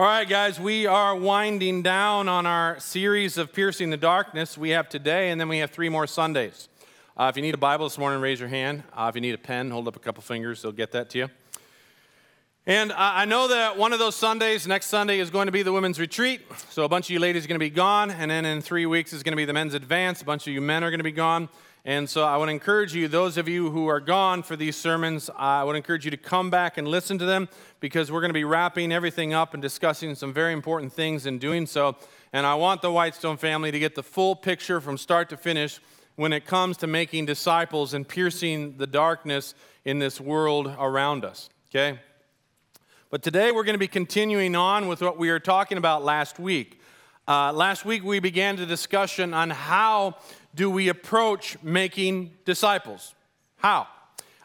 All 0.00 0.06
right, 0.06 0.26
guys, 0.26 0.58
we 0.58 0.86
are 0.86 1.14
winding 1.14 1.82
down 1.82 2.26
on 2.26 2.46
our 2.46 2.80
series 2.80 3.36
of 3.36 3.52
Piercing 3.52 3.90
the 3.90 3.98
Darkness. 3.98 4.56
We 4.56 4.70
have 4.70 4.88
today, 4.88 5.28
and 5.28 5.38
then 5.38 5.46
we 5.46 5.58
have 5.58 5.72
three 5.72 5.90
more 5.90 6.06
Sundays. 6.06 6.70
Uh, 7.18 7.28
if 7.30 7.36
you 7.36 7.42
need 7.42 7.52
a 7.52 7.58
Bible 7.58 7.84
this 7.84 7.98
morning, 7.98 8.18
raise 8.22 8.40
your 8.40 8.48
hand. 8.48 8.82
Uh, 8.94 9.08
if 9.10 9.14
you 9.14 9.20
need 9.20 9.34
a 9.34 9.38
pen, 9.38 9.70
hold 9.70 9.86
up 9.88 9.96
a 9.96 9.98
couple 9.98 10.22
fingers, 10.22 10.62
they'll 10.62 10.72
get 10.72 10.92
that 10.92 11.10
to 11.10 11.18
you. 11.18 11.28
And 12.64 12.92
I 12.92 13.26
know 13.26 13.48
that 13.48 13.76
one 13.76 13.92
of 13.92 13.98
those 13.98 14.16
Sundays, 14.16 14.66
next 14.66 14.86
Sunday, 14.86 15.18
is 15.18 15.28
going 15.28 15.46
to 15.46 15.52
be 15.52 15.62
the 15.62 15.72
women's 15.72 16.00
retreat. 16.00 16.40
So 16.70 16.84
a 16.84 16.88
bunch 16.88 17.04
of 17.04 17.10
you 17.10 17.20
ladies 17.20 17.44
are 17.44 17.48
going 17.48 17.60
to 17.60 17.66
be 17.66 17.68
gone. 17.68 18.10
And 18.10 18.30
then 18.30 18.46
in 18.46 18.62
three 18.62 18.86
weeks 18.86 19.12
is 19.12 19.22
going 19.22 19.32
to 19.32 19.36
be 19.36 19.44
the 19.44 19.52
men's 19.52 19.74
advance. 19.74 20.22
A 20.22 20.24
bunch 20.24 20.46
of 20.46 20.54
you 20.54 20.62
men 20.62 20.82
are 20.82 20.90
going 20.90 21.00
to 21.00 21.04
be 21.04 21.12
gone. 21.12 21.50
And 21.84 22.10
so 22.10 22.24
I 22.24 22.36
would 22.36 22.50
encourage 22.50 22.94
you, 22.94 23.08
those 23.08 23.38
of 23.38 23.48
you 23.48 23.70
who 23.70 23.86
are 23.86 24.00
gone 24.00 24.42
for 24.42 24.54
these 24.54 24.76
sermons, 24.76 25.30
I 25.34 25.64
would 25.64 25.76
encourage 25.76 26.04
you 26.04 26.10
to 26.10 26.16
come 26.18 26.50
back 26.50 26.76
and 26.76 26.86
listen 26.86 27.18
to 27.18 27.24
them 27.24 27.48
because 27.80 28.12
we're 28.12 28.20
going 28.20 28.30
to 28.30 28.34
be 28.34 28.44
wrapping 28.44 28.92
everything 28.92 29.32
up 29.32 29.54
and 29.54 29.62
discussing 29.62 30.14
some 30.14 30.32
very 30.32 30.52
important 30.52 30.92
things 30.92 31.24
in 31.24 31.38
doing 31.38 31.66
so. 31.66 31.96
And 32.34 32.46
I 32.46 32.54
want 32.54 32.82
the 32.82 32.92
Whitestone 32.92 33.38
family 33.38 33.70
to 33.70 33.78
get 33.78 33.94
the 33.94 34.02
full 34.02 34.36
picture 34.36 34.80
from 34.80 34.98
start 34.98 35.30
to 35.30 35.38
finish 35.38 35.80
when 36.16 36.34
it 36.34 36.44
comes 36.44 36.76
to 36.78 36.86
making 36.86 37.24
disciples 37.24 37.94
and 37.94 38.06
piercing 38.06 38.76
the 38.76 38.86
darkness 38.86 39.54
in 39.86 39.98
this 39.98 40.20
world 40.20 40.74
around 40.78 41.24
us. 41.24 41.48
Okay? 41.70 41.98
But 43.08 43.22
today 43.22 43.52
we're 43.52 43.64
going 43.64 43.74
to 43.74 43.78
be 43.78 43.88
continuing 43.88 44.54
on 44.54 44.86
with 44.86 45.00
what 45.00 45.16
we 45.16 45.30
were 45.30 45.40
talking 45.40 45.78
about 45.78 46.04
last 46.04 46.38
week. 46.38 46.80
Uh, 47.26 47.52
last 47.52 47.84
week 47.84 48.04
we 48.04 48.18
began 48.18 48.56
the 48.56 48.66
discussion 48.66 49.32
on 49.32 49.50
how 49.50 50.16
do 50.54 50.70
we 50.70 50.88
approach 50.88 51.56
making 51.62 52.32
disciples? 52.44 53.14
How? 53.56 53.86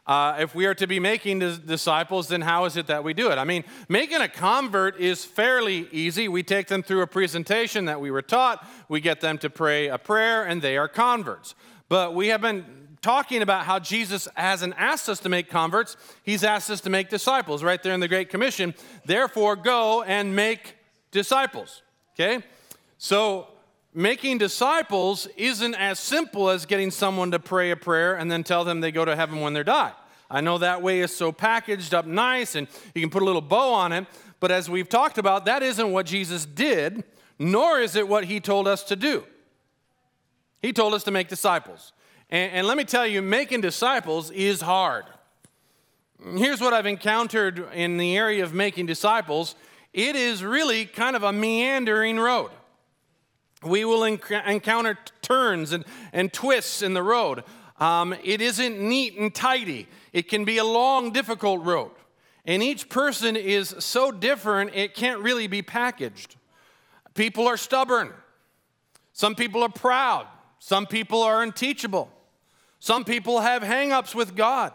Uh, 0.08 0.38
if 0.40 0.54
we 0.54 0.68
are 0.68 0.76
to 0.76 0.86
be 0.86 1.00
making 1.00 1.40
disciples, 1.40 2.28
then 2.28 2.42
how 2.42 2.66
is 2.66 2.78
it 2.78 2.86
that 2.88 3.04
we 3.04 3.14
do 3.14 3.32
it? 3.32 3.40
I 3.40 3.44
mean, 3.44 3.64
making 3.90 4.22
a 4.22 4.28
convert 4.28 5.00
is 5.00 5.26
fairly 5.26 5.88
easy. 5.92 6.28
We 6.28 6.44
take 6.44 6.68
them 6.68 6.84
through 6.84 7.02
a 7.02 7.08
presentation 7.08 7.86
that 7.86 8.00
we 8.00 8.12
were 8.12 8.22
taught, 8.22 8.68
we 8.88 9.02
get 9.02 9.22
them 9.22 9.40
to 9.40 9.50
pray 9.50 9.88
a 9.88 9.98
prayer, 9.98 10.44
and 10.44 10.62
they 10.62 10.78
are 10.78 10.88
converts. 10.88 11.56
But 11.90 12.14
we 12.14 12.28
have 12.28 12.42
been 12.42 12.66
talking 13.02 13.42
about 13.42 13.66
how 13.66 13.80
Jesus 13.80 14.28
hasn't 14.36 14.76
asked 14.78 15.10
us 15.10 15.20
to 15.22 15.30
make 15.30 15.50
converts, 15.50 15.98
He's 16.22 16.44
asked 16.44 16.70
us 16.70 16.82
to 16.82 16.92
make 16.92 17.10
disciples 17.10 17.64
right 17.64 17.82
there 17.82 17.94
in 17.94 18.00
the 18.00 18.08
Great 18.08 18.30
Commission. 18.30 18.76
Therefore, 19.06 19.56
go 19.56 20.04
and 20.04 20.36
make 20.36 20.76
disciples. 21.10 21.82
Okay? 22.14 22.44
So, 23.00 23.48
making 23.96 24.38
disciples 24.38 25.28
isn't 25.38 25.74
as 25.76 26.00
simple 26.00 26.50
as 26.50 26.66
getting 26.66 26.92
someone 26.92 27.32
to 27.32 27.40
pray 27.40 27.72
a 27.72 27.76
prayer 27.76 28.16
and 28.16 28.30
then 28.30 28.44
tell 28.44 28.66
them 28.66 28.82
they 28.82 28.92
go 28.92 29.06
to 29.06 29.16
heaven 29.16 29.40
when 29.40 29.54
they 29.54 29.64
die. 29.64 29.94
I 30.30 30.42
know 30.42 30.58
that 30.58 30.82
way 30.82 31.00
is 31.00 31.16
so 31.16 31.32
packaged 31.32 31.94
up 31.94 32.06
nice 32.06 32.56
and 32.56 32.68
you 32.94 33.02
can 33.02 33.10
put 33.10 33.22
a 33.22 33.26
little 33.26 33.42
bow 33.42 33.74
on 33.74 33.94
it, 33.94 34.06
but 34.40 34.52
as 34.52 34.70
we've 34.70 34.90
talked 34.90 35.18
about, 35.18 35.46
that 35.46 35.64
isn't 35.64 35.92
what 35.92 36.06
Jesus 36.06 36.46
did, 36.46 37.04
nor 37.40 37.80
is 37.80 37.96
it 37.96 38.08
what 38.08 38.26
he 38.26 38.40
told 38.40 38.68
us 38.68 38.84
to 38.84 38.96
do. 38.96 39.24
He 40.62 40.74
told 40.74 40.94
us 40.94 41.04
to 41.04 41.12
make 41.12 41.30
disciples. 41.30 41.94
And, 42.30 42.52
and 42.52 42.68
let 42.68 42.76
me 42.76 42.84
tell 42.84 43.08
you, 43.08 43.22
making 43.22 43.62
disciples 43.62 44.30
is 44.32 44.62
hard. 44.62 45.06
Here's 46.36 46.60
what 46.60 46.74
I've 46.74 46.86
encountered 46.86 47.72
in 47.74 47.98
the 47.98 48.18
area 48.18 48.44
of 48.44 48.54
making 48.54 48.88
disciples 48.88 49.56
it 49.94 50.18
is 50.18 50.44
really 50.44 50.86
kind 50.86 51.16
of 51.16 51.24
a 51.24 51.32
meandering 51.32 52.20
road. 52.20 52.52
We 53.66 53.84
will 53.84 54.02
enc- 54.02 54.48
encounter 54.48 54.98
turns 55.22 55.72
and, 55.72 55.84
and 56.14 56.32
twists 56.32 56.82
in 56.82 56.94
the 56.94 57.04
road. 57.04 57.44
Um, 57.80 58.16
it 58.24 58.42
isn't 58.42 58.80
neat 58.80 59.18
and 59.18 59.34
tidy, 59.34 59.88
it 60.14 60.30
can 60.30 60.46
be 60.46 60.58
a 60.58 60.64
long, 60.64 61.12
difficult 61.12 61.64
road. 61.66 61.92
And 62.46 62.62
each 62.62 62.90
person 62.90 63.36
is 63.36 63.76
so 63.80 64.12
different, 64.12 64.76
it 64.76 64.94
can't 64.94 65.20
really 65.20 65.48
be 65.48 65.62
packaged. 65.62 66.36
People 67.16 67.48
are 67.48 67.58
stubborn. 67.58 68.14
Some 69.14 69.36
people 69.36 69.64
are 69.64 69.70
proud. 69.70 70.28
Some 70.60 70.86
people 70.86 71.24
are 71.24 71.42
unteachable. 71.42 72.10
Some 72.80 73.04
people 73.04 73.40
have 73.40 73.64
hangups 73.64 74.14
with 74.14 74.36
God. 74.36 74.74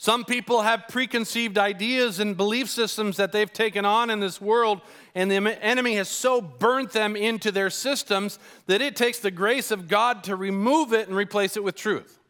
Some 0.00 0.24
people 0.24 0.62
have 0.62 0.86
preconceived 0.86 1.58
ideas 1.58 2.20
and 2.20 2.36
belief 2.36 2.70
systems 2.70 3.16
that 3.16 3.32
they've 3.32 3.52
taken 3.52 3.84
on 3.84 4.10
in 4.10 4.20
this 4.20 4.40
world, 4.40 4.80
and 5.12 5.28
the 5.28 5.36
enemy 5.60 5.96
has 5.96 6.08
so 6.08 6.40
burnt 6.40 6.92
them 6.92 7.16
into 7.16 7.50
their 7.50 7.68
systems 7.68 8.38
that 8.66 8.80
it 8.80 8.94
takes 8.94 9.18
the 9.18 9.32
grace 9.32 9.72
of 9.72 9.88
God 9.88 10.22
to 10.24 10.36
remove 10.36 10.92
it 10.92 11.08
and 11.08 11.16
replace 11.16 11.56
it 11.56 11.64
with 11.64 11.74
truth. 11.74 12.20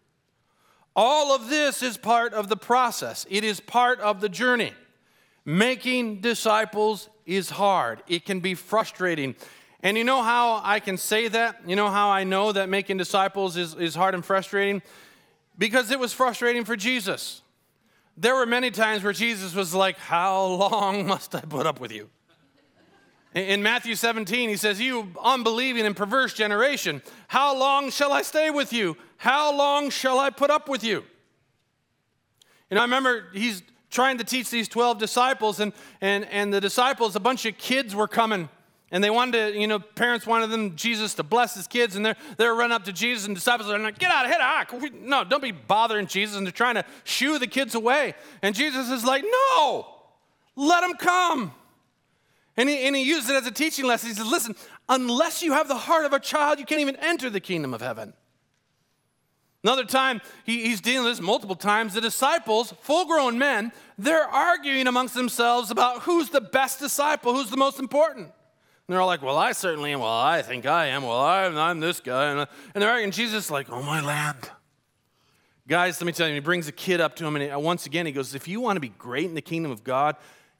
All 0.96 1.34
of 1.34 1.50
this 1.50 1.82
is 1.82 1.98
part 1.98 2.32
of 2.32 2.48
the 2.48 2.56
process, 2.56 3.26
it 3.28 3.44
is 3.44 3.60
part 3.60 4.00
of 4.00 4.22
the 4.22 4.30
journey. 4.30 4.72
Making 5.44 6.22
disciples 6.22 7.10
is 7.26 7.50
hard, 7.50 8.02
it 8.08 8.24
can 8.24 8.40
be 8.40 8.54
frustrating. 8.54 9.36
And 9.82 9.98
you 9.98 10.04
know 10.04 10.22
how 10.22 10.62
I 10.64 10.80
can 10.80 10.96
say 10.96 11.28
that? 11.28 11.60
You 11.66 11.76
know 11.76 11.90
how 11.90 12.08
I 12.08 12.24
know 12.24 12.50
that 12.50 12.70
making 12.70 12.96
disciples 12.96 13.58
is, 13.58 13.74
is 13.74 13.94
hard 13.94 14.14
and 14.14 14.24
frustrating? 14.24 14.80
Because 15.58 15.90
it 15.90 16.00
was 16.00 16.14
frustrating 16.14 16.64
for 16.64 16.74
Jesus 16.74 17.42
there 18.20 18.34
were 18.34 18.46
many 18.46 18.70
times 18.70 19.04
where 19.04 19.12
Jesus 19.12 19.54
was 19.54 19.74
like, 19.74 19.96
How 19.98 20.44
long 20.44 21.06
must 21.06 21.34
I 21.34 21.40
put 21.40 21.66
up 21.66 21.80
with 21.80 21.92
you? 21.92 22.10
In 23.34 23.62
Matthew 23.62 23.94
17, 23.94 24.48
he 24.48 24.56
says, 24.56 24.80
You 24.80 25.08
unbelieving 25.22 25.86
and 25.86 25.96
perverse 25.96 26.34
generation, 26.34 27.02
how 27.28 27.56
long 27.56 27.90
shall 27.90 28.12
I 28.12 28.22
stay 28.22 28.50
with 28.50 28.72
you? 28.72 28.96
How 29.18 29.56
long 29.56 29.90
shall 29.90 30.18
I 30.18 30.30
put 30.30 30.50
up 30.50 30.68
with 30.68 30.82
you? 30.82 31.04
And 32.70 32.78
I 32.78 32.82
remember 32.82 33.28
he's 33.32 33.62
trying 33.90 34.18
to 34.18 34.24
teach 34.24 34.50
these 34.50 34.68
12 34.68 34.98
disciples, 34.98 35.60
and, 35.60 35.72
and, 36.00 36.26
and 36.26 36.52
the 36.52 36.60
disciples, 36.60 37.16
a 37.16 37.20
bunch 37.20 37.46
of 37.46 37.56
kids 37.56 37.94
were 37.94 38.08
coming 38.08 38.48
and 38.91 39.04
they 39.04 39.10
wanted 39.10 39.53
to, 39.53 39.60
you 39.60 39.66
know, 39.66 39.78
parents 39.78 40.26
wanted 40.26 40.49
them, 40.50 40.75
Jesus 40.75 41.15
to 41.15 41.22
bless 41.22 41.54
his 41.54 41.66
kids, 41.66 41.94
and 41.94 42.06
they're, 42.06 42.16
they're 42.38 42.54
running 42.54 42.75
up 42.75 42.84
to 42.84 42.93
Jesus, 42.93 43.26
and 43.26 43.34
disciples 43.34 43.69
are 43.69 43.78
like, 43.78 43.99
get 43.99 44.10
out 44.10 44.25
of 44.25 44.81
here. 44.81 44.91
No, 45.03 45.25
don't 45.25 45.43
be 45.43 45.53
bothering 45.53 46.06
Jesus. 46.06 46.37
And 46.37 46.47
they're 46.47 46.53
trying 46.53 46.76
to 46.76 46.84
shoo 47.04 47.38
the 47.38 47.47
kids 47.47 47.75
away. 47.75 48.15
And 48.41 48.54
Jesus 48.54 48.88
is 48.91 49.04
like, 49.04 49.25
no, 49.25 49.87
let 50.56 50.81
them 50.81 50.94
come. 50.94 51.53
And 52.56 52.69
he, 52.69 52.78
and 52.87 52.97
he 52.97 53.03
used 53.03 53.28
it 53.28 53.37
as 53.37 53.47
a 53.47 53.50
teaching 53.50 53.84
lesson. 53.84 54.09
He 54.09 54.15
says, 54.15 54.27
listen, 54.27 54.56
unless 54.88 55.43
you 55.43 55.53
have 55.53 55.69
the 55.69 55.77
heart 55.77 56.06
of 56.06 56.12
a 56.12 56.19
child, 56.19 56.59
you 56.59 56.65
can't 56.65 56.81
even 56.81 56.97
enter 56.97 57.28
the 57.31 57.41
kingdom 57.41 57.75
of 57.75 57.81
heaven. 57.81 58.15
Another 59.62 59.84
time, 59.84 60.21
he, 60.44 60.65
he's 60.65 60.81
dealing 60.81 61.04
with 61.04 61.19
this 61.19 61.21
multiple 61.21 61.56
times. 61.56 61.93
The 61.93 62.00
disciples, 62.00 62.72
full 62.81 63.04
grown 63.04 63.38
men, 63.38 63.72
they're 63.98 64.27
arguing 64.27 64.87
amongst 64.87 65.15
themselves 65.15 65.71
about 65.71 66.03
who's 66.03 66.31
the 66.31 66.41
best 66.41 66.81
disciple, 66.81 67.34
who's 67.34 67.50
the 67.50 67.56
most 67.56 67.78
important. 67.78 68.32
And 68.88 68.94
they're 68.94 69.03
all 69.03 69.06
like, 69.06 69.22
Well, 69.22 69.37
I 69.37 69.53
certainly 69.53 69.93
am. 69.93 70.00
Well, 70.00 70.09
I 70.10 70.41
think 70.41 70.65
I 70.65 70.87
am. 70.87 71.03
Well, 71.03 71.21
I'm, 71.21 71.59
I'm 71.59 71.78
this 71.78 72.00
guy. 72.00 72.31
And, 72.31 72.41
uh, 72.41 72.47
and 72.75 72.81
they're 72.81 72.91
arguing. 72.91 73.10
Jesus 73.10 73.44
is 73.44 73.50
like, 73.50 73.71
Oh, 73.71 73.82
my 73.82 74.00
land. 74.00 74.50
Guys, 75.69 76.00
let 76.00 76.06
me 76.06 76.12
tell 76.12 76.26
you, 76.26 76.32
he 76.32 76.41
brings 76.41 76.66
a 76.66 76.72
kid 76.72 76.98
up 76.98 77.15
to 77.16 77.27
him, 77.27 77.37
and 77.37 77.43
he, 77.43 77.50
uh, 77.50 77.59
once 77.59 77.84
again, 77.84 78.06
he 78.06 78.12
goes, 78.12 78.34
If 78.34 78.48
you 78.48 78.60
want 78.62 78.77
to 78.77 78.81
be 78.81 78.88
great 78.88 79.27
in 79.27 79.34
the 79.34 79.43
kingdom 79.43 79.71
of 79.71 79.84
God, 79.84 80.16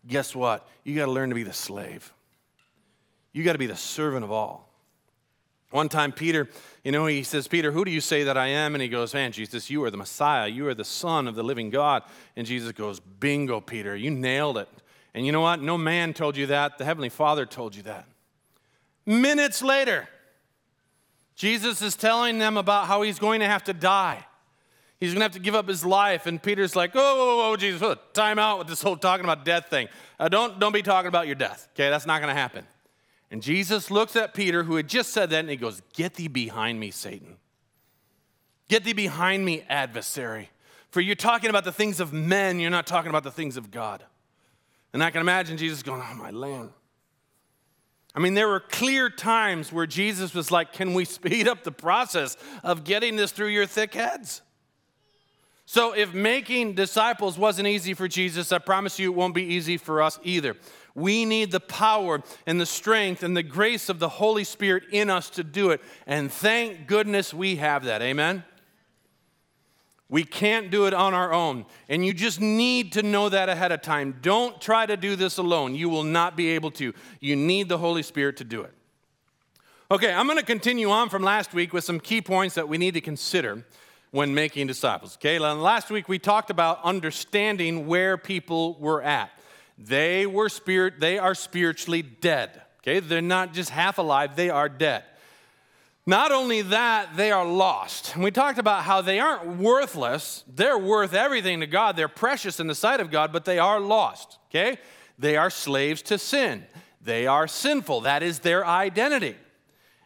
guess 0.06 0.37
what? 0.37 0.69
You 0.84 0.94
got 0.94 1.06
to 1.06 1.11
learn 1.11 1.31
to 1.31 1.34
be 1.34 1.43
the 1.43 1.55
slave. 1.55 2.12
You 3.33 3.44
got 3.44 3.53
to 3.53 3.59
be 3.59 3.67
the 3.67 3.77
servant 3.77 4.25
of 4.25 4.31
all. 4.31 4.69
One 5.71 5.88
time, 5.88 6.12
Peter, 6.12 6.49
you 6.84 6.93
know, 6.93 7.06
he 7.06 7.22
says, 7.22 7.47
Peter, 7.47 7.72
who 7.72 7.84
do 7.84 7.91
you 7.91 8.00
say 8.00 8.25
that 8.25 8.37
I 8.37 8.49
am? 8.49 8.75
And 8.75 8.83
he 8.83 8.88
goes, 8.88 9.15
Man, 9.15 9.33
Jesus, 9.33 9.71
you 9.71 9.83
are 9.84 9.91
the 9.91 9.97
Messiah. 9.97 10.49
You 10.49 10.69
are 10.69 10.75
the 10.75 10.84
Son 10.84 11.27
of 11.28 11.34
the 11.34 11.43
living 11.43 11.71
God. 11.71 12.03
And 12.37 12.47
Jesus 12.47 12.72
goes, 12.72 13.00
Bingo, 13.00 13.61
Peter, 13.61 13.97
you 13.97 14.11
nailed 14.11 14.59
it. 14.59 14.69
And 15.15 15.25
you 15.25 15.33
know 15.33 15.41
what? 15.41 15.62
No 15.62 15.78
man 15.78 16.12
told 16.12 16.37
you 16.37 16.47
that. 16.47 16.77
The 16.77 16.84
Heavenly 16.84 17.09
Father 17.09 17.47
told 17.47 17.75
you 17.75 17.83
that. 17.84 18.06
Minutes 19.08 19.62
later, 19.62 20.06
Jesus 21.34 21.80
is 21.80 21.96
telling 21.96 22.38
them 22.38 22.58
about 22.58 22.88
how 22.88 23.00
he's 23.00 23.19
going 23.19 23.41
to 23.41 23.46
have 23.46 23.64
to 23.64 23.72
die. 23.72 24.22
He's 25.00 25.12
going 25.14 25.20
to 25.20 25.24
have 25.24 25.32
to 25.32 25.38
give 25.38 25.54
up 25.54 25.66
his 25.66 25.82
life. 25.82 26.26
And 26.26 26.42
Peter's 26.42 26.76
like, 26.76 26.91
oh, 26.92 27.56
Jesus, 27.56 27.96
time 28.12 28.38
out 28.38 28.58
with 28.58 28.69
this 28.69 28.82
whole 28.82 28.98
talking 28.98 29.24
about 29.24 29.46
death 29.46 29.69
thing. 29.70 29.88
Uh, 30.20 30.28
don't, 30.28 30.58
don't 30.58 30.74
be 30.74 30.82
talking 30.82 31.08
about 31.08 31.26
your 31.26 31.36
death, 31.36 31.69
okay? 31.72 31.88
That's 31.88 32.04
not 32.04 32.20
going 32.20 32.28
to 32.28 32.38
happen. 32.38 32.66
And 33.31 33.43
Jesus 33.43 33.90
looks 33.90 34.14
at 34.14 34.34
Peter, 34.34 34.64
who 34.64 34.76
had 34.76 34.88
just 34.88 35.14
said 35.14 35.31
that, 35.31 35.40
and 35.40 35.49
he 35.49 35.56
goes, 35.56 35.81
Get 35.94 36.14
thee 36.14 36.28
behind 36.28 36.78
me, 36.78 36.90
Satan. 36.90 37.38
Get 38.69 38.84
thee 38.84 38.93
behind 38.93 39.43
me, 39.43 39.64
adversary. 39.70 40.50
For 40.90 41.00
you're 41.00 41.14
talking 41.14 41.49
about 41.49 41.64
the 41.64 41.72
things 41.72 41.99
of 41.99 42.12
men, 42.12 42.61
you're 42.61 42.70
not 42.70 42.87
talking 42.87 43.08
about 43.08 43.25
the 43.25 43.31
things 43.31 43.56
of 43.56 43.70
God. 43.70 44.04
And 44.93 45.02
I 45.02 45.11
can 45.11 45.22
imagine 45.22 45.56
Jesus 45.56 45.82
going, 45.82 46.02
Oh, 46.04 46.14
my 46.14 46.31
land. 46.31 46.72
I 48.14 48.20
mean, 48.20 48.34
there 48.34 48.49
were 48.49 48.60
clear 48.60 49.10
times 49.10 49.72
where 49.72 49.87
Jesus 49.87 50.34
was 50.34 50.50
like, 50.50 50.72
Can 50.72 50.94
we 50.94 51.05
speed 51.05 51.46
up 51.49 51.64
the 51.64 51.72
process 51.72 52.37
of 52.62 52.84
getting 52.84 53.16
this 53.16 53.32
through 53.32 53.49
your 53.49 53.66
thick 53.66 53.94
heads? 53.94 54.43
So, 55.66 55.93
if 55.93 56.14
making 56.14 56.75
disciples 56.75 57.37
wasn't 57.37 57.69
easy 57.69 57.93
for 57.93 58.08
Jesus, 58.08 58.52
I 58.52 58.58
promise 58.58 58.99
you 58.99 59.12
it 59.12 59.14
won't 59.14 59.34
be 59.34 59.44
easy 59.44 59.76
for 59.76 60.00
us 60.00 60.19
either. 60.22 60.56
We 60.94 61.26
need 61.26 61.50
the 61.50 61.60
power 61.60 62.22
and 62.46 62.58
the 62.58 62.66
strength 62.66 63.22
and 63.22 63.37
the 63.37 63.43
grace 63.43 63.90
of 63.90 63.99
the 63.99 64.08
Holy 64.08 64.44
Spirit 64.44 64.84
in 64.90 65.11
us 65.11 65.28
to 65.31 65.44
do 65.44 65.70
it. 65.70 65.82
And 66.06 66.32
thank 66.32 66.87
goodness 66.87 67.34
we 67.34 67.56
have 67.56 67.84
that. 67.84 68.00
Amen? 68.00 68.44
We 70.10 70.25
can't 70.25 70.70
do 70.70 70.87
it 70.87 70.94
on 70.94 71.12
our 71.12 71.32
own. 71.32 71.66
And 71.88 72.05
you 72.05 72.14
just 72.14 72.40
need 72.40 72.93
to 72.93 73.02
know 73.02 73.28
that 73.28 73.49
ahead 73.49 73.72
of 73.72 73.82
time. 73.82 74.16
Don't 74.22 74.58
try 74.60 74.87
to 74.87 74.96
do 74.96 75.16
this 75.16 75.37
alone. 75.37 75.75
You 75.75 75.90
will 75.90 76.05
not 76.05 76.34
be 76.34 76.49
able 76.50 76.70
to. 76.72 76.94
You 77.20 77.37
need 77.37 77.69
the 77.69 77.78
Holy 77.78 78.02
Spirit 78.02 78.38
to 78.38 78.44
do 78.44 78.62
it. 78.62 78.72
Okay, 79.90 80.12
I'm 80.12 80.26
going 80.26 80.38
to 80.38 80.44
continue 80.44 80.90
on 80.90 81.08
from 81.08 81.22
last 81.22 81.55
week 81.55 81.72
with 81.72 81.84
some 81.84 82.00
key 82.00 82.20
points 82.20 82.55
that 82.55 82.69
we 82.69 82.78
need 82.78 82.94
to 82.94 83.00
consider 83.00 83.64
when 84.10 84.34
making 84.34 84.66
disciples. 84.66 85.16
Okay, 85.16 85.38
last 85.38 85.90
week 85.90 86.08
we 86.08 86.19
talked 86.19 86.50
about 86.50 86.82
understanding 86.84 87.87
where 87.87 88.16
people 88.16 88.75
were 88.78 89.02
at. 89.02 89.31
They 89.76 90.26
were 90.26 90.49
spirit, 90.49 91.00
they 91.00 91.19
are 91.19 91.34
spiritually 91.34 92.02
dead. 92.02 92.62
Okay, 92.81 93.00
they're 93.00 93.20
not 93.22 93.52
just 93.52 93.70
half 93.70 93.99
alive, 93.99 94.37
they 94.37 94.50
are 94.50 94.69
dead. 94.69 95.04
Not 96.08 96.32
only 96.32 96.62
that, 96.62 97.19
they 97.19 97.31
are 97.31 97.44
lost. 97.44 98.14
And 98.14 98.25
we 98.25 98.31
talked 98.31 98.58
about 98.58 98.84
how 98.84 99.02
they 99.02 99.20
aren't 99.20 99.58
worthless, 99.58 100.43
they're 100.49 100.78
worth 100.78 101.12
everything 101.12 101.60
to 101.60 101.66
God. 101.66 101.96
They're 101.96 102.08
precious 102.08 102.60
in 102.60 102.66
the 102.66 102.75
sight 102.75 103.00
of 103.00 103.10
God, 103.10 103.31
but 103.31 103.44
they 103.44 103.58
are 103.58 103.78
lost. 103.78 104.38
Okay? 104.49 104.78
They 105.19 105.37
are 105.37 105.50
slaves 105.50 106.00
to 106.05 106.16
sin. 106.16 106.64
They 107.02 107.26
are 107.26 107.46
sinful. 107.46 108.00
That 108.00 108.22
is 108.22 108.38
their 108.38 108.64
identity. 108.64 109.37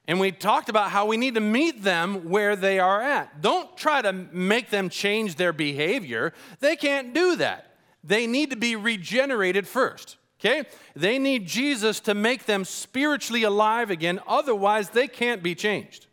And 0.08 0.18
we 0.18 0.32
talked 0.32 0.68
about 0.68 0.90
how 0.90 1.06
we 1.06 1.16
need 1.16 1.36
to 1.36 1.40
meet 1.40 1.84
them 1.84 2.28
where 2.28 2.56
they 2.56 2.80
are 2.80 3.00
at. 3.00 3.40
Don't 3.40 3.76
try 3.76 4.02
to 4.02 4.12
make 4.12 4.70
them 4.70 4.88
change 4.88 5.36
their 5.36 5.52
behavior. 5.52 6.32
They 6.58 6.74
can't 6.74 7.14
do 7.14 7.36
that. 7.36 7.76
They 8.02 8.26
need 8.26 8.50
to 8.50 8.56
be 8.56 8.74
regenerated 8.74 9.68
first. 9.68 10.16
Okay? 10.44 10.64
They 10.96 11.20
need 11.20 11.46
Jesus 11.46 12.00
to 12.00 12.14
make 12.14 12.46
them 12.46 12.64
spiritually 12.64 13.44
alive 13.44 13.90
again, 13.90 14.18
otherwise, 14.26 14.90
they 14.90 15.06
can't 15.06 15.40
be 15.40 15.54
changed. 15.54 16.06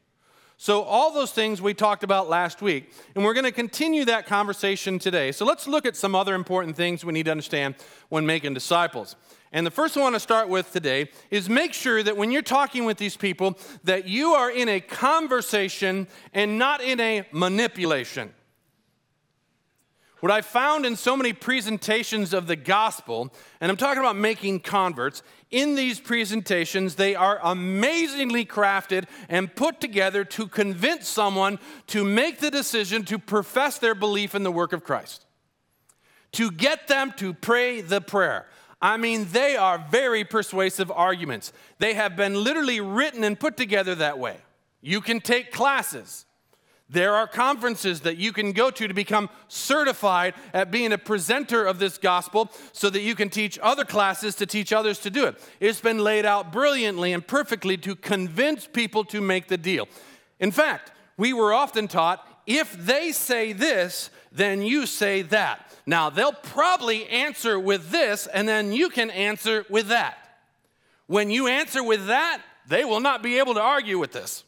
So, 0.55 0.83
all 0.83 1.11
those 1.13 1.31
things 1.31 1.61
we 1.61 1.73
talked 1.73 2.03
about 2.03 2.29
last 2.29 2.61
week, 2.61 2.91
and 3.15 3.23
we're 3.23 3.33
going 3.33 3.45
to 3.45 3.51
continue 3.51 4.05
that 4.05 4.27
conversation 4.27 4.99
today. 4.99 5.31
So, 5.31 5.45
let's 5.45 5.67
look 5.67 5.85
at 5.85 5.95
some 5.95 6.13
other 6.13 6.35
important 6.35 6.75
things 6.75 7.03
we 7.03 7.13
need 7.13 7.25
to 7.25 7.31
understand 7.31 7.75
when 8.09 8.25
making 8.25 8.53
disciples. 8.53 9.15
And 9.51 9.65
the 9.65 9.71
first 9.71 9.95
one 9.95 10.01
I 10.01 10.05
want 10.05 10.15
to 10.15 10.19
start 10.19 10.47
with 10.47 10.71
today 10.71 11.09
is 11.31 11.49
make 11.49 11.73
sure 11.73 12.03
that 12.03 12.15
when 12.15 12.29
you're 12.29 12.43
talking 12.43 12.85
with 12.85 12.97
these 12.97 13.17
people 13.17 13.57
that 13.85 14.07
you 14.07 14.33
are 14.33 14.51
in 14.51 14.69
a 14.69 14.79
conversation 14.79 16.07
and 16.33 16.59
not 16.59 16.81
in 16.81 16.99
a 16.99 17.25
manipulation. 17.31 18.31
What 20.19 20.31
I 20.31 20.41
found 20.41 20.85
in 20.85 20.97
so 20.97 21.15
many 21.15 21.31
presentations 21.31 22.33
of 22.33 22.47
the 22.47 22.57
gospel, 22.57 23.33
and 23.61 23.71
I'm 23.71 23.77
talking 23.77 24.01
about 24.01 24.17
making 24.17 24.59
converts, 24.59 25.23
in 25.49 25.75
these 25.75 25.99
presentations, 25.99 26.95
they 26.95 27.15
are 27.15 27.39
amazingly 27.41 28.45
crafted 28.45 29.05
and 29.29 29.55
put 29.55 29.79
together 29.79 30.25
to 30.25 30.47
convince 30.47 31.07
someone 31.07 31.57
to 31.87 32.03
make 32.03 32.39
the 32.39 32.51
decision 32.51 33.03
to 33.05 33.17
profess 33.17 33.77
their 33.77 33.95
belief 33.95 34.35
in 34.35 34.43
the 34.43 34.51
work 34.51 34.73
of 34.73 34.83
Christ, 34.83 35.25
to 36.33 36.51
get 36.51 36.87
them 36.87 37.13
to 37.17 37.33
pray 37.33 37.79
the 37.79 38.01
prayer. 38.01 38.45
I 38.81 38.97
mean, 38.97 39.27
they 39.31 39.55
are 39.55 39.83
very 39.89 40.23
persuasive 40.23 40.91
arguments. 40.91 41.53
They 41.79 41.93
have 41.93 42.15
been 42.15 42.43
literally 42.43 42.81
written 42.81 43.23
and 43.23 43.39
put 43.39 43.57
together 43.57 43.95
that 43.95 44.19
way. 44.19 44.37
You 44.81 45.01
can 45.01 45.19
take 45.21 45.51
classes. 45.51 46.25
There 46.89 47.13
are 47.13 47.27
conferences 47.27 48.01
that 48.01 48.17
you 48.17 48.33
can 48.33 48.51
go 48.51 48.71
to 48.71 48.87
to 48.87 48.93
become 48.93 49.29
certified 49.47 50.33
at 50.53 50.71
being 50.71 50.91
a 50.91 50.97
presenter 50.97 51.63
of 51.63 51.77
this 51.77 51.99
gospel 51.99 52.51
so 52.73 52.89
that 52.89 53.01
you 53.01 53.13
can 53.13 53.29
teach 53.29 53.59
other 53.61 53.85
classes 53.85 54.33
to 54.35 54.47
teach 54.47 54.73
others 54.73 54.97
to 54.99 55.11
do 55.11 55.25
it. 55.25 55.39
It's 55.59 55.81
been 55.81 55.99
laid 55.99 56.25
out 56.25 56.51
brilliantly 56.51 57.13
and 57.13 57.25
perfectly 57.25 57.77
to 57.77 57.95
convince 57.95 58.65
people 58.65 59.03
to 59.05 59.21
make 59.21 59.47
the 59.47 59.57
deal. 59.57 59.87
In 60.39 60.51
fact, 60.51 60.91
we 61.15 61.31
were 61.31 61.53
often 61.53 61.87
taught 61.87 62.25
if 62.47 62.73
they 62.73 63.11
say 63.11 63.53
this, 63.53 64.09
then 64.31 64.63
you 64.63 64.87
say 64.87 65.21
that. 65.21 65.71
Now, 65.85 66.09
they'll 66.09 66.33
probably 66.33 67.07
answer 67.07 67.59
with 67.59 67.91
this, 67.91 68.25
and 68.25 68.49
then 68.49 68.73
you 68.73 68.89
can 68.89 69.11
answer 69.11 69.65
with 69.69 69.89
that. 69.89 70.17
When 71.05 71.29
you 71.29 71.47
answer 71.47 71.83
with 71.83 72.07
that, 72.07 72.41
they 72.67 72.85
will 72.85 72.99
not 72.99 73.21
be 73.21 73.37
able 73.37 73.53
to 73.53 73.61
argue 73.61 73.99
with 73.99 74.11
this. 74.11 74.43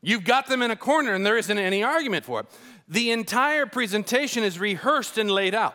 You've 0.00 0.24
got 0.24 0.46
them 0.46 0.62
in 0.62 0.70
a 0.70 0.76
corner, 0.76 1.14
and 1.14 1.26
there 1.26 1.36
isn't 1.36 1.58
any 1.58 1.82
argument 1.82 2.24
for 2.24 2.40
it. 2.40 2.46
The 2.88 3.10
entire 3.10 3.66
presentation 3.66 4.44
is 4.44 4.58
rehearsed 4.58 5.18
and 5.18 5.30
laid 5.30 5.54
out. 5.54 5.74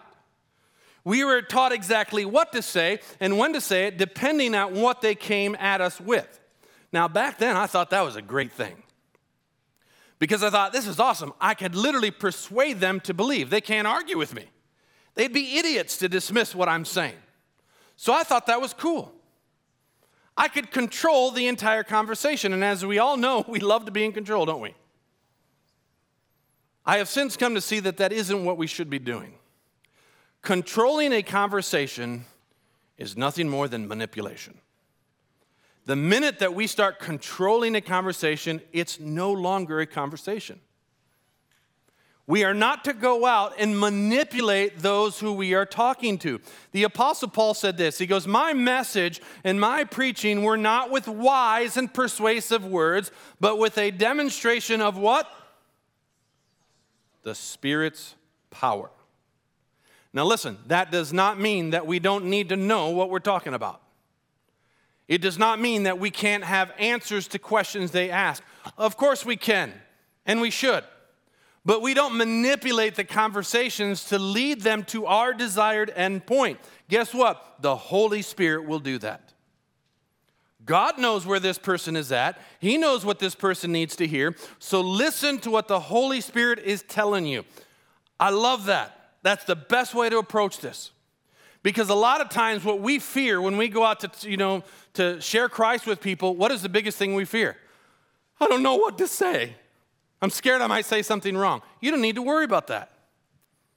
We 1.04 1.24
were 1.24 1.42
taught 1.42 1.74
exactly 1.74 2.24
what 2.24 2.54
to 2.54 2.62
say 2.62 3.00
and 3.20 3.38
when 3.38 3.54
to 3.54 3.62
say 3.62 3.88
it, 3.88 3.98
depending 3.98 4.56
on 4.56 4.80
what 4.80 5.02
they 5.02 5.16
came 5.16 5.56
at 5.60 5.82
us 5.82 6.00
with. 6.00 6.40
Now, 6.94 7.08
back 7.08 7.38
then, 7.40 7.58
I 7.58 7.68
thought 7.68 7.90
that 7.90 8.02
was 8.02 8.16
a 8.16 8.22
great 8.22 8.54
thing 8.54 8.82
because 10.20 10.44
I 10.44 10.50
thought, 10.50 10.72
this 10.72 10.88
is 10.88 11.00
awesome. 11.00 11.34
I 11.42 11.54
could 11.54 11.76
literally 11.76 12.12
persuade 12.12 12.80
them 12.80 13.02
to 13.02 13.14
believe. 13.14 13.50
They 13.50 13.60
can't 13.60 13.88
argue 13.88 14.18
with 14.18 14.34
me. 14.34 14.46
They'd 15.16 15.34
be 15.34 15.58
idiots 15.58 15.98
to 15.98 16.08
dismiss 16.08 16.56
what 16.56 16.70
I'm 16.70 16.86
saying. 16.86 17.18
So 17.98 18.14
I 18.14 18.24
thought 18.24 18.48
that 18.48 18.62
was 18.62 18.74
cool. 18.74 19.14
I 20.36 20.48
could 20.48 20.72
control 20.72 21.32
the 21.32 21.48
entire 21.48 21.84
conversation. 21.84 22.54
And 22.54 22.64
as 22.64 22.86
we 22.86 23.00
all 23.00 23.18
know, 23.18 23.46
we 23.48 23.60
love 23.60 23.86
to 23.86 23.92
be 23.92 24.04
in 24.04 24.12
control, 24.12 24.46
don't 24.46 24.62
we? 24.62 24.76
I 26.86 26.98
have 26.98 27.08
since 27.08 27.38
come 27.38 27.56
to 27.56 27.62
see 27.62 27.80
that 27.80 27.98
that 27.98 28.12
isn't 28.12 28.44
what 28.44 28.58
we 28.58 28.68
should 28.68 28.90
be 28.90 29.00
doing. 29.00 29.36
Controlling 30.42 31.14
a 31.14 31.24
conversation 31.24 32.26
is 32.98 33.16
nothing 33.16 33.48
more 33.48 33.70
than 33.70 33.88
manipulation. 33.88 34.60
The 35.86 35.96
minute 35.96 36.40
that 36.40 36.54
we 36.54 36.68
start 36.68 37.00
controlling 37.00 37.76
a 37.76 37.82
conversation, 37.82 38.62
it's 38.72 39.00
no 39.00 39.32
longer 39.32 39.80
a 39.80 39.86
conversation. 39.86 40.60
We 42.26 42.46
are 42.46 42.54
not 42.54 42.86
to 42.86 42.94
go 42.94 43.26
out 43.26 43.56
and 43.58 43.78
manipulate 43.78 44.80
those 44.80 45.20
who 45.20 45.34
we 45.34 45.54
are 45.54 45.66
talking 45.66 46.18
to. 46.20 46.40
The 46.72 46.84
Apostle 46.84 47.28
Paul 47.28 47.54
said 47.54 47.78
this 47.78 47.98
He 47.98 48.06
goes, 48.06 48.28
My 48.28 48.54
message 48.54 49.22
and 49.44 49.60
my 49.60 49.84
preaching 49.84 50.44
were 50.44 50.58
not 50.58 50.90
with 50.90 51.08
wise 51.08 51.76
and 51.76 51.94
persuasive 51.94 52.66
words, 52.66 53.12
but 53.42 53.58
with 53.58 53.78
a 53.78 53.92
demonstration 53.92 54.80
of 54.80 54.98
what? 54.98 55.30
The 57.24 57.36
Spirit's 57.36 58.16
power. 58.50 58.90
Now, 60.14 60.26
listen, 60.26 60.58
that 60.68 60.92
does 60.92 61.12
not 61.12 61.40
mean 61.40 61.72
that 61.72 61.88
we 61.88 62.00
don't 62.00 62.26
need 62.26 62.50
to 62.50 62.56
know 62.56 62.92
what 62.92 63.10
we're 63.10 63.20
talking 63.20 63.54
about. 63.54 63.82
It 65.08 65.22
does 65.22 65.38
not 65.38 65.60
mean 65.60 65.84
that 65.84 66.00
we 66.00 66.12
can't 66.12 66.44
have 66.44 66.72
answers 66.78 67.28
to 67.30 67.40
questions 67.40 67.92
they 67.92 68.10
ask. 68.10 68.42
Of 68.78 68.96
course 68.96 69.26
we 69.26 69.36
can, 69.36 69.74
and 70.26 70.40
we 70.40 70.50
should. 70.50 70.86
But 71.66 71.82
we 71.82 71.94
don't 71.94 72.18
manipulate 72.18 72.96
the 72.96 73.06
conversations 73.06 74.06
to 74.06 74.20
lead 74.20 74.62
them 74.62 74.84
to 74.86 75.06
our 75.06 75.34
desired 75.34 75.92
end 75.96 76.26
point. 76.26 76.60
Guess 76.90 77.14
what? 77.14 77.62
The 77.62 77.76
Holy 77.76 78.22
Spirit 78.22 78.66
will 78.66 78.80
do 78.80 78.98
that. 79.00 79.34
God 80.66 80.98
knows 80.98 81.26
where 81.26 81.40
this 81.40 81.58
person 81.58 81.96
is 81.96 82.12
at. 82.12 82.40
He 82.60 82.78
knows 82.78 83.06
what 83.06 83.20
this 83.20 83.36
person 83.36 83.72
needs 83.72 83.96
to 83.98 84.08
hear. 84.08 84.36
So 84.60 84.82
listen 84.82 85.40
to 85.40 85.52
what 85.52 85.68
the 85.68 85.80
Holy 85.80 86.22
Spirit 86.22 86.60
is 86.60 86.84
telling 86.84 87.26
you. 87.26 87.44
I 88.20 88.30
love 88.30 88.66
that. 88.66 89.12
That's 89.24 89.44
the 89.46 89.56
best 89.56 89.94
way 89.94 90.10
to 90.10 90.18
approach 90.18 90.60
this. 90.60 90.92
Because 91.64 91.90
a 91.90 91.96
lot 91.96 92.20
of 92.20 92.30
times 92.30 92.66
what 92.66 92.82
we 92.82 93.00
fear 93.00 93.42
when 93.42 93.56
we 93.56 93.70
go 93.70 93.84
out 93.86 94.02
to, 94.02 94.30
you 94.30 94.38
know, 94.38 94.64
to 94.94 95.20
share 95.22 95.48
Christ 95.48 95.86
with 95.86 96.02
people, 96.02 96.36
what 96.36 96.52
is 96.52 96.62
the 96.62 96.70
biggest 96.70 96.98
thing 96.98 97.14
we 97.16 97.26
fear? 97.26 97.58
I 98.40 98.48
don't 98.48 98.64
know 98.64 98.76
what 98.76 98.98
to 98.98 99.08
say. 99.08 99.56
I'm 100.24 100.30
scared 100.30 100.62
I 100.62 100.68
might 100.68 100.86
say 100.86 101.02
something 101.02 101.36
wrong. 101.36 101.62
You 101.82 101.92
don't 101.92 102.02
need 102.02 102.16
to 102.16 102.22
worry 102.22 102.46
about 102.46 102.68
that. 102.68 102.92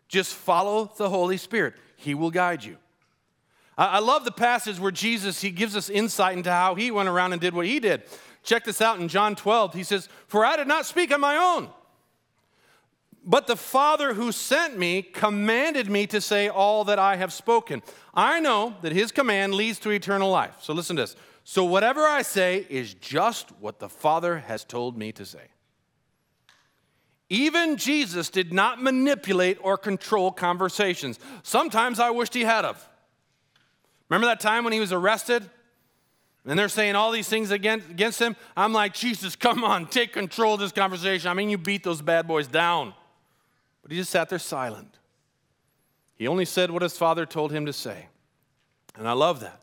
Just 0.06 0.32
follow 0.32 0.92
the 0.96 1.08
Holy 1.08 1.38
Spirit, 1.38 1.74
He 1.96 2.14
will 2.14 2.30
guide 2.30 2.62
you. 2.62 2.76
I 3.76 3.98
love 3.98 4.24
the 4.24 4.30
passage 4.32 4.78
where 4.78 4.92
Jesus 4.92 5.42
he 5.42 5.50
gives 5.50 5.76
us 5.76 5.90
insight 5.90 6.34
into 6.34 6.50
how 6.50 6.76
he 6.76 6.90
went 6.90 7.10
around 7.10 7.32
and 7.32 7.42
did 7.42 7.52
what 7.52 7.66
he 7.66 7.78
did. 7.78 8.04
Check 8.42 8.64
this 8.64 8.80
out 8.80 8.98
in 9.00 9.08
John 9.08 9.36
12. 9.36 9.74
He 9.74 9.82
says, 9.82 10.08
"For 10.28 10.46
I 10.46 10.56
did 10.56 10.66
not 10.66 10.86
speak 10.86 11.12
on 11.12 11.20
my 11.20 11.36
own, 11.36 11.68
but 13.22 13.48
the 13.48 13.56
Father 13.56 14.14
who 14.14 14.32
sent 14.32 14.78
me 14.78 15.02
commanded 15.02 15.90
me 15.90 16.06
to 16.06 16.22
say 16.22 16.48
all 16.48 16.84
that 16.84 16.98
I 16.98 17.16
have 17.16 17.34
spoken. 17.34 17.82
I 18.14 18.40
know 18.40 18.76
that 18.80 18.92
his 18.92 19.12
command 19.12 19.54
leads 19.54 19.78
to 19.80 19.90
eternal 19.90 20.30
life." 20.30 20.54
So 20.62 20.72
listen 20.72 20.96
to 20.96 21.02
this. 21.02 21.16
So 21.44 21.62
whatever 21.64 22.06
I 22.06 22.22
say 22.22 22.66
is 22.70 22.94
just 22.94 23.50
what 23.60 23.78
the 23.78 23.90
Father 23.90 24.38
has 24.38 24.64
told 24.64 24.96
me 24.96 25.12
to 25.12 25.26
say. 25.26 25.48
Even 27.28 27.76
Jesus 27.76 28.30
did 28.30 28.52
not 28.52 28.80
manipulate 28.80 29.58
or 29.60 29.76
control 29.76 30.30
conversations. 30.30 31.18
Sometimes 31.42 31.98
I 31.98 32.10
wished 32.10 32.34
he 32.34 32.42
had 32.42 32.64
of. 32.64 32.88
Remember 34.08 34.28
that 34.28 34.40
time 34.40 34.62
when 34.62 34.72
he 34.72 34.80
was 34.80 34.92
arrested? 34.92 35.48
And 36.44 36.56
they're 36.56 36.68
saying 36.68 36.94
all 36.94 37.10
these 37.10 37.28
things 37.28 37.50
against, 37.50 37.90
against 37.90 38.20
him? 38.20 38.36
I'm 38.56 38.72
like, 38.72 38.94
Jesus, 38.94 39.34
come 39.34 39.64
on, 39.64 39.86
take 39.86 40.12
control 40.12 40.54
of 40.54 40.60
this 40.60 40.70
conversation. 40.70 41.28
I 41.28 41.34
mean, 41.34 41.50
you 41.50 41.58
beat 41.58 41.82
those 41.82 42.00
bad 42.00 42.28
boys 42.28 42.46
down. 42.46 42.94
But 43.82 43.90
he 43.90 43.98
just 43.98 44.10
sat 44.10 44.28
there 44.28 44.38
silent. 44.38 44.96
He 46.14 46.28
only 46.28 46.44
said 46.44 46.70
what 46.70 46.82
his 46.82 46.96
father 46.96 47.26
told 47.26 47.50
him 47.50 47.66
to 47.66 47.72
say. 47.72 48.06
And 48.94 49.08
I 49.08 49.12
love 49.12 49.40
that 49.40 49.60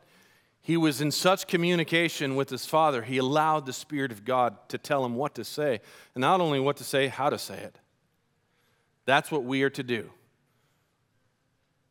he 0.64 0.78
was 0.78 1.02
in 1.02 1.10
such 1.10 1.46
communication 1.46 2.36
with 2.36 2.48
his 2.48 2.64
father, 2.64 3.02
he 3.02 3.18
allowed 3.18 3.66
the 3.66 3.72
Spirit 3.74 4.10
of 4.10 4.24
God 4.24 4.56
to 4.70 4.78
tell 4.78 5.04
him 5.04 5.14
what 5.14 5.34
to 5.34 5.44
say. 5.44 5.78
And 6.14 6.22
not 6.22 6.40
only 6.40 6.58
what 6.58 6.78
to 6.78 6.84
say, 6.84 7.08
how 7.08 7.28
to 7.28 7.36
say 7.36 7.58
it. 7.58 7.78
That's 9.04 9.30
what 9.30 9.44
we 9.44 9.62
are 9.62 9.68
to 9.68 9.82
do. 9.82 10.08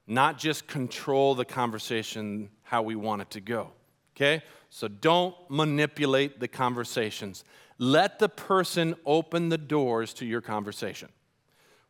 Not 0.07 0.39
just 0.39 0.65
control 0.65 1.35
the 1.35 1.45
conversation 1.45 2.49
how 2.63 2.81
we 2.81 2.95
want 2.95 3.21
it 3.21 3.29
to 3.29 3.41
go. 3.41 3.69
Okay? 4.15 4.41
So 4.71 4.87
don't 4.87 5.35
manipulate 5.49 6.39
the 6.39 6.47
conversations. 6.47 7.43
Let 7.77 8.17
the 8.17 8.27
person 8.27 8.95
open 9.05 9.49
the 9.49 9.59
doors 9.59 10.15
to 10.15 10.25
your 10.25 10.41
conversation. 10.41 11.09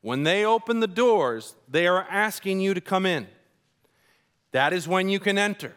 When 0.01 0.23
they 0.23 0.45
open 0.45 0.81
the 0.81 0.87
doors, 0.87 1.55
they 1.69 1.87
are 1.87 2.05
asking 2.09 2.59
you 2.59 2.73
to 2.73 2.81
come 2.81 3.05
in. 3.05 3.29
That 4.51 4.73
is 4.73 4.85
when 4.85 5.07
you 5.07 5.21
can 5.21 5.37
enter. 5.37 5.75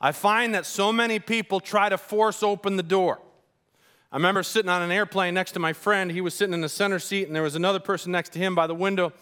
I 0.00 0.12
find 0.12 0.54
that 0.54 0.64
so 0.64 0.92
many 0.92 1.18
people 1.18 1.60
try 1.60 1.88
to 1.88 1.98
force 1.98 2.42
open 2.42 2.76
the 2.76 2.82
door. 2.82 3.20
I 4.12 4.16
remember 4.16 4.42
sitting 4.42 4.70
on 4.70 4.82
an 4.82 4.90
airplane 4.90 5.34
next 5.34 5.52
to 5.52 5.60
my 5.60 5.72
friend. 5.72 6.10
He 6.10 6.20
was 6.20 6.34
sitting 6.34 6.54
in 6.54 6.62
the 6.62 6.68
center 6.68 6.98
seat, 6.98 7.26
and 7.26 7.36
there 7.36 7.42
was 7.42 7.54
another 7.54 7.78
person 7.78 8.10
next 8.10 8.32
to 8.32 8.38
him 8.38 8.54
by 8.54 8.66
the 8.66 8.74
window. 8.74 9.12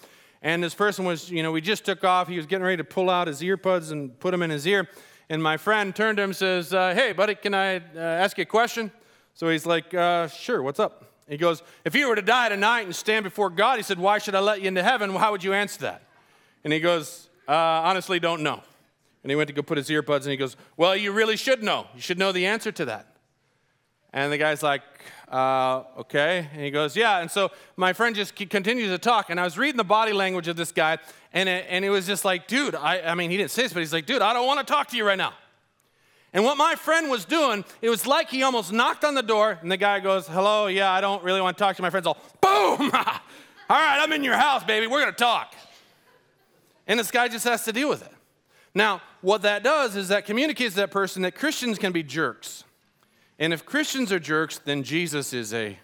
And 0.41 0.63
this 0.63 0.75
person 0.75 1.05
was, 1.05 1.31
you 1.31 1.43
know, 1.43 1.51
we 1.51 1.61
just 1.61 1.85
took 1.85 2.05
off. 2.05 2.29
He 2.29 2.37
was 2.37 2.47
getting 2.47 2.65
ready 2.65 2.77
to 2.77 2.85
pull 2.85 3.11
out 3.11 3.27
his 3.27 3.41
earbuds 3.41 3.91
and 3.91 4.19
put 4.21 4.31
them 4.31 4.43
in 4.43 4.51
his 4.51 4.67
ear. 4.67 4.89
And 5.29 5.43
my 5.43 5.57
friend 5.57 5.95
turned 5.95 6.17
to 6.19 6.23
him 6.23 6.31
and 6.31 6.37
says, 6.37 6.73
uh, 6.73 6.95
Hey, 6.95 7.13
buddy, 7.13 7.35
can 7.35 7.55
I 7.55 7.77
uh, 7.77 7.99
ask 7.99 8.39
you 8.39 8.43
a 8.43 8.47
question? 8.47 8.91
So 9.35 9.49
he's 9.49 9.67
like, 9.67 9.93
uh, 9.93 10.29
Sure, 10.29 10.63
what's 10.63 10.81
up? 10.81 11.13
He 11.29 11.37
goes, 11.37 11.63
If 11.85 11.95
you 11.95 12.09
were 12.09 12.15
to 12.15 12.23
die 12.23 12.49
tonight 12.49 12.87
and 12.87 12.95
stand 12.95 13.25
before 13.25 13.51
God, 13.51 13.77
he 13.77 13.83
said, 13.83 13.99
Why 13.99 14.19
should 14.19 14.35
I 14.35 14.41
let 14.41 14.63
you 14.63 14.69
into 14.69 14.83
heaven? 14.83 15.15
How 15.15 15.33
would 15.33 15.45
you 15.45 15.53
answer 15.53 15.81
that? 15.81 16.03
And 16.65 16.73
he 16.73 16.81
goes, 16.81 17.29
uh, 17.47 17.53
Honestly, 17.53 18.21
don't 18.21 18.43
know. 18.43 18.63
And 19.29 19.33
he 19.33 19.37
went 19.37 19.49
to 19.49 19.53
go 19.53 19.61
put 19.61 19.77
his 19.77 19.91
earbuds 19.91 20.23
and 20.23 20.31
he 20.31 20.39
goes, 20.39 20.57
Well, 20.79 20.97
you 20.97 21.13
really 21.13 21.37
should 21.37 21.63
know. 21.63 21.87
You 21.95 22.01
should 22.01 22.19
know 22.19 22.33
the 22.33 22.47
answer 22.47 22.73
to 22.73 22.87
that. 22.87 23.15
And 24.11 24.33
the 24.33 24.39
guy's 24.39 24.63
like, 24.63 24.81
uh, 25.31 25.83
okay. 25.99 26.49
And 26.55 26.63
he 26.63 26.71
goes, 26.71 26.97
yeah. 26.97 27.19
And 27.19 27.31
so 27.31 27.51
my 27.77 27.93
friend 27.93 28.17
just 28.17 28.35
continues 28.35 28.89
to 28.91 28.97
talk. 28.97 29.29
And 29.29 29.39
I 29.39 29.45
was 29.45 29.59
reading 29.59 29.77
the 29.77 29.85
body 29.85 30.15
language 30.15 30.49
of 30.49 30.57
this 30.57 30.73
guy, 30.73 30.97
and 31.35 31.47
it, 31.47 31.67
and 31.69 31.85
it 31.85 31.91
was 31.91 32.07
just 32.07 32.25
like, 32.25 32.49
dude, 32.49 32.75
I, 32.75 33.01
I 33.03 33.15
mean, 33.15 33.31
he 33.31 33.37
didn't 33.37 33.51
say 33.51 33.65
this, 33.65 33.75
but 33.75 33.81
he's 33.81 33.93
like, 33.93 34.07
dude, 34.07 34.23
I 34.23 34.33
don't 34.33 34.47
want 34.47 34.67
to 34.67 34.73
talk 34.73 34.89
to 34.89 34.97
you 34.97 35.07
right 35.07 35.19
now. 35.19 35.35
And 36.33 36.43
what 36.43 36.57
my 36.57 36.75
friend 36.75 37.11
was 37.11 37.27
doing, 37.27 37.67
it 37.83 37.91
was 37.91 38.07
like 38.07 38.31
he 38.31 38.43
almost 38.43 38.73
knocked 38.73 39.05
on 39.05 39.15
the 39.15 39.23
door, 39.23 39.59
and 39.61 39.71
the 39.71 39.77
guy 39.77 40.01
goes, 40.01 40.27
hello, 40.27 40.69
yeah, 40.69 40.91
I 40.91 41.03
don't 41.03 41.23
really 41.23 41.43
want 41.43 41.59
to 41.59 41.63
talk 41.63 41.77
to 41.77 41.81
you. 41.81 41.83
My 41.83 41.91
friend's 41.91 42.07
all, 42.07 42.19
boom! 42.41 42.91
all 42.95 43.11
right, 43.69 43.99
I'm 44.01 44.13
in 44.15 44.25
your 44.25 44.37
house, 44.37 44.65
baby. 44.65 44.87
We're 44.87 45.03
going 45.03 45.13
to 45.13 45.19
talk. 45.19 45.55
And 46.87 46.99
this 46.99 47.11
guy 47.11 47.29
just 47.29 47.45
has 47.45 47.65
to 47.65 47.73
deal 47.73 47.89
with 47.89 48.03
it. 48.03 48.13
Now, 48.79 49.03
what 49.23 49.43
that 49.43 49.65
does 49.65 49.97
is 49.97 50.07
that 50.07 50.25
communicates 50.25 50.77
to 50.77 50.83
that 50.83 50.93
person 50.93 51.23
that 51.23 51.35
Christians 51.35 51.81
can 51.81 51.91
be 51.91 52.05
jerks. 52.05 52.63
And 53.37 53.53
if 53.53 53.67
Christians 53.67 54.13
are 54.13 54.21
jerks, 54.21 54.59
then 54.59 54.85
Jesus 54.85 55.33
is 55.33 55.53
a 55.53 55.81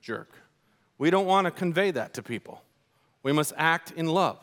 jerk. 0.00 0.28
We 0.98 1.08
don't 1.08 1.26
want 1.26 1.44
to 1.44 1.52
convey 1.52 1.92
that 1.92 2.14
to 2.14 2.22
people. 2.22 2.60
We 3.22 3.30
must 3.30 3.52
act 3.56 3.92
in 3.92 4.08
love. 4.08 4.40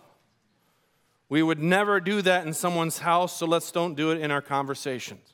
We 1.27 1.43
would 1.43 1.59
never 1.59 1.99
do 1.99 2.21
that 2.21 2.47
in 2.47 2.53
someone's 2.53 2.99
house, 2.99 3.35
so 3.35 3.45
let's 3.45 3.69
don't 3.69 3.95
do 3.95 4.11
it 4.11 4.21
in 4.21 4.31
our 4.31 4.41
conversations. 4.41 5.33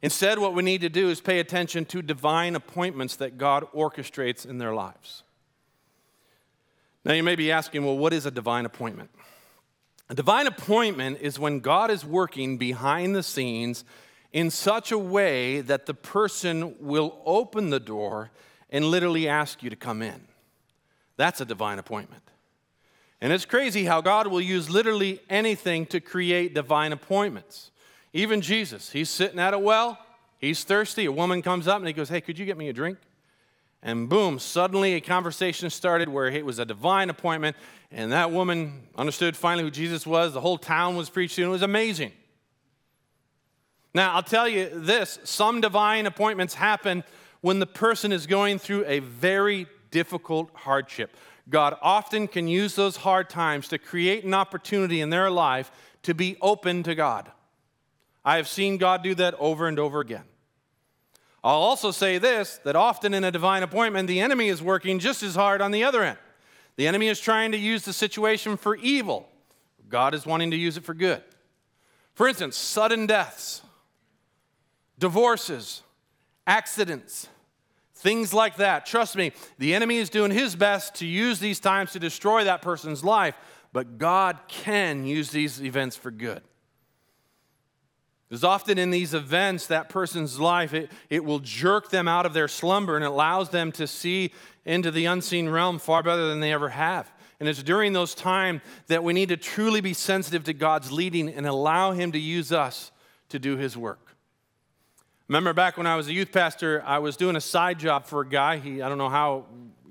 Instead, 0.00 0.38
what 0.38 0.54
we 0.54 0.62
need 0.62 0.80
to 0.80 0.88
do 0.88 1.10
is 1.10 1.20
pay 1.20 1.40
attention 1.40 1.84
to 1.86 2.00
divine 2.00 2.56
appointments 2.56 3.16
that 3.16 3.36
God 3.36 3.66
orchestrates 3.74 4.46
in 4.46 4.56
their 4.56 4.72
lives. 4.72 5.24
Now, 7.04 7.12
you 7.12 7.22
may 7.22 7.36
be 7.36 7.52
asking, 7.52 7.84
well, 7.84 7.98
what 7.98 8.14
is 8.14 8.24
a 8.24 8.30
divine 8.30 8.64
appointment? 8.64 9.10
A 10.08 10.14
divine 10.14 10.46
appointment 10.46 11.18
is 11.20 11.38
when 11.38 11.60
God 11.60 11.90
is 11.90 12.04
working 12.04 12.58
behind 12.58 13.14
the 13.14 13.22
scenes 13.22 13.84
in 14.32 14.50
such 14.50 14.92
a 14.92 14.98
way 14.98 15.60
that 15.62 15.86
the 15.86 15.94
person 15.94 16.76
will 16.78 17.18
open 17.24 17.70
the 17.70 17.80
door 17.80 18.30
and 18.70 18.84
literally 18.84 19.28
ask 19.28 19.62
you 19.62 19.70
to 19.70 19.76
come 19.76 20.02
in. 20.02 20.26
That's 21.16 21.40
a 21.40 21.44
divine 21.44 21.78
appointment. 21.78 22.22
And 23.20 23.32
it's 23.32 23.46
crazy 23.46 23.84
how 23.84 24.00
God 24.00 24.26
will 24.26 24.40
use 24.40 24.68
literally 24.68 25.20
anything 25.30 25.86
to 25.86 26.00
create 26.00 26.54
divine 26.54 26.92
appointments. 26.92 27.70
Even 28.12 28.40
Jesus, 28.40 28.90
he's 28.90 29.10
sitting 29.10 29.38
at 29.38 29.54
a 29.54 29.58
well, 29.58 29.98
he's 30.38 30.62
thirsty. 30.64 31.06
A 31.06 31.12
woman 31.12 31.42
comes 31.42 31.66
up 31.66 31.78
and 31.78 31.86
he 31.86 31.92
goes, 31.92 32.08
Hey, 32.08 32.20
could 32.20 32.38
you 32.38 32.46
get 32.46 32.58
me 32.58 32.68
a 32.68 32.72
drink? 32.72 32.98
And 33.86 34.08
boom, 34.08 34.40
suddenly 34.40 34.94
a 34.94 35.00
conversation 35.00 35.70
started 35.70 36.08
where 36.08 36.26
it 36.26 36.44
was 36.44 36.58
a 36.58 36.64
divine 36.64 37.08
appointment, 37.08 37.56
and 37.92 38.10
that 38.10 38.32
woman 38.32 38.88
understood 38.96 39.36
finally 39.36 39.62
who 39.62 39.70
Jesus 39.70 40.04
was. 40.04 40.32
The 40.32 40.40
whole 40.40 40.58
town 40.58 40.96
was 40.96 41.08
preached 41.08 41.36
to, 41.36 41.42
and 41.42 41.50
it 41.50 41.52
was 41.52 41.62
amazing. 41.62 42.10
Now, 43.94 44.14
I'll 44.14 44.24
tell 44.24 44.48
you 44.48 44.70
this 44.74 45.20
some 45.22 45.60
divine 45.60 46.06
appointments 46.06 46.54
happen 46.54 47.04
when 47.42 47.60
the 47.60 47.66
person 47.66 48.10
is 48.10 48.26
going 48.26 48.58
through 48.58 48.84
a 48.86 48.98
very 48.98 49.68
difficult 49.92 50.50
hardship. 50.52 51.16
God 51.48 51.76
often 51.80 52.26
can 52.26 52.48
use 52.48 52.74
those 52.74 52.96
hard 52.96 53.30
times 53.30 53.68
to 53.68 53.78
create 53.78 54.24
an 54.24 54.34
opportunity 54.34 55.00
in 55.00 55.10
their 55.10 55.30
life 55.30 55.70
to 56.02 56.12
be 56.12 56.36
open 56.42 56.82
to 56.82 56.96
God. 56.96 57.30
I 58.24 58.34
have 58.38 58.48
seen 58.48 58.78
God 58.78 59.04
do 59.04 59.14
that 59.14 59.34
over 59.38 59.68
and 59.68 59.78
over 59.78 60.00
again. 60.00 60.24
I'll 61.46 61.62
also 61.62 61.92
say 61.92 62.18
this 62.18 62.58
that 62.64 62.74
often 62.74 63.14
in 63.14 63.22
a 63.22 63.30
divine 63.30 63.62
appointment, 63.62 64.08
the 64.08 64.20
enemy 64.20 64.48
is 64.48 64.60
working 64.60 64.98
just 64.98 65.22
as 65.22 65.36
hard 65.36 65.60
on 65.62 65.70
the 65.70 65.84
other 65.84 66.02
end. 66.02 66.18
The 66.74 66.88
enemy 66.88 67.06
is 67.06 67.20
trying 67.20 67.52
to 67.52 67.56
use 67.56 67.84
the 67.84 67.92
situation 67.92 68.56
for 68.56 68.74
evil, 68.74 69.28
God 69.88 70.12
is 70.12 70.26
wanting 70.26 70.50
to 70.50 70.56
use 70.56 70.76
it 70.76 70.84
for 70.84 70.92
good. 70.92 71.22
For 72.14 72.26
instance, 72.26 72.56
sudden 72.56 73.06
deaths 73.06 73.62
divorces, 74.98 75.82
accidents, 76.48 77.28
things 77.94 78.34
like 78.34 78.56
that. 78.56 78.84
Trust 78.84 79.14
me, 79.14 79.30
the 79.58 79.72
enemy 79.72 79.98
is 79.98 80.10
doing 80.10 80.32
his 80.32 80.56
best 80.56 80.96
to 80.96 81.06
use 81.06 81.38
these 81.38 81.60
times 81.60 81.92
to 81.92 82.00
destroy 82.00 82.42
that 82.42 82.60
person's 82.60 83.04
life, 83.04 83.36
but 83.72 83.98
God 83.98 84.40
can 84.48 85.04
use 85.04 85.30
these 85.30 85.62
events 85.62 85.94
for 85.94 86.10
good. 86.10 86.42
Because 88.28 88.42
often 88.42 88.76
in 88.78 88.90
these 88.90 89.14
events, 89.14 89.68
that 89.68 89.88
person's 89.88 90.40
life, 90.40 90.74
it, 90.74 90.90
it 91.10 91.24
will 91.24 91.38
jerk 91.38 91.90
them 91.90 92.08
out 92.08 92.26
of 92.26 92.32
their 92.32 92.48
slumber 92.48 92.96
and 92.96 93.04
allows 93.04 93.50
them 93.50 93.70
to 93.72 93.86
see 93.86 94.32
into 94.64 94.90
the 94.90 95.04
unseen 95.04 95.48
realm 95.48 95.78
far 95.78 96.02
better 96.02 96.26
than 96.28 96.40
they 96.40 96.52
ever 96.52 96.70
have. 96.70 97.10
And 97.38 97.48
it's 97.48 97.62
during 97.62 97.92
those 97.92 98.14
times 98.14 98.62
that 98.88 99.04
we 99.04 99.12
need 99.12 99.28
to 99.28 99.36
truly 99.36 99.80
be 99.80 99.92
sensitive 99.92 100.44
to 100.44 100.52
God's 100.52 100.90
leading 100.90 101.28
and 101.28 101.46
allow 101.46 101.92
Him 101.92 102.12
to 102.12 102.18
use 102.18 102.50
us 102.50 102.90
to 103.28 103.38
do 103.38 103.56
His 103.56 103.76
work. 103.76 104.16
Remember 105.28 105.52
back 105.52 105.76
when 105.76 105.86
I 105.86 105.96
was 105.96 106.08
a 106.08 106.12
youth 106.12 106.32
pastor, 106.32 106.82
I 106.86 106.98
was 106.98 107.16
doing 107.16 107.36
a 107.36 107.40
side 107.40 107.78
job 107.78 108.06
for 108.06 108.22
a 108.22 108.28
guy. 108.28 108.58
He, 108.58 108.80
I 108.80 108.88
don't 108.88 108.98
know 108.98 109.08
how 109.08 109.46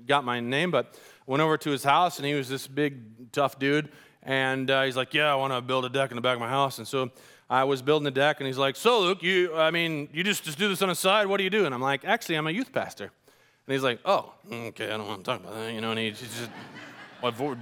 got 0.06 0.24
my 0.24 0.40
name, 0.40 0.70
but 0.70 0.98
went 1.26 1.42
over 1.42 1.58
to 1.58 1.70
his 1.70 1.84
house 1.84 2.18
and 2.18 2.26
he 2.26 2.34
was 2.34 2.48
this 2.48 2.66
big, 2.66 3.32
tough 3.32 3.58
dude. 3.58 3.90
And 4.22 4.70
uh, 4.70 4.84
he's 4.84 4.96
like, 4.96 5.14
Yeah, 5.14 5.30
I 5.30 5.34
want 5.36 5.52
to 5.52 5.60
build 5.60 5.84
a 5.84 5.88
deck 5.88 6.10
in 6.10 6.16
the 6.16 6.22
back 6.22 6.34
of 6.34 6.40
my 6.40 6.48
house. 6.48 6.78
And 6.78 6.88
so 6.88 7.10
I 7.48 7.64
was 7.64 7.80
building 7.80 8.06
a 8.06 8.10
deck 8.10 8.40
and 8.40 8.46
he's 8.46 8.58
like, 8.58 8.76
So, 8.76 9.00
Luke, 9.00 9.22
you, 9.22 9.54
I 9.54 9.70
mean, 9.70 10.08
you 10.12 10.24
just, 10.24 10.44
just 10.44 10.58
do 10.58 10.68
this 10.68 10.82
on 10.82 10.88
the 10.88 10.94
side. 10.94 11.26
What 11.26 11.38
do 11.38 11.44
you 11.44 11.50
do? 11.50 11.64
And 11.64 11.74
I'm 11.74 11.82
like, 11.82 12.04
Actually, 12.04 12.36
I'm 12.36 12.46
a 12.46 12.50
youth 12.50 12.72
pastor. 12.72 13.04
And 13.04 13.72
he's 13.72 13.82
like, 13.82 14.00
Oh, 14.04 14.32
okay, 14.50 14.86
I 14.86 14.96
don't 14.96 15.06
want 15.06 15.24
to 15.24 15.30
talk 15.30 15.40
about 15.40 15.54
that. 15.54 15.72
You 15.72 15.80
know, 15.80 15.90
and 15.90 15.98
he 15.98 16.10
just 16.10 16.50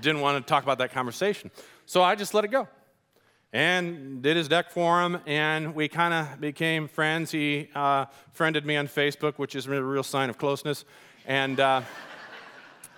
didn't 0.00 0.20
want 0.20 0.44
to 0.44 0.48
talk 0.48 0.62
about 0.62 0.78
that 0.78 0.92
conversation. 0.92 1.50
So 1.86 2.02
I 2.02 2.14
just 2.14 2.34
let 2.34 2.44
it 2.44 2.48
go 2.48 2.68
and 3.52 4.20
did 4.20 4.36
his 4.36 4.48
deck 4.48 4.68
for 4.68 5.00
him, 5.00 5.20
and 5.26 5.76
we 5.76 5.86
kind 5.86 6.12
of 6.12 6.40
became 6.40 6.88
friends. 6.88 7.30
He 7.30 7.68
uh, 7.72 8.06
friended 8.32 8.66
me 8.66 8.76
on 8.76 8.88
Facebook, 8.88 9.34
which 9.36 9.54
is 9.54 9.66
a 9.66 9.82
real 9.82 10.02
sign 10.02 10.28
of 10.28 10.36
closeness. 10.38 10.84
And 11.24 11.60
uh, 11.60 11.82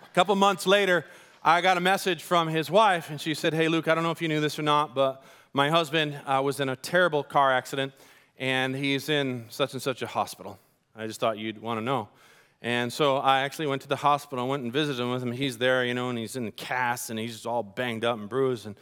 a 0.02 0.14
couple 0.14 0.34
months 0.34 0.66
later, 0.66 1.04
I 1.44 1.60
got 1.60 1.76
a 1.76 1.80
message 1.80 2.22
from 2.22 2.48
his 2.48 2.70
wife, 2.70 3.10
and 3.10 3.20
she 3.20 3.34
said, 3.34 3.52
Hey, 3.52 3.68
Luke, 3.68 3.86
I 3.86 3.94
don't 3.94 4.02
know 4.02 4.12
if 4.12 4.22
you 4.22 4.28
knew 4.28 4.40
this 4.40 4.58
or 4.58 4.62
not, 4.62 4.94
but 4.94 5.22
my 5.56 5.70
husband 5.70 6.20
uh, 6.26 6.42
was 6.44 6.60
in 6.60 6.68
a 6.68 6.76
terrible 6.76 7.22
car 7.22 7.50
accident, 7.50 7.94
and 8.38 8.76
he's 8.76 9.08
in 9.08 9.46
such 9.48 9.72
and 9.72 9.80
such 9.80 10.02
a 10.02 10.06
hospital. 10.06 10.58
I 10.94 11.06
just 11.06 11.18
thought 11.18 11.38
you'd 11.38 11.62
want 11.62 11.78
to 11.78 11.82
know. 11.82 12.10
And 12.60 12.92
so 12.92 13.16
I 13.16 13.40
actually 13.40 13.68
went 13.68 13.80
to 13.80 13.88
the 13.88 13.96
hospital. 13.96 14.46
Went 14.48 14.64
and 14.64 14.70
visited 14.70 15.02
him 15.02 15.10
with 15.10 15.22
him. 15.22 15.32
He's 15.32 15.56
there, 15.56 15.82
you 15.82 15.94
know, 15.94 16.10
and 16.10 16.18
he's 16.18 16.36
in 16.36 16.52
casts, 16.52 17.08
and 17.08 17.18
he's 17.18 17.46
all 17.46 17.62
banged 17.62 18.04
up 18.04 18.18
and 18.18 18.28
bruised. 18.28 18.66
And 18.66 18.76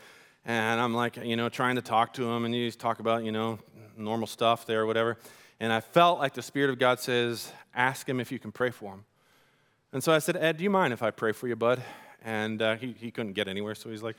and 0.44 0.80
I'm 0.80 0.94
like, 0.94 1.16
you 1.16 1.36
know, 1.36 1.48
trying 1.48 1.76
to 1.76 1.80
talk 1.82 2.12
to 2.14 2.28
him, 2.28 2.44
and 2.44 2.52
he's 2.52 2.74
talk 2.74 2.98
about, 2.98 3.22
you 3.22 3.30
know, 3.30 3.60
normal 3.96 4.26
stuff 4.26 4.66
there 4.66 4.82
or 4.82 4.86
whatever. 4.86 5.16
And 5.60 5.72
I 5.72 5.78
felt 5.78 6.18
like 6.18 6.34
the 6.34 6.42
Spirit 6.42 6.70
of 6.70 6.80
God 6.80 6.98
says, 6.98 7.52
ask 7.72 8.08
him 8.08 8.18
if 8.18 8.32
you 8.32 8.40
can 8.40 8.50
pray 8.50 8.70
for 8.70 8.94
him. 8.94 9.04
And 9.92 10.02
so 10.02 10.12
I 10.12 10.18
said, 10.18 10.36
Ed, 10.36 10.56
do 10.56 10.64
you 10.64 10.70
mind 10.70 10.92
if 10.92 11.04
I 11.04 11.12
pray 11.12 11.30
for 11.30 11.46
you, 11.46 11.54
bud? 11.54 11.80
And 12.24 12.60
uh, 12.60 12.74
he, 12.74 12.96
he 12.98 13.12
couldn't 13.12 13.34
get 13.34 13.46
anywhere, 13.46 13.76
so 13.76 13.90
he's 13.90 14.02
like, 14.02 14.16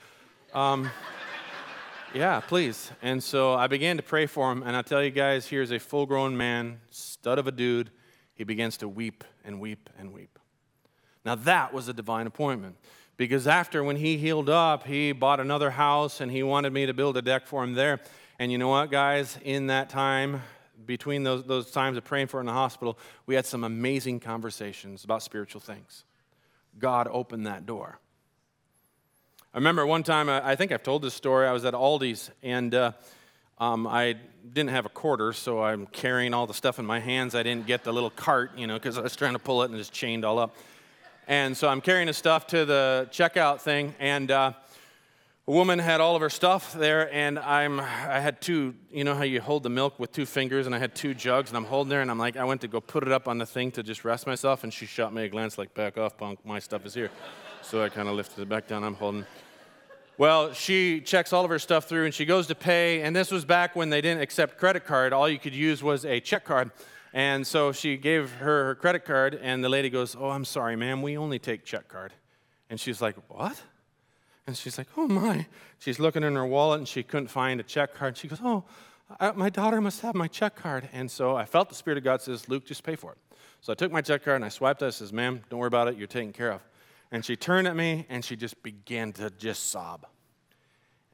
um, 0.54 0.90
yeah, 2.16 2.40
please. 2.40 2.92
And 3.02 3.22
so 3.22 3.54
I 3.54 3.68
began 3.68 3.98
to 3.98 4.04
pray 4.04 4.26
for 4.26 4.52
him, 4.52 4.64
and 4.64 4.76
I 4.76 4.82
tell 4.82 5.04
you 5.04 5.12
guys, 5.12 5.48
here's 5.48 5.72
a 5.72 5.80
full 5.80 6.06
grown 6.06 6.38
man, 6.38 6.80
stud 6.90 7.38
of 7.38 7.46
a 7.46 7.52
dude. 7.52 7.92
He 8.34 8.46
begins 8.46 8.78
to 8.78 8.88
weep 8.88 9.24
and 9.44 9.60
weep 9.60 9.90
and 10.00 10.14
weep. 10.14 10.40
Now 11.26 11.36
that 11.36 11.74
was 11.74 11.90
a 11.90 11.94
divine 11.94 12.26
appointment 12.26 12.78
because 13.18 13.48
after 13.48 13.84
when 13.84 13.98
he 13.98 14.18
healed 14.18 14.50
up, 14.50 14.86
he 14.86 15.12
bought 15.12 15.40
another 15.40 15.72
house 15.72 16.22
and 16.22 16.32
he 16.32 16.42
wanted 16.44 16.72
me 16.72 16.86
to 16.86 16.94
build 16.94 17.18
a 17.18 17.22
deck 17.22 17.48
for 17.48 17.64
him 17.64 17.74
there. 17.74 18.00
And 18.40 18.52
you 18.52 18.58
know 18.58 18.70
what, 18.70 18.92
guys? 18.92 19.38
In 19.44 19.68
that 19.68 19.90
time, 19.90 20.42
between 20.86 21.24
those, 21.24 21.44
those 21.44 21.72
times 21.72 21.98
of 21.98 22.04
praying 22.04 22.28
for 22.28 22.40
him 22.40 22.48
in 22.48 22.48
the 22.48 22.54
hospital, 22.54 22.98
we 23.26 23.36
had 23.36 23.46
some 23.46 23.64
amazing 23.64 24.20
conversations 24.20 25.04
about 25.04 25.24
spiritual 25.24 25.62
things. 25.62 26.04
God 26.78 27.08
opened 27.10 27.48
that 27.48 27.66
door. 27.66 28.00
I 29.56 29.58
remember 29.58 29.86
one 29.86 30.04
time, 30.04 30.28
I 30.28 30.58
think 30.58 30.74
I've 30.74 30.84
told 30.84 31.02
this 31.02 31.14
story. 31.14 31.48
I 31.48 31.54
was 31.54 31.64
at 31.64 31.74
Aldi's 31.74 32.30
and 32.44 32.76
uh, 32.76 32.92
um, 33.58 33.88
I 33.88 34.18
didn't 34.52 34.72
have 34.72 34.86
a 34.86 34.90
quarter, 34.90 35.32
so 35.32 35.64
I'm 35.64 35.86
carrying 35.86 36.34
all 36.34 36.46
the 36.46 36.54
stuff 36.54 36.78
in 36.78 36.86
my 36.86 37.00
hands. 37.00 37.36
I 37.36 37.42
didn't 37.42 37.66
get 37.66 37.86
the 37.86 37.94
little 37.94 38.10
cart, 38.10 38.58
you 38.58 38.68
know, 38.68 38.74
because 38.74 38.98
I 38.98 39.02
was 39.02 39.16
trying 39.16 39.32
to 39.32 39.40
pull 39.40 39.64
it 39.64 39.72
and 39.72 39.80
it's 39.80 39.90
chained 39.90 40.26
all 40.26 40.40
up. 40.40 40.58
And 41.30 41.56
so 41.56 41.70
I'm 41.70 41.80
carrying 41.80 42.08
the 42.08 42.14
stuff 42.14 42.48
to 42.48 42.66
the 42.66 43.08
checkout 43.14 43.62
thing, 43.62 43.96
and 43.98 44.30
uh, 44.30 44.52
a 45.48 45.52
woman 45.52 45.80
had 45.80 46.02
all 46.02 46.18
of 46.18 46.22
her 46.22 46.30
stuff 46.30 46.74
there, 46.74 47.10
and 47.14 47.40
I'm, 47.40 47.80
I 47.80 48.20
had 48.20 48.42
two, 48.42 48.76
you 48.92 49.06
know 49.06 49.16
how 49.16 49.24
you 49.24 49.40
hold 49.40 49.64
the 49.64 49.70
milk 49.70 49.98
with 50.02 50.12
two 50.12 50.26
fingers, 50.26 50.66
and 50.66 50.76
I 50.76 50.80
had 50.80 50.96
two 50.96 51.14
jugs, 51.14 51.50
and 51.50 51.56
I'm 51.56 51.64
holding 51.64 51.92
there, 51.92 52.02
and 52.02 52.12
I'm 52.12 52.20
like, 52.20 52.36
I 52.36 52.44
went 52.44 52.60
to 52.60 52.68
go 52.68 52.82
put 52.82 53.04
it 53.04 53.12
up 53.14 53.30
on 53.30 53.38
the 53.38 53.46
thing 53.46 53.72
to 53.72 53.84
just 53.84 54.04
rest 54.04 54.28
myself, 54.28 54.66
and 54.66 54.74
she 54.74 54.86
shot 54.86 55.14
me 55.14 55.24
a 55.24 55.30
glance 55.30 55.58
like, 55.58 55.74
back 55.74 55.98
off, 55.98 56.18
punk, 56.18 56.46
my 56.46 56.60
stuff 56.60 56.86
is 56.86 56.94
here. 56.94 57.10
So 57.62 57.82
I 57.82 57.88
kind 57.88 58.10
of 58.10 58.16
lifted 58.16 58.42
it 58.42 58.50
back 58.50 58.68
down, 58.68 58.84
I'm 58.84 58.96
holding 58.96 59.26
well, 60.18 60.54
she 60.54 61.02
checks 61.02 61.34
all 61.34 61.44
of 61.44 61.50
her 61.50 61.60
stuff 61.60 61.86
through 61.86 62.06
and 62.06 62.14
she 62.14 62.26
goes 62.26 62.48
to 62.48 62.56
pay. 62.56 63.02
And 63.02 63.16
this 63.16 63.32
was 63.32 63.46
back 63.46 63.76
when 63.76 63.90
they 63.90 64.02
didn't 64.02 64.22
accept 64.22 64.58
credit 64.58 64.86
card. 64.86 65.14
All 65.14 65.28
you 65.28 65.40
could 65.40 65.56
use 65.56 65.84
was 65.84 66.06
a 66.06 66.20
check 66.20 66.46
card. 66.46 66.72
And 67.16 67.48
so 67.48 67.72
she 67.72 67.96
gave 67.96 68.30
her 68.34 68.66
her 68.66 68.76
credit 68.76 69.06
card, 69.06 69.40
and 69.42 69.64
the 69.64 69.70
lady 69.70 69.90
goes, 69.90 70.18
Oh, 70.20 70.32
I'm 70.32 70.44
sorry, 70.44 70.76
ma'am, 70.76 71.02
we 71.02 71.18
only 71.18 71.40
take 71.40 71.64
check 71.64 71.88
card. 71.88 72.12
And 72.70 72.78
she's 72.78 73.02
like, 73.02 73.16
What? 73.30 73.62
And 74.46 74.56
she's 74.58 74.78
like, 74.78 74.88
Oh 74.98 75.08
my. 75.08 75.46
She's 75.80 75.98
looking 75.98 76.24
in 76.24 76.36
her 76.36 76.46
wallet 76.46 76.80
and 76.80 76.88
she 76.88 77.04
couldn't 77.04 77.30
find 77.30 77.60
a 77.62 77.64
check 77.64 77.96
card. 77.96 78.18
She 78.18 78.28
goes, 78.28 78.40
Oh, 78.44 78.66
I, 79.18 79.32
my 79.32 79.50
daughter 79.50 79.80
must 79.80 80.02
have 80.02 80.14
my 80.14 80.28
check 80.28 80.56
card. 80.56 80.90
And 80.92 81.10
so 81.10 81.38
I 81.38 81.46
felt 81.46 81.70
the 81.70 81.76
Spirit 81.76 81.98
of 81.98 82.04
God 82.04 82.22
says, 82.22 82.50
Luke, 82.50 82.66
just 82.66 82.84
pay 82.84 82.98
for 82.98 83.14
it. 83.14 83.18
So 83.62 83.72
I 83.72 83.76
took 83.76 83.94
my 83.94 84.02
check 84.02 84.26
card 84.26 84.36
and 84.36 84.46
I 84.46 84.50
swiped 84.50 84.82
it. 84.82 84.88
I 84.88 84.90
says, 84.90 85.14
Ma'am, 85.14 85.42
don't 85.50 85.60
worry 85.60 85.68
about 85.68 85.88
it. 85.88 85.98
You're 85.98 86.08
taken 86.08 86.34
care 86.34 86.52
of. 86.52 86.62
And 87.12 87.24
she 87.24 87.36
turned 87.36 87.68
at 87.68 87.76
me 87.76 88.06
and 88.10 88.24
she 88.24 88.36
just 88.36 88.62
began 88.64 89.14
to 89.14 89.30
just 89.32 89.70
sob. 89.70 90.06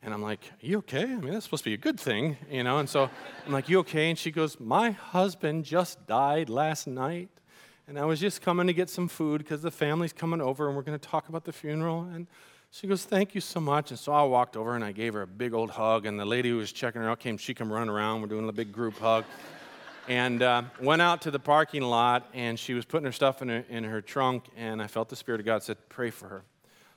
And 0.03 0.13
I'm 0.13 0.21
like, 0.21 0.39
you 0.61 0.79
okay? 0.79 1.03
I 1.03 1.05
mean, 1.05 1.31
that's 1.31 1.45
supposed 1.45 1.63
to 1.63 1.69
be 1.69 1.75
a 1.75 1.77
good 1.77 1.99
thing, 1.99 2.37
you 2.49 2.63
know? 2.63 2.79
And 2.79 2.89
so 2.89 3.09
I'm 3.45 3.53
like, 3.53 3.69
You 3.69 3.79
okay? 3.79 4.09
And 4.09 4.17
she 4.17 4.31
goes, 4.31 4.59
My 4.59 4.91
husband 4.91 5.63
just 5.63 6.07
died 6.07 6.49
last 6.49 6.87
night. 6.87 7.29
And 7.87 7.99
I 7.99 8.05
was 8.05 8.19
just 8.19 8.41
coming 8.41 8.67
to 8.67 8.73
get 8.73 8.89
some 8.89 9.07
food 9.07 9.39
because 9.39 9.61
the 9.61 9.69
family's 9.69 10.13
coming 10.13 10.41
over 10.41 10.67
and 10.67 10.75
we're 10.75 10.81
going 10.81 10.97
to 10.97 11.07
talk 11.07 11.29
about 11.29 11.43
the 11.43 11.51
funeral. 11.51 12.01
And 12.01 12.25
she 12.71 12.87
goes, 12.87 13.05
Thank 13.05 13.35
you 13.35 13.41
so 13.41 13.59
much. 13.59 13.91
And 13.91 13.99
so 13.99 14.11
I 14.11 14.23
walked 14.23 14.57
over 14.57 14.75
and 14.75 14.83
I 14.83 14.91
gave 14.91 15.13
her 15.13 15.21
a 15.21 15.27
big 15.27 15.53
old 15.53 15.69
hug. 15.69 16.07
And 16.07 16.19
the 16.19 16.25
lady 16.25 16.49
who 16.49 16.57
was 16.57 16.71
checking 16.71 17.01
her 17.01 17.09
out 17.09 17.19
came, 17.19 17.37
she 17.37 17.53
come 17.53 17.71
running 17.71 17.89
around. 17.89 18.21
We're 18.21 18.27
doing 18.27 18.49
a 18.49 18.53
big 18.53 18.71
group 18.71 18.97
hug. 18.97 19.25
And 20.07 20.41
uh, 20.41 20.63
went 20.81 21.01
out 21.01 21.21
to 21.23 21.31
the 21.31 21.39
parking 21.39 21.81
lot 21.81 22.27
and 22.33 22.59
she 22.59 22.73
was 22.73 22.85
putting 22.85 23.05
her 23.05 23.11
stuff 23.11 23.41
in 23.41 23.49
her, 23.49 23.63
in 23.69 23.83
her 23.83 24.01
trunk. 24.01 24.45
And 24.57 24.81
I 24.81 24.87
felt 24.87 25.09
the 25.09 25.15
Spirit 25.15 25.41
of 25.41 25.45
God 25.45 25.63
said, 25.63 25.77
Pray 25.89 26.09
for 26.09 26.27
her. 26.27 26.43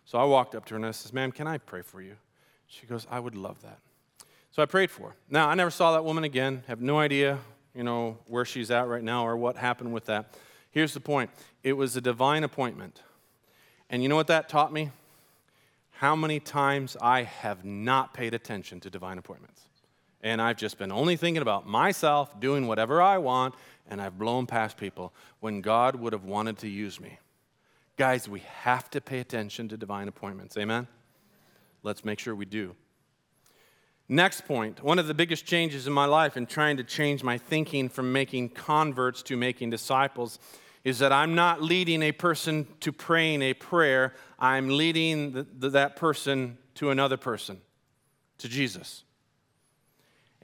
So 0.04 0.18
I 0.18 0.24
walked 0.24 0.54
up 0.54 0.64
to 0.66 0.74
her 0.74 0.76
and 0.76 0.86
I 0.86 0.90
said, 0.90 1.12
Ma'am, 1.12 1.32
can 1.32 1.46
I 1.46 1.58
pray 1.58 1.82
for 1.82 2.00
you? 2.00 2.16
She 2.66 2.86
goes, 2.86 3.06
I 3.10 3.20
would 3.20 3.34
love 3.34 3.62
that. 3.62 3.78
So 4.50 4.62
I 4.62 4.66
prayed 4.66 4.90
for 4.90 5.10
her. 5.10 5.14
Now, 5.28 5.48
I 5.48 5.54
never 5.54 5.70
saw 5.70 5.92
that 5.92 6.04
woman 6.04 6.24
again. 6.24 6.62
Have 6.68 6.80
no 6.80 6.98
idea, 6.98 7.38
you 7.74 7.82
know, 7.82 8.18
where 8.26 8.44
she's 8.44 8.70
at 8.70 8.86
right 8.86 9.02
now 9.02 9.26
or 9.26 9.36
what 9.36 9.56
happened 9.56 9.92
with 9.92 10.06
that. 10.06 10.34
Here's 10.70 10.94
the 10.94 11.00
point 11.00 11.30
it 11.62 11.72
was 11.72 11.96
a 11.96 12.00
divine 12.00 12.44
appointment. 12.44 13.02
And 13.90 14.02
you 14.02 14.08
know 14.08 14.16
what 14.16 14.28
that 14.28 14.48
taught 14.48 14.72
me? 14.72 14.90
How 15.92 16.16
many 16.16 16.40
times 16.40 16.96
I 17.00 17.22
have 17.22 17.64
not 17.64 18.12
paid 18.12 18.34
attention 18.34 18.80
to 18.80 18.90
divine 18.90 19.18
appointments. 19.18 19.62
And 20.24 20.40
I've 20.40 20.56
just 20.56 20.78
been 20.78 20.90
only 20.90 21.16
thinking 21.16 21.42
about 21.42 21.68
myself, 21.68 22.40
doing 22.40 22.66
whatever 22.66 23.02
I 23.02 23.18
want, 23.18 23.54
and 23.86 24.00
I've 24.00 24.18
blown 24.18 24.46
past 24.46 24.78
people 24.78 25.12
when 25.40 25.60
God 25.60 25.96
would 25.96 26.14
have 26.14 26.24
wanted 26.24 26.56
to 26.58 26.68
use 26.68 26.98
me. 26.98 27.18
Guys, 27.98 28.26
we 28.26 28.40
have 28.40 28.88
to 28.90 29.02
pay 29.02 29.20
attention 29.20 29.68
to 29.68 29.76
divine 29.76 30.08
appointments. 30.08 30.56
Amen? 30.56 30.88
Let's 31.82 32.06
make 32.06 32.18
sure 32.18 32.34
we 32.34 32.46
do. 32.46 32.74
Next 34.08 34.46
point 34.46 34.82
one 34.82 34.98
of 34.98 35.06
the 35.06 35.14
biggest 35.14 35.44
changes 35.44 35.86
in 35.86 35.92
my 35.92 36.06
life 36.06 36.36
in 36.36 36.46
trying 36.46 36.78
to 36.78 36.84
change 36.84 37.22
my 37.22 37.36
thinking 37.38 37.90
from 37.90 38.12
making 38.12 38.50
converts 38.50 39.22
to 39.24 39.36
making 39.36 39.70
disciples 39.70 40.38
is 40.84 40.98
that 40.98 41.12
I'm 41.12 41.34
not 41.34 41.62
leading 41.62 42.02
a 42.02 42.12
person 42.12 42.66
to 42.80 42.92
praying 42.92 43.42
a 43.42 43.54
prayer, 43.54 44.14
I'm 44.38 44.68
leading 44.68 45.32
the, 45.32 45.46
the, 45.58 45.70
that 45.70 45.96
person 45.96 46.58
to 46.76 46.90
another 46.90 47.16
person, 47.16 47.60
to 48.38 48.48
Jesus. 48.48 49.04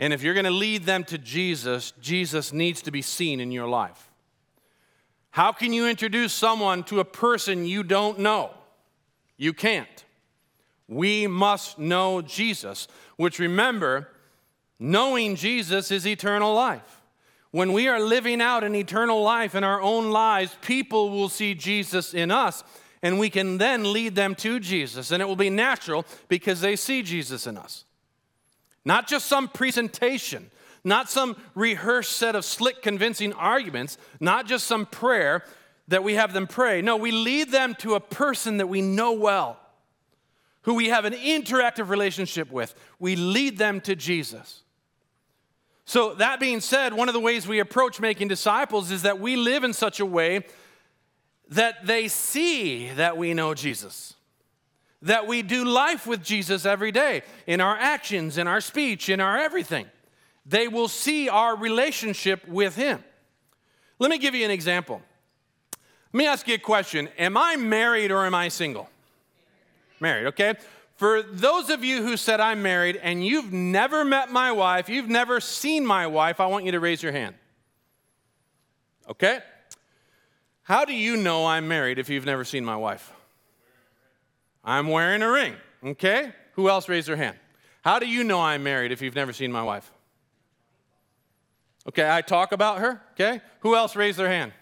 And 0.01 0.15
if 0.15 0.23
you're 0.23 0.35
going 0.35 0.45
to 0.45 0.51
lead 0.51 0.85
them 0.85 1.05
to 1.05 1.19
Jesus, 1.19 1.93
Jesus 2.01 2.55
needs 2.55 2.81
to 2.83 2.91
be 2.91 3.03
seen 3.03 3.39
in 3.39 3.53
your 3.53 3.69
life. 3.69 4.11
How 5.31 5.53
can 5.53 5.75
you 5.75 5.87
introduce 5.87 6.33
someone 6.33 6.83
to 6.85 7.01
a 7.01 7.05
person 7.05 7.67
you 7.67 7.83
don't 7.83 8.19
know? 8.19 8.51
You 9.37 9.53
can't. 9.53 10.05
We 10.89 11.27
must 11.27 11.79
know 11.79 12.23
Jesus, 12.23 12.89
which 13.17 13.39
remember, 13.39 14.09
knowing 14.79 15.37
Jesus 15.37 15.91
is 15.91 16.07
eternal 16.07 16.55
life. 16.55 17.03
When 17.51 17.75
we 17.75 17.87
are 17.87 18.01
living 18.01 18.41
out 18.41 18.65
an 18.65 18.75
eternal 18.75 19.23
life 19.23 19.55
in 19.55 19.65
our 19.65 19.83
own 19.83 20.11
lives, 20.11 20.57
people 20.63 21.11
will 21.11 21.29
see 21.29 21.55
Jesus 21.55 22.15
in 22.15 22.31
us, 22.31 22.65
and 23.03 23.19
we 23.19 23.29
can 23.29 23.59
then 23.59 23.93
lead 23.93 24.15
them 24.15 24.35
to 24.37 24.61
Jesus. 24.61 25.11
And 25.11 25.21
it 25.21 25.27
will 25.27 25.37
be 25.37 25.51
natural 25.51 26.07
because 26.29 26.63
they 26.63 26.75
see 26.75 27.03
Jesus 27.03 27.47
in 27.47 27.59
us. 27.59 27.85
Not 28.85 29.07
just 29.07 29.27
some 29.27 29.49
presentation, 29.49 30.51
not 30.85 31.11
some 31.11 31.37
rehearsed 31.55 32.13
set 32.13 32.35
of 32.35 32.45
slick, 32.45 32.83
convincing 32.83 33.33
arguments, 33.33 33.99
not 34.21 34.47
just 34.47 34.67
some 34.67 34.87
prayer 34.87 35.45
that 35.89 36.05
we 36.05 36.15
have 36.15 36.33
them 36.33 36.47
pray. 36.47 36.83
No, 36.83 36.97
we 36.97 37.11
lead 37.11 37.51
them 37.51 37.75
to 37.77 37.95
a 37.95 38.01
person 38.01 38.59
that 38.59 38.69
we 38.69 38.81
know 38.81 39.13
well 39.13 39.59
who 40.63 40.75
we 40.75 40.89
have 40.89 41.05
an 41.05 41.15
interactive 41.15 41.89
relationship 41.89 42.51
with. 42.51 42.75
We 42.99 43.17
lead 43.17 43.59
them 43.59 43.81
to 43.83 43.97
Jesus. 43.97 44.63
So, 45.85 46.15
that 46.15 46.39
being 46.39 46.61
said, 46.61 46.95
one 46.95 47.09
of 47.09 47.15
the 47.15 47.21
ways 47.21 47.49
we 47.49 47.59
approach 47.59 47.99
making 47.99 48.29
disciples 48.29 48.91
is 48.91 49.03
that 49.03 49.19
we 49.19 49.35
live 49.35 49.65
in 49.65 49.73
such 49.73 49.99
a 49.99 50.07
way 50.07 50.45
that 51.49 51.85
they 51.85 52.07
see 52.07 52.91
that 52.91 53.17
we 53.17 53.35
know 53.35 53.55
Jesus, 53.55 54.15
that 55.03 55.27
we 55.27 55.43
do 55.43 55.65
life 55.65 56.07
with 56.07 56.23
Jesus 56.23 56.67
every 56.67 56.93
day 56.93 57.23
in 57.47 57.61
our 57.61 57.77
actions, 57.77 58.39
in 58.39 58.47
our 58.47 58.61
speech, 58.61 59.09
in 59.09 59.21
our 59.21 59.39
everything. 59.39 59.87
They 60.45 60.69
will 60.69 60.89
see 60.89 61.29
our 61.29 61.57
relationship 61.57 62.47
with 62.47 62.77
Him. 62.77 63.03
Let 63.99 64.11
me 64.11 64.19
give 64.19 64.35
you 64.35 64.45
an 64.45 64.51
example. 64.51 65.01
Let 66.13 66.19
me 66.19 66.27
ask 66.27 66.49
you 66.49 66.55
a 66.55 66.59
question 66.59 67.09
Am 67.19 67.37
I 67.37 67.57
married 67.57 68.11
or 68.11 68.27
am 68.27 68.35
I 68.35 68.49
single? 68.49 68.89
married, 70.01 70.29
okay? 70.29 70.55
For 70.97 71.23
those 71.23 71.71
of 71.71 71.85
you 71.85 72.03
who 72.03 72.17
said 72.17 72.41
I'm 72.41 72.63
married 72.63 72.97
and 72.97 73.25
you've 73.25 73.53
never 73.53 74.05
met 74.05 74.31
my 74.31 74.53
wife, 74.53 74.89
you've 74.89 75.09
never 75.09 75.41
seen 75.41 75.87
my 75.87 76.07
wife, 76.07 76.41
I 76.41 76.47
want 76.47 76.65
you 76.65 76.73
to 76.73 76.81
raise 76.81 77.03
your 77.03 77.13
hand. 77.13 77.35
Okay? 79.09 79.41
How 80.63 80.85
do 80.85 80.95
you 80.95 81.17
know 81.17 81.47
I'm 81.47 81.69
married 81.69 81.99
if 81.99 82.09
you've 82.09 82.27
never 82.27 82.45
seen 82.45 82.65
my 82.65 82.77
wife? 82.77 83.13
I'm 84.65 84.89
wearing 84.89 85.23
a 85.23 85.31
ring, 85.31 85.55
okay? 85.85 86.33
Who 86.53 86.69
else 86.69 86.89
raised 86.89 87.09
their 87.09 87.17
hand? 87.17 87.37
How 87.83 87.99
do 87.99 88.07
you 88.07 88.25
know 88.25 88.41
I'm 88.41 88.63
married 88.63 88.93
if 88.93 89.01
you've 89.01 89.15
never 89.15 89.33
seen 89.33 89.51
my 89.51 89.63
wife? 89.63 89.91
Okay, 91.89 92.09
I 92.09 92.21
talk 92.21 92.53
about 92.53 92.79
her, 92.79 93.01
okay? 93.13 93.41
Who 93.61 93.75
else 93.75 93.97
raised 93.97 94.19
their 94.19 94.29
hand? 94.29 94.53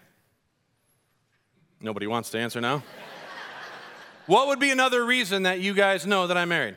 Nobody 1.81 2.07
wants 2.07 2.29
to 2.31 2.39
answer 2.39 2.61
now. 2.61 2.83
What 4.25 4.49
would 4.49 4.59
be 4.59 4.69
another 4.69 5.03
reason 5.03 5.43
that 5.43 5.59
you 5.59 5.73
guys 5.73 6.05
know 6.05 6.27
that 6.27 6.37
I'm 6.37 6.49
married? 6.49 6.75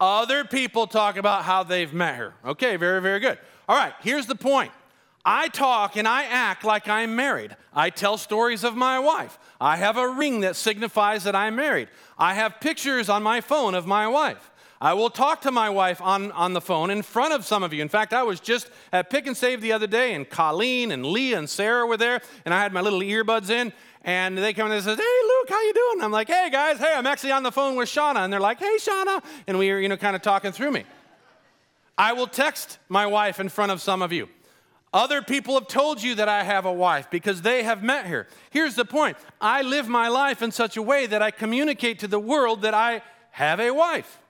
Other 0.00 0.44
people 0.44 0.88
talk 0.88 1.16
about 1.16 1.44
how 1.44 1.62
they've 1.62 1.92
met 1.92 2.16
her. 2.16 2.34
Okay, 2.44 2.74
very, 2.74 3.00
very 3.00 3.20
good. 3.20 3.38
All 3.68 3.76
right, 3.76 3.92
here's 4.00 4.26
the 4.26 4.34
point. 4.34 4.72
I 5.28 5.48
talk 5.48 5.96
and 5.96 6.06
I 6.06 6.22
act 6.22 6.62
like 6.62 6.88
I'm 6.88 7.16
married. 7.16 7.56
I 7.74 7.90
tell 7.90 8.16
stories 8.16 8.62
of 8.62 8.76
my 8.76 9.00
wife. 9.00 9.40
I 9.60 9.76
have 9.76 9.96
a 9.96 10.08
ring 10.08 10.40
that 10.42 10.54
signifies 10.54 11.24
that 11.24 11.34
I'm 11.34 11.56
married. 11.56 11.88
I 12.16 12.34
have 12.34 12.60
pictures 12.60 13.08
on 13.08 13.24
my 13.24 13.40
phone 13.40 13.74
of 13.74 13.88
my 13.88 14.06
wife. 14.06 14.52
I 14.80 14.94
will 14.94 15.10
talk 15.10 15.40
to 15.40 15.50
my 15.50 15.68
wife 15.68 16.00
on, 16.00 16.30
on 16.32 16.52
the 16.52 16.60
phone 16.60 16.90
in 16.90 17.02
front 17.02 17.32
of 17.32 17.44
some 17.44 17.64
of 17.64 17.72
you. 17.72 17.82
In 17.82 17.88
fact, 17.88 18.12
I 18.12 18.22
was 18.22 18.38
just 18.38 18.70
at 18.92 19.10
Pick 19.10 19.26
and 19.26 19.36
Save 19.36 19.62
the 19.62 19.72
other 19.72 19.88
day, 19.88 20.14
and 20.14 20.28
Colleen 20.28 20.92
and 20.92 21.04
Leah 21.04 21.38
and 21.38 21.50
Sarah 21.50 21.86
were 21.86 21.96
there, 21.96 22.20
and 22.44 22.54
I 22.54 22.62
had 22.62 22.72
my 22.72 22.82
little 22.82 23.00
earbuds 23.00 23.50
in, 23.50 23.72
and 24.04 24.38
they 24.38 24.52
come 24.52 24.66
in 24.66 24.74
and 24.74 24.84
says, 24.84 24.98
"Hey, 24.98 25.02
Luke, 25.02 25.48
how 25.48 25.60
you 25.62 25.72
doing?" 25.72 26.04
I'm 26.04 26.12
like, 26.12 26.28
"Hey, 26.28 26.50
guys, 26.52 26.78
hey, 26.78 26.92
I'm 26.94 27.06
actually 27.06 27.32
on 27.32 27.42
the 27.42 27.50
phone 27.50 27.74
with 27.74 27.88
Shauna," 27.88 28.18
and 28.18 28.32
they're 28.32 28.38
like, 28.38 28.58
"Hey, 28.58 28.76
Shauna," 28.78 29.24
and 29.46 29.58
we 29.58 29.70
are, 29.70 29.78
you 29.78 29.88
know, 29.88 29.96
kind 29.96 30.14
of 30.14 30.20
talking 30.20 30.52
through 30.52 30.72
me. 30.72 30.84
I 31.96 32.12
will 32.12 32.26
text 32.26 32.78
my 32.90 33.06
wife 33.06 33.40
in 33.40 33.48
front 33.48 33.72
of 33.72 33.80
some 33.80 34.02
of 34.02 34.12
you. 34.12 34.28
Other 34.92 35.20
people 35.20 35.54
have 35.54 35.68
told 35.68 36.02
you 36.02 36.14
that 36.14 36.28
I 36.28 36.42
have 36.42 36.64
a 36.64 36.72
wife 36.72 37.10
because 37.10 37.42
they 37.42 37.64
have 37.64 37.82
met 37.82 38.06
her. 38.06 38.26
Here's 38.50 38.76
the 38.76 38.84
point 38.84 39.16
I 39.40 39.62
live 39.62 39.88
my 39.88 40.08
life 40.08 40.42
in 40.42 40.52
such 40.52 40.76
a 40.76 40.82
way 40.82 41.06
that 41.06 41.22
I 41.22 41.30
communicate 41.30 41.98
to 42.00 42.08
the 42.08 42.20
world 42.20 42.62
that 42.62 42.74
I 42.74 43.02
have 43.32 43.60
a 43.60 43.72
wife. 43.72 44.20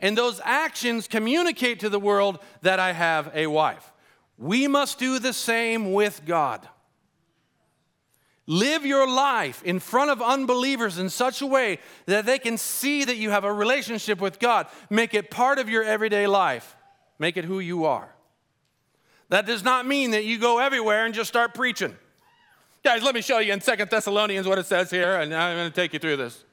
And 0.00 0.16
those 0.16 0.40
actions 0.44 1.08
communicate 1.08 1.80
to 1.80 1.88
the 1.88 1.98
world 1.98 2.38
that 2.62 2.78
I 2.78 2.92
have 2.92 3.30
a 3.34 3.46
wife. 3.46 3.92
We 4.38 4.66
must 4.68 4.98
do 4.98 5.18
the 5.18 5.32
same 5.32 5.92
with 5.92 6.22
God. 6.24 6.68
Live 8.46 8.84
your 8.84 9.08
life 9.08 9.62
in 9.62 9.80
front 9.80 10.10
of 10.10 10.20
unbelievers 10.20 10.98
in 10.98 11.08
such 11.08 11.40
a 11.40 11.46
way 11.46 11.78
that 12.06 12.26
they 12.26 12.38
can 12.38 12.58
see 12.58 13.04
that 13.04 13.16
you 13.16 13.30
have 13.30 13.44
a 13.44 13.52
relationship 13.52 14.20
with 14.20 14.38
God. 14.38 14.66
Make 14.90 15.14
it 15.14 15.30
part 15.30 15.58
of 15.58 15.68
your 15.68 15.82
everyday 15.82 16.26
life. 16.26 16.76
Make 17.18 17.36
it 17.36 17.46
who 17.46 17.60
you 17.60 17.84
are. 17.84 18.13
That 19.28 19.46
does 19.46 19.64
not 19.64 19.86
mean 19.86 20.10
that 20.12 20.24
you 20.24 20.38
go 20.38 20.58
everywhere 20.58 21.06
and 21.06 21.14
just 21.14 21.28
start 21.28 21.54
preaching. 21.54 21.96
Guys, 22.84 23.02
let 23.02 23.14
me 23.14 23.22
show 23.22 23.38
you 23.38 23.52
in 23.52 23.60
Second 23.60 23.90
Thessalonians 23.90 24.46
what 24.46 24.58
it 24.58 24.66
says 24.66 24.90
here, 24.90 25.16
and 25.16 25.34
I'm 25.34 25.56
going 25.56 25.70
to 25.70 25.74
take 25.74 25.94
you 25.94 25.98
through 25.98 26.18
this. 26.18 26.44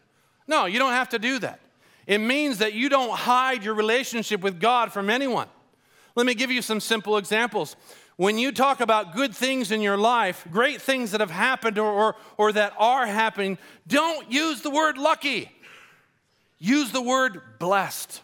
No, 0.48 0.66
you 0.66 0.80
don't 0.80 0.94
have 0.94 1.10
to 1.10 1.20
do 1.20 1.40
that. 1.40 1.60
It 2.08 2.20
means 2.20 2.60
that 2.60 2.74
you 2.74 2.90
don't 2.90 3.12
hide 3.12 3.64
your 3.64 3.74
relationship 3.74 4.42
with 4.42 4.60
God 4.60 4.92
from 4.92 5.10
anyone. 5.10 5.48
Let 6.16 6.26
me 6.26 6.34
give 6.34 6.52
you 6.52 6.62
some 6.62 6.80
simple 6.80 7.18
examples. 7.18 7.76
When 8.18 8.38
you 8.38 8.52
talk 8.52 8.82
about 8.82 9.16
good 9.16 9.36
things 9.36 9.72
in 9.72 9.82
your 9.82 9.98
life, 9.98 10.46
great 10.52 10.82
things 10.82 11.12
that 11.12 11.22
have 11.22 11.32
happened 11.32 11.78
or, 11.78 11.92
or, 11.92 12.16
or 12.38 12.52
that 12.54 12.74
are 12.78 13.06
happening, 13.06 13.58
don't 13.88 14.32
use 14.32 14.62
the 14.62 14.70
word 14.70 14.98
lucky. 14.98 15.52
Use 16.60 16.92
the 16.92 17.02
word 17.02 17.42
blessed. 17.60 18.22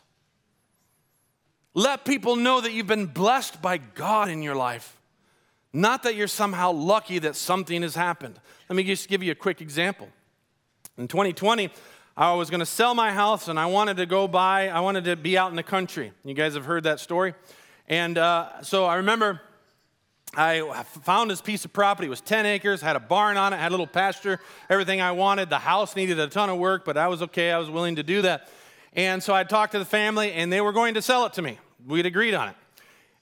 Let 1.78 2.06
people 2.06 2.38
know 2.38 2.60
that 2.60 2.72
you've 2.72 2.88
been 2.88 3.06
blessed 3.06 3.62
by 3.62 3.78
God 3.78 4.30
in 4.30 4.42
your 4.42 4.56
life, 4.56 5.00
not 5.72 6.02
that 6.04 6.16
you're 6.16 6.26
somehow 6.26 6.72
lucky 6.72 7.20
that 7.20 7.36
something 7.36 7.84
has 7.84 7.94
happened. 7.94 8.40
Let 8.68 8.76
me 8.76 8.84
just 8.84 9.08
give 9.08 9.22
you 9.22 9.32
a 9.32 9.36
quick 9.36 9.62
example. 9.62 10.10
In 10.98 11.08
2020, 11.08 11.70
I 12.18 12.34
was 12.34 12.50
going 12.50 12.62
to 12.62 12.66
sell 12.66 12.96
my 12.96 13.12
house 13.12 13.48
and 13.48 13.60
I 13.60 13.68
wanted 13.68 13.98
to 13.98 14.08
go 14.08 14.28
buy, 14.28 14.70
I 14.70 14.80
wanted 14.80 15.04
to 15.04 15.16
be 15.16 15.38
out 15.38 15.52
in 15.52 15.56
the 15.56 15.62
country. 15.62 16.13
You 16.26 16.34
guys 16.34 16.56
have 16.56 16.66
heard 16.66 16.86
that 16.86 17.00
story? 17.00 17.36
And 17.88 18.18
uh, 18.18 18.63
so 18.63 18.86
I 18.86 18.96
remember 18.96 19.40
I 20.36 20.82
found 21.04 21.30
this 21.30 21.42
piece 21.42 21.63
of 21.63 21.74
property. 21.74 22.08
It 22.08 22.10
was 22.10 22.22
10 22.22 22.48
acres, 22.48 22.82
had 22.82 22.96
a 22.96 23.00
barn 23.00 23.38
on 23.38 23.54
it, 23.54 23.58
had 23.58 23.70
a 23.70 23.74
little 23.74 23.86
pasture, 23.86 24.40
everything 24.68 25.00
I 25.00 25.12
wanted. 25.12 25.52
The 25.52 25.60
house 25.60 25.96
needed 25.96 26.20
a 26.20 26.26
ton 26.26 26.50
of 26.50 26.58
work, 26.58 26.86
but 26.86 26.98
I 26.98 27.08
was 27.08 27.22
okay. 27.22 27.52
I 27.52 27.60
was 27.60 27.70
willing 27.70 27.98
to 27.98 28.04
do 28.04 28.24
that. 28.24 28.50
And 28.94 29.22
so 29.22 29.36
I 29.36 29.44
talked 29.44 29.74
to 29.74 29.80
the 29.80 29.86
family, 29.86 30.34
and 30.34 30.52
they 30.52 30.60
were 30.60 30.74
going 30.74 30.96
to 30.96 31.04
sell 31.04 31.28
it 31.28 31.34
to 31.34 31.44
me. 31.44 31.60
We'd 31.88 32.06
agreed 32.06 32.34
on 32.34 32.50
it. 32.50 32.56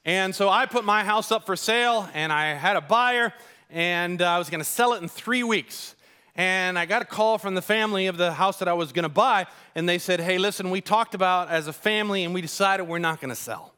And 0.04 0.36
so 0.36 0.49
I 0.49 0.65
put 0.65 0.84
my 0.84 1.04
house 1.04 1.32
up 1.32 1.45
for 1.45 1.56
sale, 1.56 2.10
and 2.13 2.34
I 2.34 2.54
had 2.54 2.75
a 2.75 2.82
buyer, 2.82 3.34
and 3.69 4.21
uh, 4.21 4.30
I 4.30 4.38
was 4.38 4.49
going 4.49 4.60
to 4.60 4.65
sell 4.65 4.93
it 4.93 5.01
in 5.01 5.08
three 5.08 5.43
weeks. 5.43 5.95
And 6.36 6.78
I 6.78 6.86
got 6.86 7.01
a 7.01 7.06
call 7.06 7.38
from 7.38 7.56
the 7.56 7.62
family 7.62 8.08
of 8.08 8.17
the 8.17 8.34
house 8.34 8.60
that 8.60 8.67
I 8.67 8.73
was 8.73 8.91
going 8.91 9.04
to 9.04 9.10
buy, 9.10 9.47
and 9.75 9.88
they 9.88 9.97
said, 9.97 10.19
Hey, 10.19 10.38
listen, 10.38 10.69
we 10.69 10.82
talked 10.82 11.15
about 11.15 11.49
as 11.49 11.67
a 11.67 11.73
family, 11.73 12.23
and 12.23 12.34
we 12.34 12.41
decided 12.41 12.88
we're 12.88 12.99
not 12.99 13.21
going 13.21 13.30
to 13.30 13.36
sell. 13.36 13.73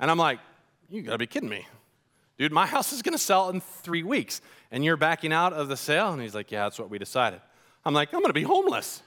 And 0.00 0.10
I'm 0.10 0.18
like, 0.18 0.40
You 0.88 1.02
got 1.02 1.12
to 1.12 1.18
be 1.18 1.26
kidding 1.26 1.48
me 1.48 1.66
dude, 2.40 2.52
my 2.52 2.64
house 2.64 2.90
is 2.94 3.02
going 3.02 3.12
to 3.12 3.18
sell 3.18 3.50
in 3.50 3.60
three 3.60 4.02
weeks, 4.02 4.40
and 4.70 4.82
you're 4.82 4.96
backing 4.96 5.30
out 5.30 5.52
of 5.52 5.68
the 5.68 5.76
sale? 5.76 6.10
And 6.10 6.22
he's 6.22 6.34
like, 6.34 6.50
yeah, 6.50 6.64
that's 6.64 6.78
what 6.78 6.88
we 6.88 6.98
decided. 6.98 7.38
I'm 7.84 7.92
like, 7.92 8.14
I'm 8.14 8.20
going 8.20 8.30
to 8.30 8.32
be 8.32 8.44
homeless. 8.44 9.02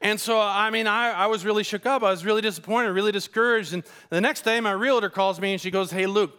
And 0.00 0.18
so, 0.18 0.40
I 0.40 0.70
mean, 0.70 0.86
I, 0.86 1.10
I 1.10 1.26
was 1.26 1.44
really 1.44 1.62
shook 1.62 1.84
up. 1.84 2.02
I 2.02 2.10
was 2.10 2.24
really 2.24 2.40
disappointed, 2.40 2.90
really 2.92 3.12
discouraged. 3.12 3.74
And 3.74 3.82
the 4.08 4.20
next 4.20 4.42
day, 4.42 4.58
my 4.60 4.72
realtor 4.72 5.10
calls 5.10 5.40
me 5.40 5.52
and 5.52 5.60
she 5.60 5.70
goes, 5.70 5.90
Hey, 5.90 6.06
Luke, 6.06 6.32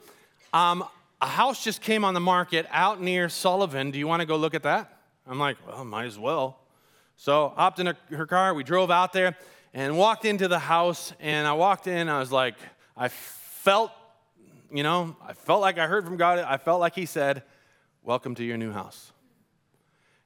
um, 0.52 0.84
a 1.22 1.28
house 1.28 1.64
just 1.64 1.82
came 1.82 2.04
on 2.04 2.14
the 2.14 2.20
market 2.20 2.66
out 2.72 3.02
near 3.02 3.30
Sullivan. 3.30 3.92
Do 3.92 4.00
you 4.00 4.08
want 4.08 4.22
to 4.22 4.26
go 4.26 4.36
look 4.36 4.56
at 4.56 4.64
that? 4.64 4.98
I'm 5.28 5.40
like, 5.40 5.58
Well, 5.68 5.86
might 5.86 6.06
as 6.06 6.18
well. 6.18 6.60
So, 7.18 7.54
hopped 7.56 7.80
in 7.80 7.86
her, 7.86 7.98
her 8.10 8.26
car. 8.26 8.54
We 8.54 8.64
drove 8.64 8.90
out 8.90 9.14
there 9.14 9.38
and 9.74 9.96
walked 9.96 10.26
into 10.26 10.48
the 10.48 10.60
house. 10.60 11.14
And 11.20 11.48
I 11.48 11.54
walked 11.54 11.86
in, 11.86 12.10
I 12.10 12.20
was 12.20 12.32
like, 12.32 12.56
I 12.98 13.10
felt 13.10 13.92
you 14.74 14.84
know, 14.84 15.16
I 15.22 15.34
felt 15.34 15.62
like 15.62 15.78
I 15.78 15.88
heard 15.88 16.06
from 16.06 16.18
God. 16.18 16.40
I 16.40 16.58
felt 16.58 16.80
like 16.80 16.96
He 16.96 17.06
said, 17.06 17.44
Welcome 18.04 18.36
to 18.36 18.44
your 18.44 18.58
new 18.58 18.72
house. 18.72 19.12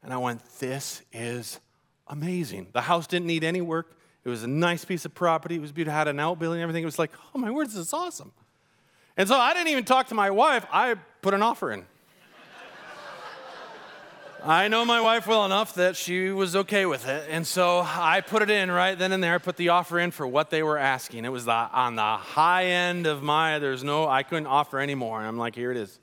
And 0.04 0.14
I 0.14 0.18
went, 0.18 0.46
This 0.60 1.02
is 1.12 1.60
amazing. 2.08 2.68
The 2.74 2.82
house 2.82 3.08
didn't 3.08 3.28
need 3.28 3.44
any 3.44 3.62
work. 3.62 3.96
It 4.24 4.30
was 4.30 4.44
a 4.44 4.48
nice 4.48 4.84
piece 4.84 5.06
of 5.06 5.14
property. 5.14 5.56
It 5.56 5.62
was 5.62 5.72
beautiful. 5.72 5.96
It 5.96 6.00
had 6.00 6.08
an 6.08 6.20
outbuilding 6.20 6.62
everything. 6.62 6.84
It 6.84 6.88
was 6.88 7.00
like, 7.00 7.12
Oh 7.34 7.38
my 7.38 7.52
word, 7.52 7.68
this 7.68 7.76
is 7.76 7.94
awesome. 7.94 8.32
And 9.18 9.28
so 9.30 9.36
I 9.36 9.54
didn't 9.54 9.70
even 9.70 9.86
talk 9.86 10.08
to 10.08 10.16
my 10.16 10.30
wife. 10.30 10.66
I 10.72 10.96
put 11.22 11.34
an 11.34 11.42
offer 11.42 11.72
in. 11.72 11.86
I 14.48 14.68
know 14.68 14.86
my 14.86 15.02
wife 15.02 15.26
well 15.26 15.44
enough 15.44 15.74
that 15.74 15.96
she 15.96 16.30
was 16.30 16.56
okay 16.56 16.86
with 16.86 17.08
it. 17.08 17.28
And 17.32 17.48
so 17.48 17.80
I 17.84 18.22
put 18.22 18.44
it 18.44 18.52
in 18.52 18.70
right 18.70 18.96
then 18.96 19.12
and 19.12 19.24
there, 19.24 19.34
I 19.34 19.38
put 19.40 19.58
the 19.58 19.70
offer 19.70 19.98
in 19.98 20.12
for 20.12 20.28
what 20.28 20.52
they 20.52 20.62
were 20.62 20.78
asking. 20.78 21.26
It 21.26 21.32
was 21.32 21.46
the, 21.46 21.52
on 21.52 21.96
the 21.96 22.04
high 22.04 22.66
end 22.66 23.08
of 23.08 23.24
my, 23.24 23.58
there's 23.58 23.84
no, 23.84 24.08
I 24.08 24.22
couldn't 24.22 24.46
offer 24.46 24.80
anymore. 24.80 25.18
And 25.18 25.28
I'm 25.28 25.40
like, 25.40 25.56
here 25.56 25.72
it 25.72 25.78
is. 25.78 26.00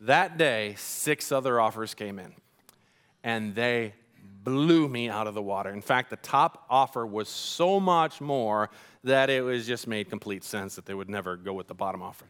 That 0.00 0.36
day, 0.38 0.74
six 0.76 1.30
other 1.30 1.60
offers 1.60 1.94
came 1.94 2.18
in, 2.18 2.34
and 3.22 3.54
they 3.54 3.94
blew 4.42 4.88
me 4.88 5.08
out 5.08 5.26
of 5.26 5.34
the 5.34 5.42
water. 5.42 5.70
In 5.70 5.82
fact, 5.82 6.10
the 6.10 6.16
top 6.16 6.64
offer 6.68 7.06
was 7.06 7.28
so 7.28 7.78
much 7.78 8.20
more 8.20 8.70
that 9.04 9.30
it 9.30 9.42
was 9.42 9.66
just 9.66 9.86
made 9.86 10.08
complete 10.08 10.44
sense 10.44 10.74
that 10.76 10.86
they 10.86 10.94
would 10.94 11.08
never 11.08 11.36
go 11.36 11.52
with 11.52 11.68
the 11.68 11.74
bottom 11.74 12.02
offer. 12.02 12.26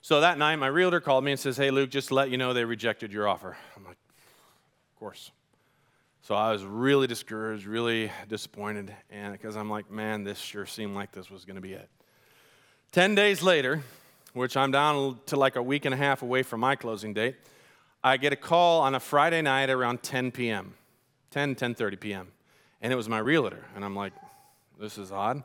So 0.00 0.20
that 0.20 0.38
night, 0.38 0.56
my 0.56 0.68
realtor 0.68 1.00
called 1.00 1.24
me 1.24 1.32
and 1.32 1.40
says, 1.40 1.56
Hey, 1.56 1.70
Luke, 1.70 1.90
just 1.90 2.08
to 2.08 2.14
let 2.14 2.30
you 2.30 2.38
know 2.38 2.52
they 2.52 2.64
rejected 2.64 3.12
your 3.12 3.28
offer. 3.28 3.56
I'm 3.76 3.84
like, 3.84 3.96
Of 4.94 4.98
course. 4.98 5.30
So 6.28 6.34
I 6.34 6.52
was 6.52 6.62
really 6.62 7.06
discouraged, 7.06 7.64
really 7.64 8.12
disappointed, 8.28 8.94
and 9.08 9.32
because 9.32 9.56
I'm 9.56 9.70
like, 9.70 9.90
man, 9.90 10.24
this 10.24 10.38
sure 10.38 10.66
seemed 10.66 10.94
like 10.94 11.10
this 11.10 11.30
was 11.30 11.46
going 11.46 11.54
to 11.54 11.62
be 11.62 11.72
it. 11.72 11.88
Ten 12.92 13.14
days 13.14 13.42
later, 13.42 13.82
which 14.34 14.54
I'm 14.54 14.70
down 14.70 15.18
to 15.24 15.36
like 15.36 15.56
a 15.56 15.62
week 15.62 15.86
and 15.86 15.94
a 15.94 15.96
half 15.96 16.20
away 16.20 16.42
from 16.42 16.60
my 16.60 16.76
closing 16.76 17.14
date, 17.14 17.36
I 18.04 18.18
get 18.18 18.34
a 18.34 18.36
call 18.36 18.82
on 18.82 18.94
a 18.94 19.00
Friday 19.00 19.40
night 19.40 19.70
around 19.70 20.02
10 20.02 20.30
p.m., 20.30 20.74
10, 21.30 21.54
10.30 21.54 22.00
p.m., 22.00 22.28
and 22.80 22.92
it 22.92 22.96
was 22.96 23.08
my 23.08 23.18
realtor, 23.18 23.64
and 23.74 23.84
I'm 23.84 23.96
like, 23.96 24.12
this 24.78 24.98
is 24.98 25.10
odd. 25.10 25.42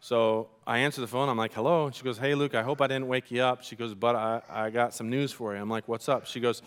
So 0.00 0.48
I 0.66 0.78
answer 0.78 1.02
the 1.02 1.06
phone. 1.06 1.28
I'm 1.28 1.36
like, 1.36 1.52
hello. 1.52 1.86
And 1.86 1.94
she 1.94 2.02
goes, 2.02 2.16
hey, 2.16 2.34
Luke, 2.34 2.54
I 2.54 2.62
hope 2.62 2.80
I 2.80 2.86
didn't 2.86 3.06
wake 3.06 3.30
you 3.30 3.42
up. 3.42 3.62
She 3.62 3.76
goes, 3.76 3.94
but 3.94 4.16
I, 4.16 4.40
I 4.48 4.70
got 4.70 4.94
some 4.94 5.10
news 5.10 5.30
for 5.30 5.54
you. 5.54 5.60
I'm 5.60 5.68
like, 5.68 5.88
what's 5.88 6.08
up? 6.08 6.26
She 6.26 6.40
goes, 6.40 6.62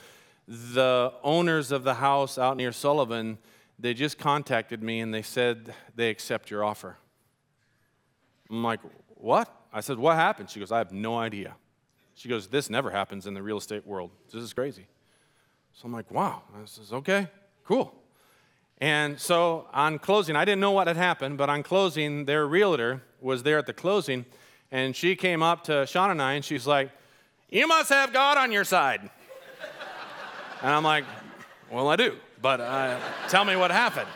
the 0.48 1.12
owners 1.24 1.72
of 1.72 1.84
the 1.84 1.96
house 1.96 2.38
out 2.38 2.58
near 2.58 2.72
Sullivan, 2.72 3.40
they 3.80 3.96
just 3.96 4.20
contacted 4.20 4.84
me 4.84 5.00
and 5.00 5.12
they 5.12 5.24
said 5.24 5.74
they 5.96 6.10
accept 6.10 6.52
your 6.52 6.64
offer. 6.64 6.98
I'm 8.52 8.64
like, 8.64 8.82
what? 9.16 9.52
I 9.72 9.80
said, 9.80 9.98
what 9.98 10.16
happened? 10.16 10.52
She 10.52 10.60
goes, 10.60 10.72
I 10.72 10.78
have 10.78 10.92
no 10.92 11.18
idea. 11.18 11.56
She 12.14 12.30
goes, 12.30 12.48
this 12.48 12.70
never 12.70 12.92
happens 12.92 13.26
in 13.26 13.34
the 13.34 13.42
real 13.42 13.58
estate 13.58 13.88
world. 13.88 14.12
This 14.32 14.44
is 14.44 14.54
crazy. 14.54 14.86
So 15.74 15.86
I'm 15.86 15.92
like, 15.92 16.12
wow. 16.12 16.44
I 16.54 16.66
says, 16.66 16.94
okay, 16.94 17.28
cool. 17.64 17.96
And 18.80 19.20
so 19.20 19.68
on 19.74 20.00
closing, 20.00 20.36
I 20.36 20.46
didn't 20.46 20.62
know 20.62 20.72
what 20.72 20.88
had 20.88 20.98
happened, 20.98 21.38
but 21.38 21.50
on 21.50 21.64
closing, 21.64 22.26
their 22.26 22.46
realtor 22.46 23.02
was 23.22 23.44
there 23.44 23.58
at 23.58 23.66
the 23.66 23.74
closing, 23.74 24.26
and 24.72 24.96
she 24.96 25.16
came 25.16 25.42
up 25.42 25.64
to 25.66 25.72
Shauna 25.72 26.12
and 26.12 26.22
I, 26.22 26.34
and 26.34 26.44
she's 26.44 26.68
like, 26.68 26.92
You 27.50 27.68
must 27.68 27.90
have 27.90 28.12
God 28.12 28.38
on 28.38 28.52
your 28.52 28.64
side. 28.64 29.10
And 30.62 30.72
I'm 30.72 30.84
like, 30.84 31.04
well, 31.70 31.90
I 31.90 31.96
do, 31.96 32.16
but 32.42 32.62
uh, 32.62 33.00
tell 33.28 33.44
me 33.44 33.56
what 33.56 33.72
happened. 33.72 34.08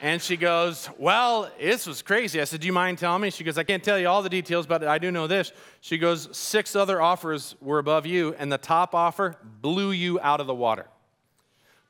And 0.00 0.20
she 0.20 0.36
goes, 0.36 0.88
Well, 0.98 1.50
this 1.58 1.86
was 1.86 2.02
crazy. 2.02 2.40
I 2.40 2.44
said, 2.44 2.60
Do 2.60 2.66
you 2.66 2.72
mind 2.72 2.98
telling 2.98 3.22
me? 3.22 3.30
She 3.30 3.44
goes, 3.44 3.56
I 3.58 3.64
can't 3.64 3.82
tell 3.82 3.98
you 3.98 4.08
all 4.08 4.22
the 4.22 4.28
details, 4.28 4.66
but 4.66 4.84
I 4.84 4.98
do 4.98 5.10
know 5.10 5.26
this. 5.26 5.52
She 5.80 5.98
goes, 5.98 6.28
Six 6.36 6.76
other 6.76 7.00
offers 7.00 7.56
were 7.60 7.78
above 7.78 8.06
you, 8.06 8.34
and 8.38 8.52
the 8.52 8.58
top 8.58 8.94
offer 8.94 9.36
blew 9.60 9.92
you 9.92 10.20
out 10.20 10.40
of 10.40 10.46
the 10.46 10.54
water. 10.54 10.86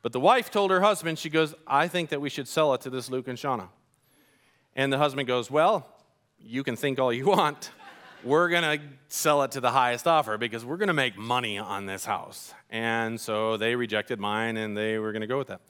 But 0.07 0.13
the 0.13 0.21
wife 0.21 0.53
told 0.53 0.71
her 0.71 0.81
husband, 0.81 1.19
She 1.19 1.29
goes, 1.29 1.53
I 1.67 1.89
think 1.89 2.11
that 2.11 2.21
we 2.21 2.31
should 2.31 2.47
sell 2.47 2.73
it 2.75 2.81
to 2.83 2.91
this 2.91 3.11
Luke 3.11 3.27
and 3.27 3.37
Shauna. 3.37 3.71
And 4.77 4.93
the 4.93 4.99
husband 4.99 5.27
goes, 5.27 5.51
Well, 5.51 5.85
you 6.39 6.63
can 6.63 6.77
think 6.77 7.01
all 7.01 7.13
you 7.13 7.27
want 7.27 7.73
we're 8.23 8.49
going 8.49 8.63
to 8.63 8.87
sell 9.09 9.43
it 9.43 9.51
to 9.51 9.61
the 9.61 9.73
highest 9.73 10.07
offer 10.07 10.39
because 10.39 10.65
we're 10.65 10.77
going 10.77 10.87
to 10.87 10.95
make 10.95 11.19
money 11.19 11.59
on 11.59 11.87
this 11.87 12.05
house. 12.05 12.55
And 12.71 13.21
so 13.21 13.57
they 13.57 13.75
rejected 13.75 14.21
mine 14.21 14.57
and 14.57 14.77
they 14.77 15.01
were 15.01 15.11
going 15.11 15.23
to 15.23 15.27
go 15.27 15.39
with 15.39 15.49
that. 15.49 15.61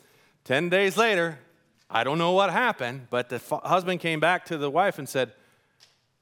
10 0.44 0.68
days 0.68 0.98
later, 0.98 1.38
I 1.88 2.04
don't 2.04 2.18
know 2.18 2.32
what 2.32 2.50
happened, 2.50 3.06
but 3.08 3.30
the 3.30 3.36
f- 3.36 3.62
husband 3.64 4.00
came 4.00 4.20
back 4.20 4.44
to 4.46 4.58
the 4.58 4.70
wife 4.70 4.98
and 4.98 5.08
said, 5.08 5.32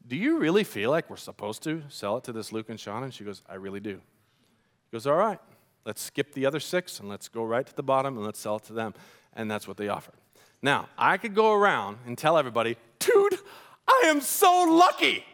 Do 0.06 0.14
you 0.14 0.38
really 0.38 0.62
feel 0.62 0.92
like 0.92 1.10
we're 1.10 1.16
supposed 1.16 1.64
to 1.64 1.82
sell 1.88 2.16
it 2.18 2.22
to 2.24 2.32
this 2.32 2.52
Luke 2.52 2.68
and 2.68 2.78
Shauna? 2.78 3.02
And 3.02 3.12
she 3.12 3.24
goes, 3.24 3.42
I 3.48 3.56
really 3.56 3.80
do. 3.80 3.94
He 3.94 4.92
goes, 4.92 5.04
All 5.04 5.16
right, 5.16 5.40
let's 5.84 6.02
skip 6.02 6.32
the 6.32 6.46
other 6.46 6.60
six 6.60 7.00
and 7.00 7.08
let's 7.08 7.28
go 7.28 7.44
right 7.44 7.66
to 7.66 7.74
the 7.74 7.82
bottom 7.82 8.16
and 8.16 8.24
let's 8.24 8.38
sell 8.38 8.56
it 8.56 8.64
to 8.64 8.72
them. 8.72 8.94
And 9.34 9.50
that's 9.50 9.66
what 9.66 9.76
they 9.76 9.88
offered. 9.88 10.14
Now, 10.62 10.88
I 10.96 11.16
could 11.18 11.34
go 11.34 11.52
around 11.52 11.98
and 12.06 12.16
tell 12.16 12.38
everybody, 12.38 12.76
Dude, 12.98 13.38
I 13.86 14.04
am 14.06 14.20
so 14.20 14.64
lucky. 14.68 15.24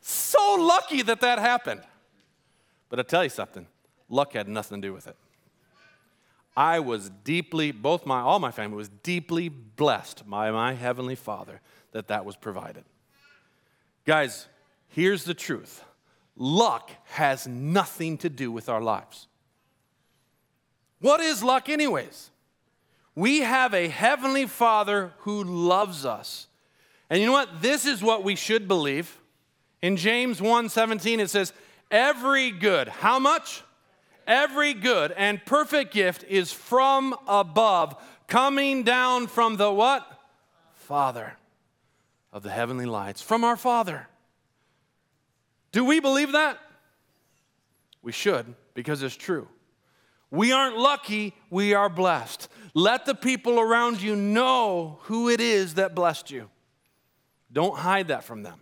So 0.00 0.56
lucky 0.56 1.02
that 1.02 1.20
that 1.20 1.38
happened. 1.38 1.82
But 2.88 2.98
I 2.98 3.02
tell 3.02 3.24
you 3.24 3.30
something, 3.30 3.66
luck 4.08 4.34
had 4.34 4.48
nothing 4.48 4.80
to 4.80 4.88
do 4.88 4.94
with 4.94 5.06
it. 5.06 5.16
I 6.56 6.78
was 6.80 7.10
deeply, 7.24 7.72
both 7.72 8.06
my, 8.06 8.20
all 8.20 8.38
my 8.38 8.52
family 8.52 8.76
was 8.76 8.88
deeply 8.88 9.48
blessed 9.48 10.28
by 10.28 10.50
my 10.50 10.74
Heavenly 10.74 11.16
Father 11.16 11.60
that 11.92 12.08
that 12.08 12.24
was 12.24 12.36
provided. 12.36 12.84
Guys, 14.04 14.46
here's 14.88 15.24
the 15.24 15.34
truth 15.34 15.82
luck 16.36 16.90
has 17.04 17.46
nothing 17.46 18.18
to 18.18 18.28
do 18.28 18.50
with 18.52 18.68
our 18.68 18.80
lives. 18.80 19.28
What 21.04 21.20
is 21.20 21.42
luck, 21.42 21.68
anyways? 21.68 22.30
We 23.14 23.40
have 23.40 23.74
a 23.74 23.88
heavenly 23.88 24.46
Father 24.46 25.12
who 25.18 25.44
loves 25.44 26.06
us. 26.06 26.46
And 27.10 27.20
you 27.20 27.26
know 27.26 27.32
what? 27.32 27.60
This 27.60 27.84
is 27.84 28.02
what 28.02 28.24
we 28.24 28.34
should 28.34 28.66
believe. 28.66 29.18
In 29.82 29.98
James 29.98 30.40
1:17 30.40 31.20
it 31.20 31.28
says, 31.28 31.52
"Every 31.90 32.50
good, 32.50 32.88
how 32.88 33.18
much? 33.18 33.64
Every 34.26 34.72
good 34.72 35.12
and 35.12 35.44
perfect 35.44 35.92
gift 35.92 36.24
is 36.24 36.54
from 36.54 37.14
above, 37.28 38.02
coming 38.26 38.82
down 38.82 39.26
from 39.26 39.58
the 39.58 39.70
what? 39.70 40.10
Father 40.72 41.36
of 42.32 42.42
the 42.42 42.50
heavenly 42.50 42.86
lights, 42.86 43.20
from 43.20 43.44
our 43.44 43.58
Father." 43.58 44.08
Do 45.70 45.84
we 45.84 46.00
believe 46.00 46.32
that? 46.32 46.58
We 48.00 48.12
should, 48.12 48.54
because 48.72 49.02
it's 49.02 49.16
true. 49.16 49.50
We 50.34 50.50
aren't 50.50 50.76
lucky, 50.76 51.32
we 51.48 51.74
are 51.74 51.88
blessed. 51.88 52.48
Let 52.74 53.06
the 53.06 53.14
people 53.14 53.60
around 53.60 54.02
you 54.02 54.16
know 54.16 54.98
who 55.02 55.28
it 55.28 55.40
is 55.40 55.74
that 55.74 55.94
blessed 55.94 56.32
you. 56.32 56.50
Don't 57.52 57.78
hide 57.78 58.08
that 58.08 58.24
from 58.24 58.42
them. 58.42 58.58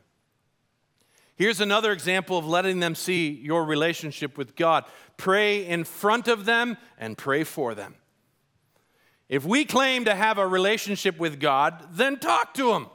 Here's 1.34 1.62
another 1.62 1.90
example 1.90 2.36
of 2.36 2.46
letting 2.46 2.80
them 2.80 2.94
see 2.94 3.30
your 3.30 3.64
relationship 3.64 4.36
with 4.36 4.54
God. 4.54 4.84
Pray 5.16 5.66
in 5.66 5.84
front 5.84 6.28
of 6.28 6.44
them 6.44 6.76
and 6.98 7.16
pray 7.16 7.42
for 7.42 7.74
them. 7.74 7.94
If 9.30 9.46
we 9.46 9.64
claim 9.64 10.04
to 10.04 10.14
have 10.14 10.36
a 10.36 10.46
relationship 10.46 11.18
with 11.18 11.40
God, 11.40 11.86
then 11.92 12.18
talk 12.18 12.52
to 12.54 12.72
Him. 12.74 12.86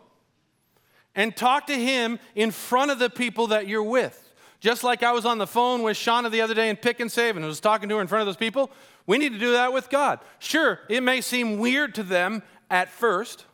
And 1.15 1.35
talk 1.35 1.65
to 1.65 1.75
Him 1.75 2.19
in 2.35 2.51
front 2.51 2.91
of 2.91 2.99
the 2.99 3.09
people 3.09 3.47
that 3.47 3.67
you're 3.67 3.81
with. 3.81 4.26
Just 4.67 4.83
like 4.83 5.01
I 5.01 5.13
was 5.13 5.25
on 5.25 5.37
the 5.37 5.47
phone 5.47 5.81
with 5.81 5.95
Shauna 5.95 6.29
the 6.29 6.41
other 6.41 6.53
day 6.53 6.67
in 6.67 6.75
Pick 6.75 6.99
and 6.99 7.09
Save 7.09 7.37
and 7.37 7.45
was 7.45 7.61
talking 7.61 7.87
to 7.87 7.95
her 7.95 8.01
in 8.01 8.07
front 8.07 8.19
of 8.19 8.25
those 8.25 8.35
people, 8.35 8.69
we 9.05 9.17
need 9.17 9.31
to 9.31 9.39
do 9.39 9.53
that 9.53 9.71
with 9.71 9.89
God. 9.89 10.19
Sure, 10.39 10.81
it 10.89 11.01
may 11.01 11.21
seem 11.21 11.57
weird 11.57 11.95
to 11.95 12.03
them 12.03 12.43
at 12.69 12.89
first, 12.89 13.45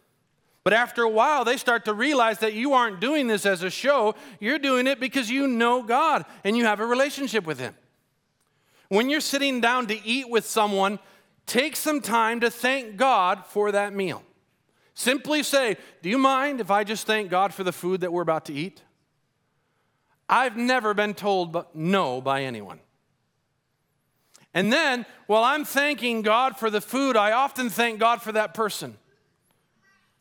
but 0.63 0.73
after 0.73 1.03
a 1.03 1.07
while, 1.07 1.45
they 1.45 1.55
start 1.57 1.85
to 1.85 1.93
realize 1.93 2.39
that 2.39 2.53
you 2.53 2.73
aren't 2.73 2.99
doing 2.99 3.27
this 3.27 3.45
as 3.45 3.61
a 3.61 3.69
show. 3.69 4.15
You're 4.39 4.57
doing 4.57 4.87
it 4.87 4.99
because 4.99 5.29
you 5.29 5.47
know 5.47 5.83
God 5.83 6.25
and 6.43 6.57
you 6.57 6.65
have 6.65 6.79
a 6.79 6.85
relationship 6.87 7.45
with 7.45 7.59
Him. 7.59 7.75
When 8.89 9.11
you're 9.11 9.21
sitting 9.21 9.61
down 9.61 9.85
to 9.89 10.03
eat 10.03 10.31
with 10.31 10.47
someone, 10.47 10.97
take 11.45 11.75
some 11.75 12.01
time 12.01 12.39
to 12.39 12.49
thank 12.49 12.97
God 12.97 13.45
for 13.45 13.71
that 13.71 13.93
meal. 13.93 14.23
Simply 14.95 15.43
say, 15.43 15.77
Do 16.01 16.09
you 16.09 16.17
mind 16.17 16.59
if 16.59 16.71
I 16.71 16.83
just 16.83 17.05
thank 17.05 17.29
God 17.29 17.53
for 17.53 17.63
the 17.63 17.71
food 17.71 18.01
that 18.01 18.11
we're 18.11 18.23
about 18.23 18.45
to 18.45 18.53
eat? 18.53 18.81
I've 20.29 20.57
never 20.57 20.93
been 20.93 21.13
told 21.13 21.65
no 21.73 22.21
by 22.21 22.43
anyone. 22.43 22.79
And 24.53 24.71
then, 24.71 25.05
while 25.27 25.43
I'm 25.43 25.65
thanking 25.65 26.21
God 26.21 26.57
for 26.57 26.69
the 26.69 26.81
food, 26.81 27.17
I 27.17 27.31
often 27.31 27.69
thank 27.69 27.99
God 27.99 28.21
for 28.21 28.31
that 28.33 28.53
person, 28.53 28.97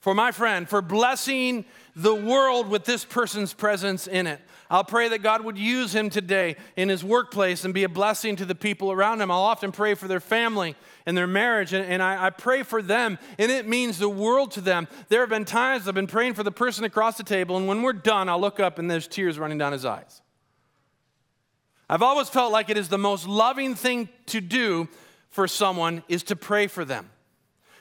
for 0.00 0.14
my 0.14 0.32
friend, 0.32 0.68
for 0.68 0.80
blessing 0.80 1.66
the 1.94 2.14
world 2.14 2.68
with 2.68 2.84
this 2.84 3.04
person's 3.04 3.52
presence 3.52 4.06
in 4.06 4.26
it. 4.26 4.40
I'll 4.70 4.84
pray 4.84 5.08
that 5.08 5.18
God 5.18 5.44
would 5.44 5.58
use 5.58 5.94
him 5.94 6.08
today 6.08 6.56
in 6.76 6.88
his 6.88 7.04
workplace 7.04 7.66
and 7.66 7.74
be 7.74 7.84
a 7.84 7.90
blessing 7.90 8.36
to 8.36 8.46
the 8.46 8.54
people 8.54 8.90
around 8.90 9.20
him. 9.20 9.30
I'll 9.30 9.42
often 9.42 9.70
pray 9.70 9.92
for 9.92 10.08
their 10.08 10.18
family 10.18 10.76
and 11.06 11.16
their 11.16 11.26
marriage, 11.26 11.72
and, 11.72 11.84
and 11.84 12.02
I, 12.02 12.26
I, 12.26 12.30
pray 12.30 12.62
for 12.62 12.82
them, 12.82 13.18
and 13.38 13.50
it 13.50 13.66
means 13.66 13.98
the 13.98 14.08
world 14.08 14.52
to 14.52 14.60
them. 14.60 14.88
There 15.08 15.20
have 15.20 15.30
been 15.30 15.44
times 15.44 15.88
I've 15.88 15.94
been 15.94 16.06
praying 16.06 16.34
for 16.34 16.42
the 16.42 16.52
person 16.52 16.84
across 16.84 17.16
the 17.16 17.24
table, 17.24 17.56
and 17.56 17.66
when 17.66 17.82
we're 17.82 17.92
done, 17.92 18.28
I'll 18.28 18.40
look 18.40 18.60
up 18.60 18.78
and 18.78 18.90
there's 18.90 19.08
tears 19.08 19.38
running 19.38 19.58
down 19.58 19.72
his 19.72 19.84
eyes. 19.84 20.22
I've 21.88 22.02
always 22.02 22.28
felt 22.28 22.52
like 22.52 22.70
it 22.70 22.76
is 22.76 22.88
the 22.88 22.98
most 22.98 23.26
loving 23.26 23.74
thing 23.74 24.08
to 24.26 24.40
do 24.40 24.88
for 25.30 25.48
someone 25.48 26.02
is 26.08 26.22
to 26.24 26.36
pray 26.36 26.66
for 26.66 26.84
them 26.84 27.10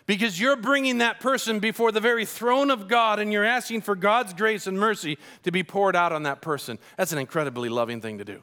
because 0.05 0.39
you're 0.39 0.57
bringing 0.57 0.97
that 0.97 1.19
person 1.19 1.59
before 1.59 1.91
the 1.91 1.99
very 1.99 2.25
throne 2.25 2.71
of 2.71 2.87
God 2.89 3.19
and 3.19 3.31
you're 3.31 3.45
asking 3.45 3.81
for 3.81 3.95
God's 3.95 4.33
grace 4.33 4.67
and 4.67 4.77
mercy 4.77 5.17
to 5.43 5.51
be 5.51 5.63
poured 5.63 5.95
out 5.95 6.11
on 6.11 6.23
that 6.23 6.41
person. 6.41 6.79
That's 6.97 7.13
an 7.13 7.17
incredibly 7.17 7.69
loving 7.69 8.01
thing 8.01 8.17
to 8.17 8.25
do. 8.25 8.41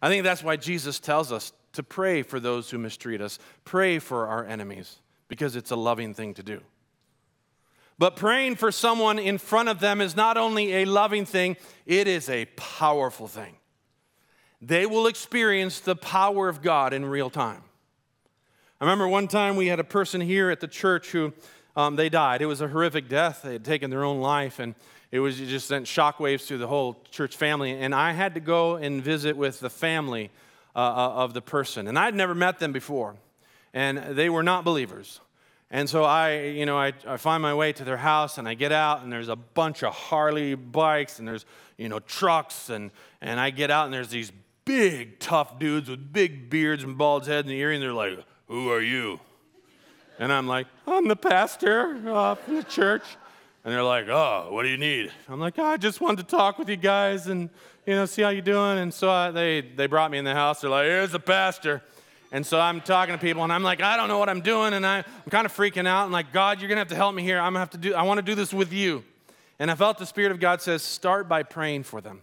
I 0.00 0.08
think 0.08 0.22
that's 0.22 0.44
why 0.44 0.56
Jesus 0.56 1.00
tells 1.00 1.32
us 1.32 1.52
to 1.76 1.82
pray 1.82 2.22
for 2.22 2.38
those 2.38 2.70
who 2.70 2.78
mistreat 2.78 3.20
us, 3.20 3.38
pray 3.64 3.98
for 3.98 4.26
our 4.26 4.44
enemies, 4.44 4.98
because 5.28 5.56
it's 5.56 5.70
a 5.70 5.76
loving 5.76 6.12
thing 6.12 6.34
to 6.34 6.42
do. 6.42 6.60
But 7.98 8.16
praying 8.16 8.56
for 8.56 8.70
someone 8.70 9.18
in 9.18 9.38
front 9.38 9.68
of 9.68 9.80
them 9.80 10.00
is 10.00 10.14
not 10.14 10.36
only 10.36 10.74
a 10.74 10.84
loving 10.84 11.24
thing, 11.24 11.56
it 11.86 12.06
is 12.06 12.28
a 12.28 12.44
powerful 12.56 13.26
thing. 13.26 13.56
They 14.60 14.84
will 14.84 15.06
experience 15.06 15.80
the 15.80 15.96
power 15.96 16.48
of 16.48 16.60
God 16.60 16.92
in 16.92 17.06
real 17.06 17.30
time. 17.30 17.62
I 18.80 18.84
remember 18.84 19.08
one 19.08 19.28
time 19.28 19.56
we 19.56 19.68
had 19.68 19.80
a 19.80 19.84
person 19.84 20.20
here 20.20 20.50
at 20.50 20.60
the 20.60 20.68
church 20.68 21.10
who 21.12 21.32
um, 21.76 21.96
they 21.96 22.10
died. 22.10 22.42
It 22.42 22.46
was 22.46 22.60
a 22.60 22.68
horrific 22.68 23.08
death. 23.08 23.42
They 23.42 23.52
had 23.52 23.64
taken 23.64 23.90
their 23.90 24.04
own 24.04 24.20
life, 24.20 24.58
and 24.58 24.74
it 25.10 25.20
was 25.20 25.40
it 25.40 25.46
just 25.46 25.68
sent 25.68 25.86
shockwaves 25.86 26.46
through 26.46 26.58
the 26.58 26.66
whole 26.66 27.02
church 27.10 27.36
family. 27.36 27.72
And 27.72 27.94
I 27.94 28.12
had 28.12 28.34
to 28.34 28.40
go 28.40 28.76
and 28.76 29.02
visit 29.02 29.36
with 29.36 29.60
the 29.60 29.70
family 29.70 30.30
uh, 30.76 30.78
uh 30.78 31.24
of 31.24 31.34
the 31.34 31.42
person, 31.42 31.88
and 31.88 31.98
I'd 31.98 32.14
never 32.14 32.34
met 32.34 32.58
them 32.58 32.72
before, 32.72 33.16
and 33.74 33.98
they 34.16 34.28
were 34.30 34.42
not 34.42 34.64
believers. 34.64 35.20
And 35.68 35.90
so 35.90 36.04
I, 36.04 36.42
you 36.42 36.64
know, 36.64 36.78
I, 36.78 36.92
I 37.04 37.16
find 37.16 37.42
my 37.42 37.52
way 37.52 37.72
to 37.72 37.82
their 37.82 37.96
house, 37.96 38.38
and 38.38 38.46
I 38.46 38.54
get 38.54 38.70
out, 38.70 39.02
and 39.02 39.12
there's 39.12 39.28
a 39.28 39.34
bunch 39.34 39.82
of 39.82 39.92
Harley 39.92 40.54
bikes, 40.54 41.18
and 41.18 41.26
there's 41.26 41.44
you 41.76 41.88
know 41.88 41.98
trucks, 41.98 42.70
and 42.70 42.92
and 43.20 43.40
I 43.40 43.50
get 43.50 43.70
out, 43.70 43.86
and 43.86 43.94
there's 43.94 44.10
these 44.10 44.30
big 44.64 45.18
tough 45.18 45.58
dudes 45.58 45.90
with 45.90 46.12
big 46.12 46.50
beards 46.50 46.84
and 46.84 46.96
bald 46.96 47.26
heads 47.26 47.48
and 47.48 47.56
earrings. 47.56 47.80
They're 47.80 47.92
like 47.92 48.18
who 48.48 48.70
are 48.70 48.80
you? 48.80 49.20
And 50.18 50.32
I'm 50.32 50.46
like, 50.46 50.66
I'm 50.86 51.08
the 51.08 51.16
pastor 51.16 51.94
from 52.44 52.56
the 52.56 52.64
church. 52.64 53.02
And 53.66 53.74
they're 53.74 53.82
like, 53.82 54.06
oh, 54.06 54.46
what 54.52 54.62
do 54.62 54.68
you 54.68 54.76
need? 54.76 55.10
I'm 55.28 55.40
like, 55.40 55.58
oh, 55.58 55.64
I 55.64 55.76
just 55.76 56.00
wanted 56.00 56.28
to 56.28 56.36
talk 56.36 56.56
with 56.56 56.68
you 56.68 56.76
guys 56.76 57.26
and, 57.26 57.50
you 57.84 57.94
know, 57.94 58.06
see 58.06 58.22
how 58.22 58.28
you're 58.28 58.40
doing. 58.40 58.78
And 58.78 58.94
so 58.94 59.10
I, 59.10 59.32
they, 59.32 59.60
they 59.60 59.88
brought 59.88 60.12
me 60.12 60.18
in 60.18 60.24
the 60.24 60.34
house. 60.34 60.60
They're 60.60 60.70
like, 60.70 60.86
here's 60.86 61.10
the 61.10 61.18
pastor. 61.18 61.82
And 62.30 62.46
so 62.46 62.60
I'm 62.60 62.80
talking 62.80 63.12
to 63.12 63.20
people 63.20 63.42
and 63.42 63.52
I'm 63.52 63.64
like, 63.64 63.82
I 63.82 63.96
don't 63.96 64.06
know 64.06 64.20
what 64.20 64.28
I'm 64.28 64.40
doing. 64.40 64.72
And 64.72 64.86
I, 64.86 64.98
I'm 64.98 65.30
kind 65.30 65.44
of 65.44 65.52
freaking 65.52 65.84
out. 65.84 66.04
And 66.04 66.12
like, 66.12 66.32
God, 66.32 66.60
you're 66.60 66.68
to 66.68 66.76
have 66.76 66.88
to 66.90 66.94
help 66.94 67.12
me 67.12 67.24
here. 67.24 67.40
I'm 67.40 67.54
to 67.54 67.58
have 67.58 67.70
to 67.70 67.78
do, 67.78 67.92
I 67.92 68.02
want 68.02 68.18
to 68.18 68.22
do 68.22 68.36
this 68.36 68.54
with 68.54 68.72
you. 68.72 69.02
And 69.58 69.68
I 69.68 69.74
felt 69.74 69.98
the 69.98 70.06
Spirit 70.06 70.30
of 70.30 70.38
God 70.38 70.62
says, 70.62 70.84
start 70.84 71.28
by 71.28 71.42
praying 71.42 71.82
for 71.82 72.00
them. 72.00 72.22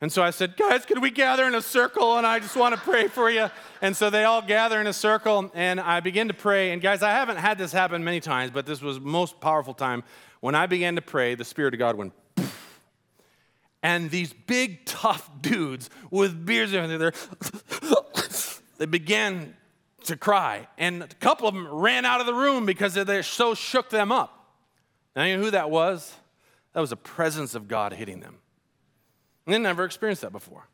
And 0.00 0.12
so 0.12 0.22
I 0.22 0.30
said, 0.30 0.56
guys, 0.56 0.86
could 0.86 1.02
we 1.02 1.10
gather 1.10 1.44
in 1.46 1.56
a 1.56 1.62
circle? 1.62 2.18
And 2.18 2.26
I 2.26 2.38
just 2.38 2.54
want 2.54 2.72
to 2.72 2.80
pray 2.80 3.08
for 3.08 3.28
you. 3.28 3.48
And 3.82 3.96
so 3.96 4.10
they 4.10 4.22
all 4.22 4.42
gather 4.42 4.80
in 4.80 4.86
a 4.86 4.92
circle, 4.92 5.50
and 5.54 5.80
I 5.80 5.98
begin 5.98 6.28
to 6.28 6.34
pray. 6.34 6.70
And 6.70 6.80
guys, 6.80 7.02
I 7.02 7.10
haven't 7.10 7.38
had 7.38 7.58
this 7.58 7.72
happen 7.72 8.04
many 8.04 8.20
times, 8.20 8.52
but 8.52 8.64
this 8.64 8.80
was 8.80 9.00
most 9.00 9.40
powerful 9.40 9.74
time. 9.74 10.04
When 10.40 10.54
I 10.54 10.66
began 10.66 10.94
to 10.94 11.02
pray, 11.02 11.34
the 11.34 11.44
Spirit 11.44 11.74
of 11.74 11.78
God 11.80 11.96
went, 11.96 12.12
and 13.82 14.10
these 14.10 14.32
big, 14.32 14.84
tough 14.84 15.30
dudes 15.40 15.90
with 16.10 16.46
beards 16.46 16.70
there, 16.72 17.12
they 18.78 18.86
began 18.86 19.56
to 20.04 20.16
cry. 20.16 20.68
And 20.78 21.02
a 21.02 21.08
couple 21.08 21.48
of 21.48 21.54
them 21.54 21.66
ran 21.68 22.04
out 22.04 22.20
of 22.20 22.26
the 22.26 22.34
room 22.34 22.66
because 22.66 22.94
they 22.94 23.22
so 23.22 23.54
shook 23.54 23.90
them 23.90 24.12
up. 24.12 24.54
Now, 25.16 25.24
you 25.24 25.36
know 25.36 25.42
who 25.42 25.50
that 25.50 25.70
was? 25.70 26.14
That 26.72 26.80
was 26.80 26.90
the 26.90 26.96
presence 26.96 27.56
of 27.56 27.66
God 27.66 27.92
hitting 27.92 28.20
them. 28.20 28.36
And 29.48 29.54
they 29.54 29.58
never 29.60 29.86
experienced 29.86 30.20
that 30.20 30.32
before. 30.32 30.68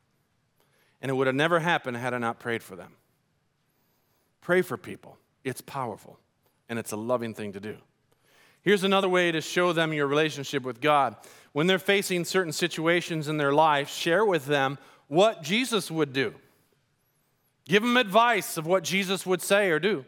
And 1.01 1.09
it 1.09 1.15
would 1.15 1.29
have 1.29 1.37
never 1.37 1.61
happened 1.61 1.97
had 1.97 2.13
I 2.13 2.19
not 2.19 2.41
prayed 2.41 2.61
for 2.61 2.75
them. 2.75 2.91
Pray 4.41 4.63
for 4.63 4.77
people. 4.77 5.17
It's 5.45 5.61
powerful, 5.61 6.19
and 6.69 6.77
it's 6.77 6.91
a 6.91 6.97
loving 6.97 7.35
thing 7.35 7.53
to 7.53 7.61
do. 7.61 7.77
Here's 8.63 8.83
another 8.83 9.09
way 9.09 9.31
to 9.31 9.41
show 9.41 9.73
them 9.73 9.93
your 9.93 10.09
relationship 10.09 10.65
with 10.65 10.81
God. 10.81 11.15
When 11.53 11.69
they're 11.69 11.79
facing 11.79 12.25
certain 12.25 12.53
situations 12.53 13.29
in 13.29 13.37
their 13.37 13.53
life, 13.53 13.89
share 13.89 14.25
with 14.25 14.47
them 14.47 14.79
what 15.07 15.45
Jesus 15.45 15.89
would 15.89 16.13
do. 16.13 16.35
Give 17.67 17.81
them 17.81 17.97
advice 17.97 18.57
of 18.57 18.67
what 18.67 18.83
Jesus 18.83 19.25
would 19.25 19.41
say 19.41 19.71
or 19.71 19.79
do. 19.79 20.05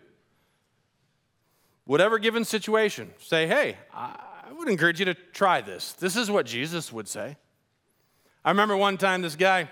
Whatever 1.85 2.19
given 2.19 2.45
situation, 2.45 3.13
say, 3.21 3.47
hey, 3.47 3.77
I 3.95 4.19
would 4.59 4.69
encourage 4.69 4.99
you 4.99 5.05
to 5.05 5.15
try 5.15 5.61
this. 5.61 5.93
This 5.93 6.17
is 6.17 6.33
what 6.33 6.47
Jesus 6.47 6.93
would 6.93 7.07
say. 7.07 7.37
I 8.47 8.51
remember 8.51 8.77
one 8.77 8.97
time 8.97 9.23
this 9.23 9.35
guy, 9.35 9.69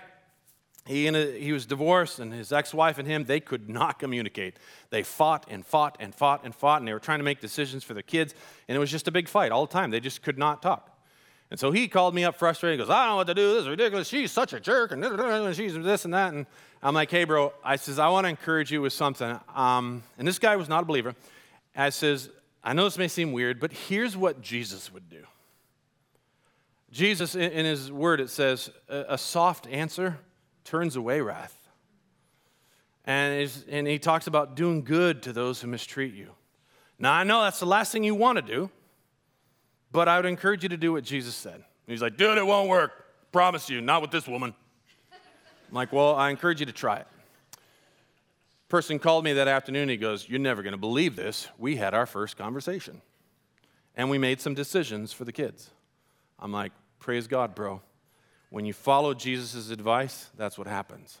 he, 0.85 1.09
he 1.39 1.53
was 1.53 1.65
divorced, 1.65 2.19
and 2.19 2.33
his 2.33 2.51
ex 2.51 2.73
wife 2.73 2.97
and 2.97 3.07
him, 3.07 3.23
they 3.23 3.39
could 3.39 3.69
not 3.69 3.99
communicate. 3.99 4.59
They 4.89 5.01
fought 5.01 5.45
and 5.49 5.65
fought 5.65 5.95
and 6.01 6.13
fought 6.13 6.43
and 6.43 6.53
fought, 6.53 6.81
and 6.81 6.87
they 6.89 6.91
were 6.91 6.99
trying 6.99 7.19
to 7.19 7.23
make 7.23 7.39
decisions 7.39 7.85
for 7.85 7.93
their 7.93 8.03
kids, 8.03 8.35
and 8.67 8.75
it 8.75 8.79
was 8.79 8.91
just 8.91 9.07
a 9.07 9.11
big 9.11 9.29
fight 9.29 9.53
all 9.53 9.65
the 9.65 9.71
time. 9.71 9.91
They 9.91 10.01
just 10.01 10.21
could 10.21 10.37
not 10.37 10.61
talk. 10.61 10.91
And 11.49 11.57
so 11.57 11.71
he 11.71 11.87
called 11.87 12.13
me 12.13 12.25
up 12.25 12.35
frustrated. 12.35 12.77
He 12.77 12.83
goes, 12.83 12.89
I 12.89 13.05
don't 13.05 13.13
know 13.13 13.15
what 13.15 13.27
to 13.27 13.33
do. 13.33 13.53
This 13.53 13.61
is 13.61 13.69
ridiculous. 13.69 14.09
She's 14.09 14.33
such 14.33 14.51
a 14.51 14.59
jerk, 14.59 14.91
and 14.91 15.55
she's 15.55 15.73
this 15.75 16.03
and 16.03 16.13
that. 16.13 16.33
And 16.33 16.45
I'm 16.83 16.93
like, 16.93 17.09
hey, 17.09 17.23
bro, 17.23 17.53
I 17.63 17.77
says, 17.77 17.97
I 17.97 18.09
want 18.09 18.25
to 18.25 18.29
encourage 18.29 18.73
you 18.73 18.81
with 18.81 18.91
something. 18.91 19.39
Um, 19.55 20.03
and 20.17 20.27
this 20.27 20.37
guy 20.37 20.57
was 20.57 20.67
not 20.67 20.83
a 20.83 20.85
believer. 20.85 21.15
I 21.77 21.91
says, 21.91 22.29
I 22.61 22.73
know 22.73 22.83
this 22.83 22.97
may 22.97 23.07
seem 23.07 23.31
weird, 23.31 23.61
but 23.61 23.71
here's 23.71 24.17
what 24.17 24.41
Jesus 24.41 24.91
would 24.91 25.09
do. 25.09 25.23
Jesus, 26.95 27.35
in 27.35 27.65
his 27.65 27.91
word, 27.91 28.21
it 28.21 28.29
says, 28.29 28.69
a 28.87 29.17
soft 29.17 29.67
answer 29.67 30.17
turns 30.63 30.95
away 30.95 31.19
wrath. 31.19 31.67
And, 33.03 33.51
and 33.69 33.85
he 33.85 33.99
talks 33.99 34.27
about 34.27 34.55
doing 34.55 34.81
good 34.81 35.21
to 35.23 35.33
those 35.33 35.59
who 35.59 35.67
mistreat 35.67 36.13
you. 36.13 36.29
Now, 36.97 37.11
I 37.11 37.25
know 37.25 37.43
that's 37.43 37.59
the 37.59 37.65
last 37.65 37.91
thing 37.91 38.05
you 38.05 38.15
want 38.15 38.37
to 38.37 38.41
do, 38.41 38.69
but 39.91 40.07
I 40.07 40.15
would 40.15 40.25
encourage 40.25 40.63
you 40.63 40.69
to 40.69 40.77
do 40.77 40.93
what 40.93 41.03
Jesus 41.03 41.35
said. 41.35 41.65
He's 41.85 42.01
like, 42.01 42.15
dude, 42.15 42.37
it 42.37 42.47
won't 42.47 42.69
work. 42.69 42.93
Promise 43.33 43.69
you, 43.69 43.81
not 43.81 44.01
with 44.01 44.11
this 44.11 44.25
woman. 44.25 44.55
I'm 45.11 45.75
like, 45.75 45.91
well, 45.91 46.15
I 46.15 46.29
encourage 46.29 46.61
you 46.61 46.65
to 46.65 46.71
try 46.71 46.99
it. 46.99 47.07
Person 48.69 48.99
called 48.99 49.25
me 49.25 49.33
that 49.33 49.49
afternoon. 49.49 49.89
He 49.89 49.97
goes, 49.97 50.29
You're 50.29 50.39
never 50.39 50.63
going 50.63 50.71
to 50.71 50.77
believe 50.77 51.17
this. 51.17 51.49
We 51.57 51.75
had 51.75 51.93
our 51.93 52.05
first 52.05 52.37
conversation 52.37 53.01
and 53.95 54.09
we 54.09 54.17
made 54.17 54.39
some 54.39 54.53
decisions 54.53 55.11
for 55.11 55.25
the 55.25 55.33
kids. 55.33 55.69
I'm 56.39 56.53
like, 56.53 56.71
Praise 57.05 57.27
God, 57.27 57.53
bro. 57.53 57.83
When 58.49 58.65
you 58.65 58.73
follow 58.73 59.13
Jesus' 59.13 59.69
advice, 59.69 60.31
that's 60.35 60.57
what 60.57 60.65
happens. 60.65 61.19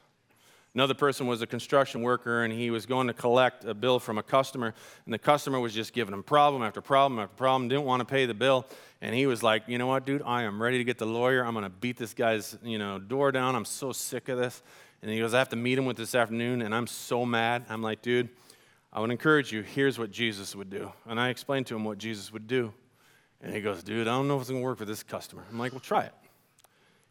Another 0.73 0.95
person 0.95 1.27
was 1.27 1.43
a 1.43 1.45
construction 1.45 2.01
worker 2.01 2.43
and 2.43 2.51
he 2.51 2.71
was 2.71 2.87
going 2.87 3.05
to 3.05 3.13
collect 3.13 3.65
a 3.65 3.75
bill 3.75 3.99
from 3.99 4.17
a 4.17 4.23
customer, 4.23 4.73
and 5.05 5.13
the 5.13 5.19
customer 5.19 5.59
was 5.59 5.75
just 5.75 5.93
giving 5.93 6.11
him 6.11 6.23
problem 6.23 6.63
after 6.63 6.81
problem 6.81 7.19
after 7.19 7.35
problem, 7.35 7.69
didn't 7.69 7.85
want 7.85 7.99
to 7.99 8.05
pay 8.05 8.25
the 8.25 8.33
bill. 8.33 8.65
And 8.99 9.13
he 9.13 9.27
was 9.27 9.43
like, 9.43 9.61
You 9.67 9.77
know 9.77 9.85
what, 9.85 10.07
dude? 10.07 10.23
I 10.25 10.41
am 10.41 10.59
ready 10.59 10.79
to 10.79 10.83
get 10.83 10.97
the 10.97 11.05
lawyer. 11.05 11.45
I'm 11.45 11.53
going 11.53 11.65
to 11.65 11.69
beat 11.69 11.97
this 11.97 12.15
guy's 12.15 12.57
you 12.63 12.79
know, 12.79 12.97
door 12.97 13.31
down. 13.31 13.55
I'm 13.55 13.63
so 13.63 13.91
sick 13.91 14.27
of 14.27 14.39
this. 14.39 14.63
And 15.03 15.11
he 15.11 15.19
goes, 15.19 15.35
I 15.35 15.37
have 15.37 15.49
to 15.49 15.55
meet 15.55 15.77
him 15.77 15.85
with 15.85 15.97
this 15.97 16.15
afternoon, 16.15 16.63
and 16.63 16.73
I'm 16.73 16.87
so 16.87 17.27
mad. 17.27 17.63
I'm 17.69 17.83
like, 17.83 18.01
Dude, 18.01 18.29
I 18.91 19.01
would 19.01 19.11
encourage 19.11 19.51
you. 19.51 19.61
Here's 19.61 19.99
what 19.99 20.09
Jesus 20.09 20.55
would 20.55 20.71
do. 20.71 20.91
And 21.05 21.19
I 21.19 21.29
explained 21.29 21.67
to 21.67 21.75
him 21.75 21.83
what 21.83 21.99
Jesus 21.99 22.33
would 22.33 22.47
do. 22.47 22.73
And 23.41 23.53
he 23.53 23.61
goes, 23.61 23.83
Dude, 23.83 24.07
I 24.07 24.11
don't 24.11 24.27
know 24.27 24.35
if 24.35 24.41
it's 24.41 24.49
going 24.49 24.61
to 24.61 24.65
work 24.65 24.77
for 24.77 24.85
this 24.85 25.03
customer. 25.03 25.43
I'm 25.51 25.59
like, 25.59 25.71
Well, 25.71 25.81
try 25.81 26.03
it. 26.03 26.13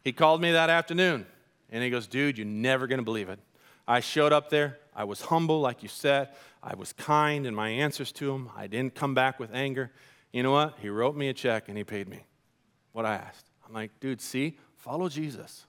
He 0.03 0.11
called 0.11 0.41
me 0.41 0.51
that 0.51 0.69
afternoon, 0.69 1.25
and 1.71 1.83
he 1.83 1.89
goes, 1.89 2.07
Dude, 2.07 2.37
you're 2.37 2.45
never 2.47 2.87
going 2.87 2.99
to 2.99 3.05
believe 3.05 3.29
it. 3.29 3.39
I 3.87 3.99
showed 3.99 4.33
up 4.33 4.49
there. 4.49 4.79
I 4.95 5.03
was 5.03 5.21
humble, 5.21 5.61
like 5.61 5.83
you 5.83 5.89
said. 5.89 6.29
I 6.63 6.75
was 6.75 6.93
kind 6.93 7.45
in 7.45 7.53
my 7.53 7.69
answers 7.69 8.11
to 8.13 8.33
him. 8.33 8.49
I 8.55 8.67
didn't 8.67 8.95
come 8.95 9.13
back 9.13 9.39
with 9.39 9.53
anger. 9.53 9.91
You 10.31 10.43
know 10.43 10.51
what? 10.51 10.77
He 10.81 10.89
wrote 10.89 11.15
me 11.15 11.29
a 11.29 11.33
check 11.33 11.69
and 11.69 11.77
he 11.77 11.83
paid 11.83 12.09
me 12.09 12.25
what 12.91 13.05
I 13.05 13.15
asked. 13.15 13.45
I'm 13.67 13.73
like, 13.73 13.91
dude, 13.99 14.21
see, 14.21 14.57
follow 14.75 15.09
Jesus. 15.09 15.65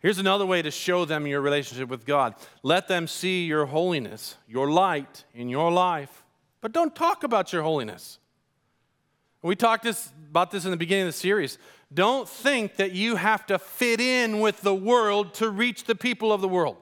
Here's 0.00 0.18
another 0.18 0.46
way 0.46 0.62
to 0.62 0.70
show 0.70 1.04
them 1.04 1.26
your 1.26 1.40
relationship 1.40 1.88
with 1.88 2.04
God 2.04 2.34
let 2.62 2.88
them 2.88 3.06
see 3.06 3.44
your 3.44 3.66
holiness, 3.66 4.36
your 4.48 4.70
light 4.70 5.24
in 5.34 5.48
your 5.48 5.70
life, 5.70 6.24
but 6.60 6.72
don't 6.72 6.94
talk 6.94 7.22
about 7.22 7.52
your 7.52 7.62
holiness. 7.62 8.18
We 9.42 9.56
talked 9.56 9.82
this, 9.82 10.10
about 10.30 10.50
this 10.50 10.64
in 10.64 10.70
the 10.70 10.76
beginning 10.76 11.06
of 11.06 11.12
the 11.12 11.18
series. 11.18 11.58
Don't 11.92 12.28
think 12.28 12.76
that 12.76 12.92
you 12.92 13.16
have 13.16 13.46
to 13.46 13.58
fit 13.58 14.00
in 14.00 14.40
with 14.40 14.62
the 14.62 14.74
world 14.74 15.34
to 15.34 15.50
reach 15.50 15.84
the 15.84 15.94
people 15.94 16.32
of 16.32 16.40
the 16.40 16.48
world. 16.48 16.76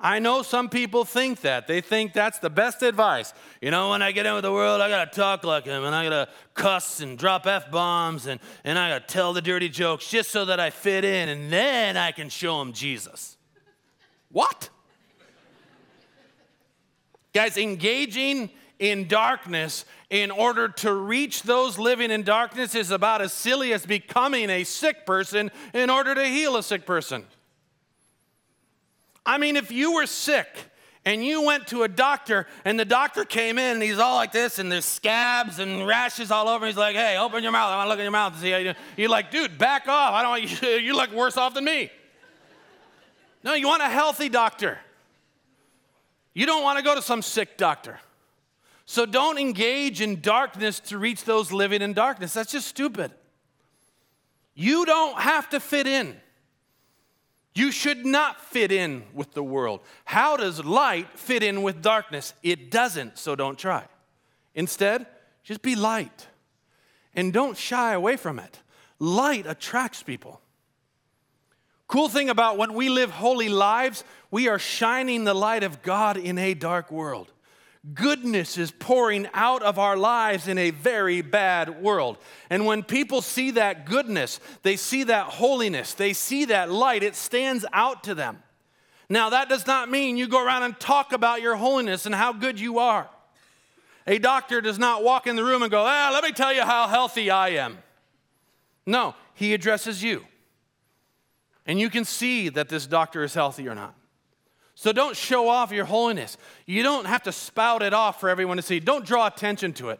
I 0.00 0.20
know 0.20 0.42
some 0.42 0.68
people 0.68 1.04
think 1.04 1.40
that. 1.40 1.66
They 1.66 1.80
think 1.80 2.12
that's 2.12 2.38
the 2.38 2.50
best 2.50 2.82
advice. 2.82 3.32
You 3.60 3.72
know, 3.72 3.90
when 3.90 4.02
I 4.02 4.12
get 4.12 4.26
in 4.26 4.34
with 4.34 4.44
the 4.44 4.52
world, 4.52 4.80
I 4.80 4.88
gotta 4.88 5.10
talk 5.10 5.42
like 5.42 5.64
him, 5.64 5.82
and 5.84 5.94
I 5.94 6.04
gotta 6.04 6.28
cuss 6.54 7.00
and 7.00 7.18
drop 7.18 7.46
F 7.48 7.70
bombs, 7.70 8.26
and, 8.26 8.38
and 8.62 8.78
I 8.78 8.90
gotta 8.90 9.06
tell 9.06 9.32
the 9.32 9.42
dirty 9.42 9.68
jokes 9.68 10.08
just 10.08 10.30
so 10.30 10.44
that 10.44 10.60
I 10.60 10.70
fit 10.70 11.04
in, 11.04 11.28
and 11.28 11.52
then 11.52 11.96
I 11.96 12.12
can 12.12 12.28
show 12.28 12.60
them 12.60 12.72
Jesus. 12.72 13.36
what? 14.30 14.68
Guys, 17.32 17.56
engaging 17.56 18.50
in 18.78 19.08
darkness 19.08 19.84
in 20.10 20.30
order 20.30 20.68
to 20.68 20.92
reach 20.92 21.42
those 21.42 21.78
living 21.78 22.10
in 22.10 22.22
darkness 22.22 22.74
is 22.74 22.90
about 22.90 23.20
as 23.20 23.32
silly 23.32 23.72
as 23.72 23.84
becoming 23.84 24.50
a 24.50 24.64
sick 24.64 25.04
person 25.04 25.50
in 25.74 25.90
order 25.90 26.14
to 26.14 26.24
heal 26.24 26.56
a 26.56 26.62
sick 26.62 26.86
person. 26.86 27.24
I 29.26 29.38
mean, 29.38 29.56
if 29.56 29.70
you 29.70 29.94
were 29.94 30.06
sick 30.06 30.48
and 31.04 31.24
you 31.24 31.42
went 31.42 31.66
to 31.68 31.82
a 31.82 31.88
doctor 31.88 32.46
and 32.64 32.78
the 32.78 32.84
doctor 32.84 33.24
came 33.24 33.58
in 33.58 33.74
and 33.74 33.82
he's 33.82 33.98
all 33.98 34.14
like 34.14 34.32
this 34.32 34.58
and 34.58 34.70
there's 34.72 34.84
scabs 34.84 35.58
and 35.58 35.86
rashes 35.86 36.30
all 36.30 36.48
over, 36.48 36.66
he's 36.66 36.76
like, 36.76 36.96
hey, 36.96 37.18
open 37.18 37.42
your 37.42 37.52
mouth. 37.52 37.70
I 37.70 37.76
want 37.76 37.86
to 37.86 37.90
look 37.90 37.98
in 37.98 38.04
your 38.04 38.12
mouth 38.12 38.32
and 38.32 38.40
see 38.40 38.50
how 38.52 38.58
you. 38.58 38.74
You're 38.96 39.10
like, 39.10 39.30
dude, 39.30 39.58
back 39.58 39.86
off. 39.88 40.14
I 40.14 40.22
don't 40.22 40.30
want 40.30 40.62
you, 40.62 40.68
you 40.78 40.96
look 40.96 41.12
worse 41.12 41.36
off 41.36 41.54
than 41.54 41.64
me. 41.64 41.90
No, 43.44 43.54
you 43.54 43.66
want 43.68 43.82
a 43.82 43.88
healthy 43.88 44.28
doctor. 44.28 44.78
You 46.32 46.46
don't 46.46 46.62
want 46.62 46.78
to 46.78 46.84
go 46.84 46.94
to 46.94 47.02
some 47.02 47.20
sick 47.20 47.56
doctor. 47.56 47.98
So 48.90 49.04
don't 49.04 49.36
engage 49.36 50.00
in 50.00 50.22
darkness 50.22 50.80
to 50.80 50.96
reach 50.96 51.24
those 51.24 51.52
living 51.52 51.82
in 51.82 51.92
darkness. 51.92 52.32
That's 52.32 52.50
just 52.50 52.66
stupid. 52.66 53.12
You 54.54 54.86
don't 54.86 55.20
have 55.20 55.50
to 55.50 55.60
fit 55.60 55.86
in. 55.86 56.16
You 57.54 57.70
should 57.70 58.06
not 58.06 58.40
fit 58.40 58.72
in 58.72 59.02
with 59.12 59.34
the 59.34 59.42
world. 59.42 59.82
How 60.06 60.38
does 60.38 60.64
light 60.64 61.18
fit 61.18 61.42
in 61.42 61.60
with 61.62 61.82
darkness? 61.82 62.32
It 62.42 62.70
doesn't, 62.70 63.18
so 63.18 63.36
don't 63.36 63.58
try. 63.58 63.84
Instead, 64.54 65.06
just 65.44 65.60
be 65.60 65.76
light 65.76 66.26
and 67.14 67.30
don't 67.30 67.58
shy 67.58 67.92
away 67.92 68.16
from 68.16 68.38
it. 68.38 68.58
Light 68.98 69.44
attracts 69.46 70.02
people. 70.02 70.40
Cool 71.88 72.08
thing 72.08 72.30
about 72.30 72.56
when 72.56 72.72
we 72.72 72.88
live 72.88 73.10
holy 73.10 73.50
lives, 73.50 74.02
we 74.30 74.48
are 74.48 74.58
shining 74.58 75.24
the 75.24 75.34
light 75.34 75.62
of 75.62 75.82
God 75.82 76.16
in 76.16 76.38
a 76.38 76.54
dark 76.54 76.90
world. 76.90 77.30
Goodness 77.94 78.58
is 78.58 78.70
pouring 78.72 79.28
out 79.32 79.62
of 79.62 79.78
our 79.78 79.96
lives 79.96 80.48
in 80.48 80.58
a 80.58 80.70
very 80.70 81.22
bad 81.22 81.80
world. 81.80 82.18
And 82.50 82.66
when 82.66 82.82
people 82.82 83.22
see 83.22 83.52
that 83.52 83.86
goodness, 83.86 84.40
they 84.62 84.76
see 84.76 85.04
that 85.04 85.26
holiness, 85.26 85.94
they 85.94 86.12
see 86.12 86.46
that 86.46 86.70
light, 86.70 87.02
it 87.02 87.14
stands 87.14 87.64
out 87.72 88.04
to 88.04 88.14
them. 88.14 88.42
Now, 89.08 89.30
that 89.30 89.48
does 89.48 89.66
not 89.66 89.90
mean 89.90 90.16
you 90.16 90.26
go 90.26 90.44
around 90.44 90.64
and 90.64 90.78
talk 90.78 91.12
about 91.12 91.40
your 91.40 91.56
holiness 91.56 92.04
and 92.04 92.14
how 92.14 92.32
good 92.32 92.60
you 92.60 92.78
are. 92.78 93.08
A 94.06 94.18
doctor 94.18 94.60
does 94.60 94.78
not 94.78 95.04
walk 95.04 95.26
in 95.26 95.36
the 95.36 95.44
room 95.44 95.62
and 95.62 95.70
go, 95.70 95.84
ah, 95.86 96.10
let 96.12 96.24
me 96.24 96.32
tell 96.32 96.52
you 96.52 96.62
how 96.62 96.88
healthy 96.88 97.30
I 97.30 97.50
am. 97.50 97.78
No, 98.86 99.14
he 99.34 99.54
addresses 99.54 100.02
you. 100.02 100.24
And 101.64 101.78
you 101.78 101.90
can 101.90 102.04
see 102.04 102.48
that 102.48 102.70
this 102.70 102.86
doctor 102.86 103.22
is 103.22 103.34
healthy 103.34 103.68
or 103.68 103.74
not. 103.74 103.94
So 104.78 104.92
don't 104.92 105.16
show 105.16 105.48
off 105.48 105.72
your 105.72 105.86
holiness. 105.86 106.38
You 106.64 106.84
don't 106.84 107.04
have 107.06 107.24
to 107.24 107.32
spout 107.32 107.82
it 107.82 107.92
off 107.92 108.20
for 108.20 108.28
everyone 108.28 108.58
to 108.58 108.62
see. 108.62 108.78
Don't 108.78 109.04
draw 109.04 109.26
attention 109.26 109.72
to 109.72 109.90
it. 109.90 109.98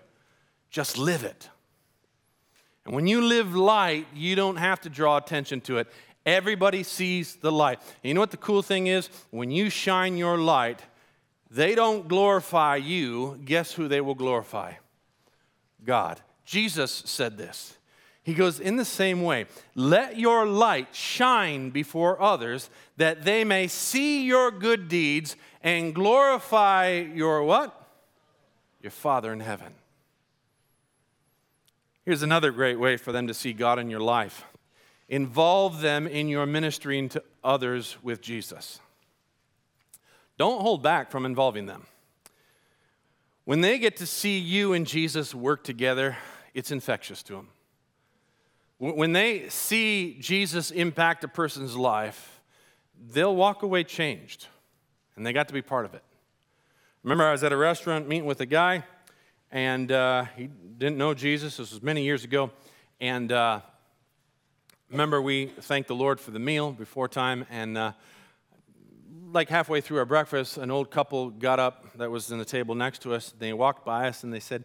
Just 0.70 0.96
live 0.96 1.24
it. 1.24 1.50
And 2.86 2.94
when 2.94 3.08
you 3.08 3.22
live 3.22 3.56
light, 3.56 4.06
you 4.14 4.36
don't 4.36 4.54
have 4.54 4.80
to 4.82 4.88
draw 4.88 5.16
attention 5.16 5.60
to 5.62 5.78
it. 5.78 5.88
Everybody 6.24 6.84
sees 6.84 7.34
the 7.34 7.50
light. 7.50 7.80
And 7.80 8.08
you 8.08 8.14
know 8.14 8.20
what 8.20 8.30
the 8.30 8.36
cool 8.36 8.62
thing 8.62 8.86
is? 8.86 9.10
When 9.30 9.50
you 9.50 9.68
shine 9.68 10.16
your 10.16 10.38
light, 10.38 10.80
they 11.50 11.74
don't 11.74 12.06
glorify 12.06 12.76
you. 12.76 13.40
Guess 13.44 13.72
who 13.72 13.88
they 13.88 14.00
will 14.00 14.14
glorify? 14.14 14.74
God. 15.84 16.20
Jesus 16.44 16.92
said 16.92 17.36
this. 17.36 17.77
He 18.28 18.34
goes, 18.34 18.60
In 18.60 18.76
the 18.76 18.84
same 18.84 19.22
way, 19.22 19.46
let 19.74 20.18
your 20.18 20.44
light 20.44 20.94
shine 20.94 21.70
before 21.70 22.20
others 22.20 22.68
that 22.98 23.24
they 23.24 23.42
may 23.42 23.68
see 23.68 24.26
your 24.26 24.50
good 24.50 24.86
deeds 24.86 25.34
and 25.62 25.94
glorify 25.94 26.90
your 26.90 27.42
what? 27.42 27.88
Your 28.82 28.90
Father 28.90 29.32
in 29.32 29.40
heaven. 29.40 29.72
Here's 32.04 32.22
another 32.22 32.50
great 32.50 32.78
way 32.78 32.98
for 32.98 33.12
them 33.12 33.28
to 33.28 33.32
see 33.32 33.54
God 33.54 33.78
in 33.78 33.88
your 33.88 34.00
life 34.00 34.44
involve 35.08 35.80
them 35.80 36.06
in 36.06 36.28
your 36.28 36.44
ministering 36.44 37.08
to 37.08 37.24
others 37.42 37.96
with 38.02 38.20
Jesus. 38.20 38.78
Don't 40.36 40.60
hold 40.60 40.82
back 40.82 41.10
from 41.10 41.24
involving 41.24 41.64
them. 41.64 41.86
When 43.46 43.62
they 43.62 43.78
get 43.78 43.96
to 43.96 44.06
see 44.06 44.38
you 44.38 44.74
and 44.74 44.86
Jesus 44.86 45.34
work 45.34 45.64
together, 45.64 46.18
it's 46.52 46.70
infectious 46.70 47.22
to 47.22 47.32
them. 47.32 47.48
When 48.78 49.12
they 49.12 49.48
see 49.48 50.16
Jesus 50.20 50.70
impact 50.70 51.24
a 51.24 51.28
person's 51.28 51.76
life, 51.76 52.40
they'll 53.10 53.34
walk 53.34 53.62
away 53.64 53.82
changed, 53.82 54.46
and 55.16 55.26
they 55.26 55.32
got 55.32 55.48
to 55.48 55.54
be 55.54 55.62
part 55.62 55.84
of 55.84 55.94
it. 55.94 56.02
Remember, 57.02 57.24
I 57.24 57.32
was 57.32 57.42
at 57.42 57.52
a 57.52 57.56
restaurant 57.56 58.06
meeting 58.06 58.26
with 58.26 58.40
a 58.40 58.46
guy, 58.46 58.84
and 59.50 59.90
uh, 59.90 60.26
he 60.36 60.46
didn't 60.46 60.96
know 60.96 61.12
Jesus. 61.12 61.56
This 61.56 61.72
was 61.72 61.82
many 61.82 62.04
years 62.04 62.22
ago. 62.22 62.52
And 63.00 63.32
uh, 63.32 63.60
remember, 64.90 65.20
we 65.20 65.46
thanked 65.46 65.88
the 65.88 65.96
Lord 65.96 66.20
for 66.20 66.30
the 66.30 66.38
meal 66.38 66.70
before 66.70 67.08
time, 67.08 67.46
and 67.50 67.76
uh, 67.76 67.92
like 69.32 69.48
halfway 69.48 69.80
through 69.80 69.98
our 69.98 70.04
breakfast, 70.04 70.56
an 70.56 70.70
old 70.70 70.90
couple 70.90 71.30
got 71.30 71.58
up 71.58 71.96
that 71.98 72.10
was 72.10 72.30
in 72.30 72.38
the 72.38 72.44
table 72.44 72.74
next 72.74 73.02
to 73.02 73.12
us. 73.12 73.34
They 73.36 73.52
walked 73.52 73.84
by 73.84 74.08
us 74.08 74.24
and 74.24 74.32
they 74.32 74.40
said, 74.40 74.64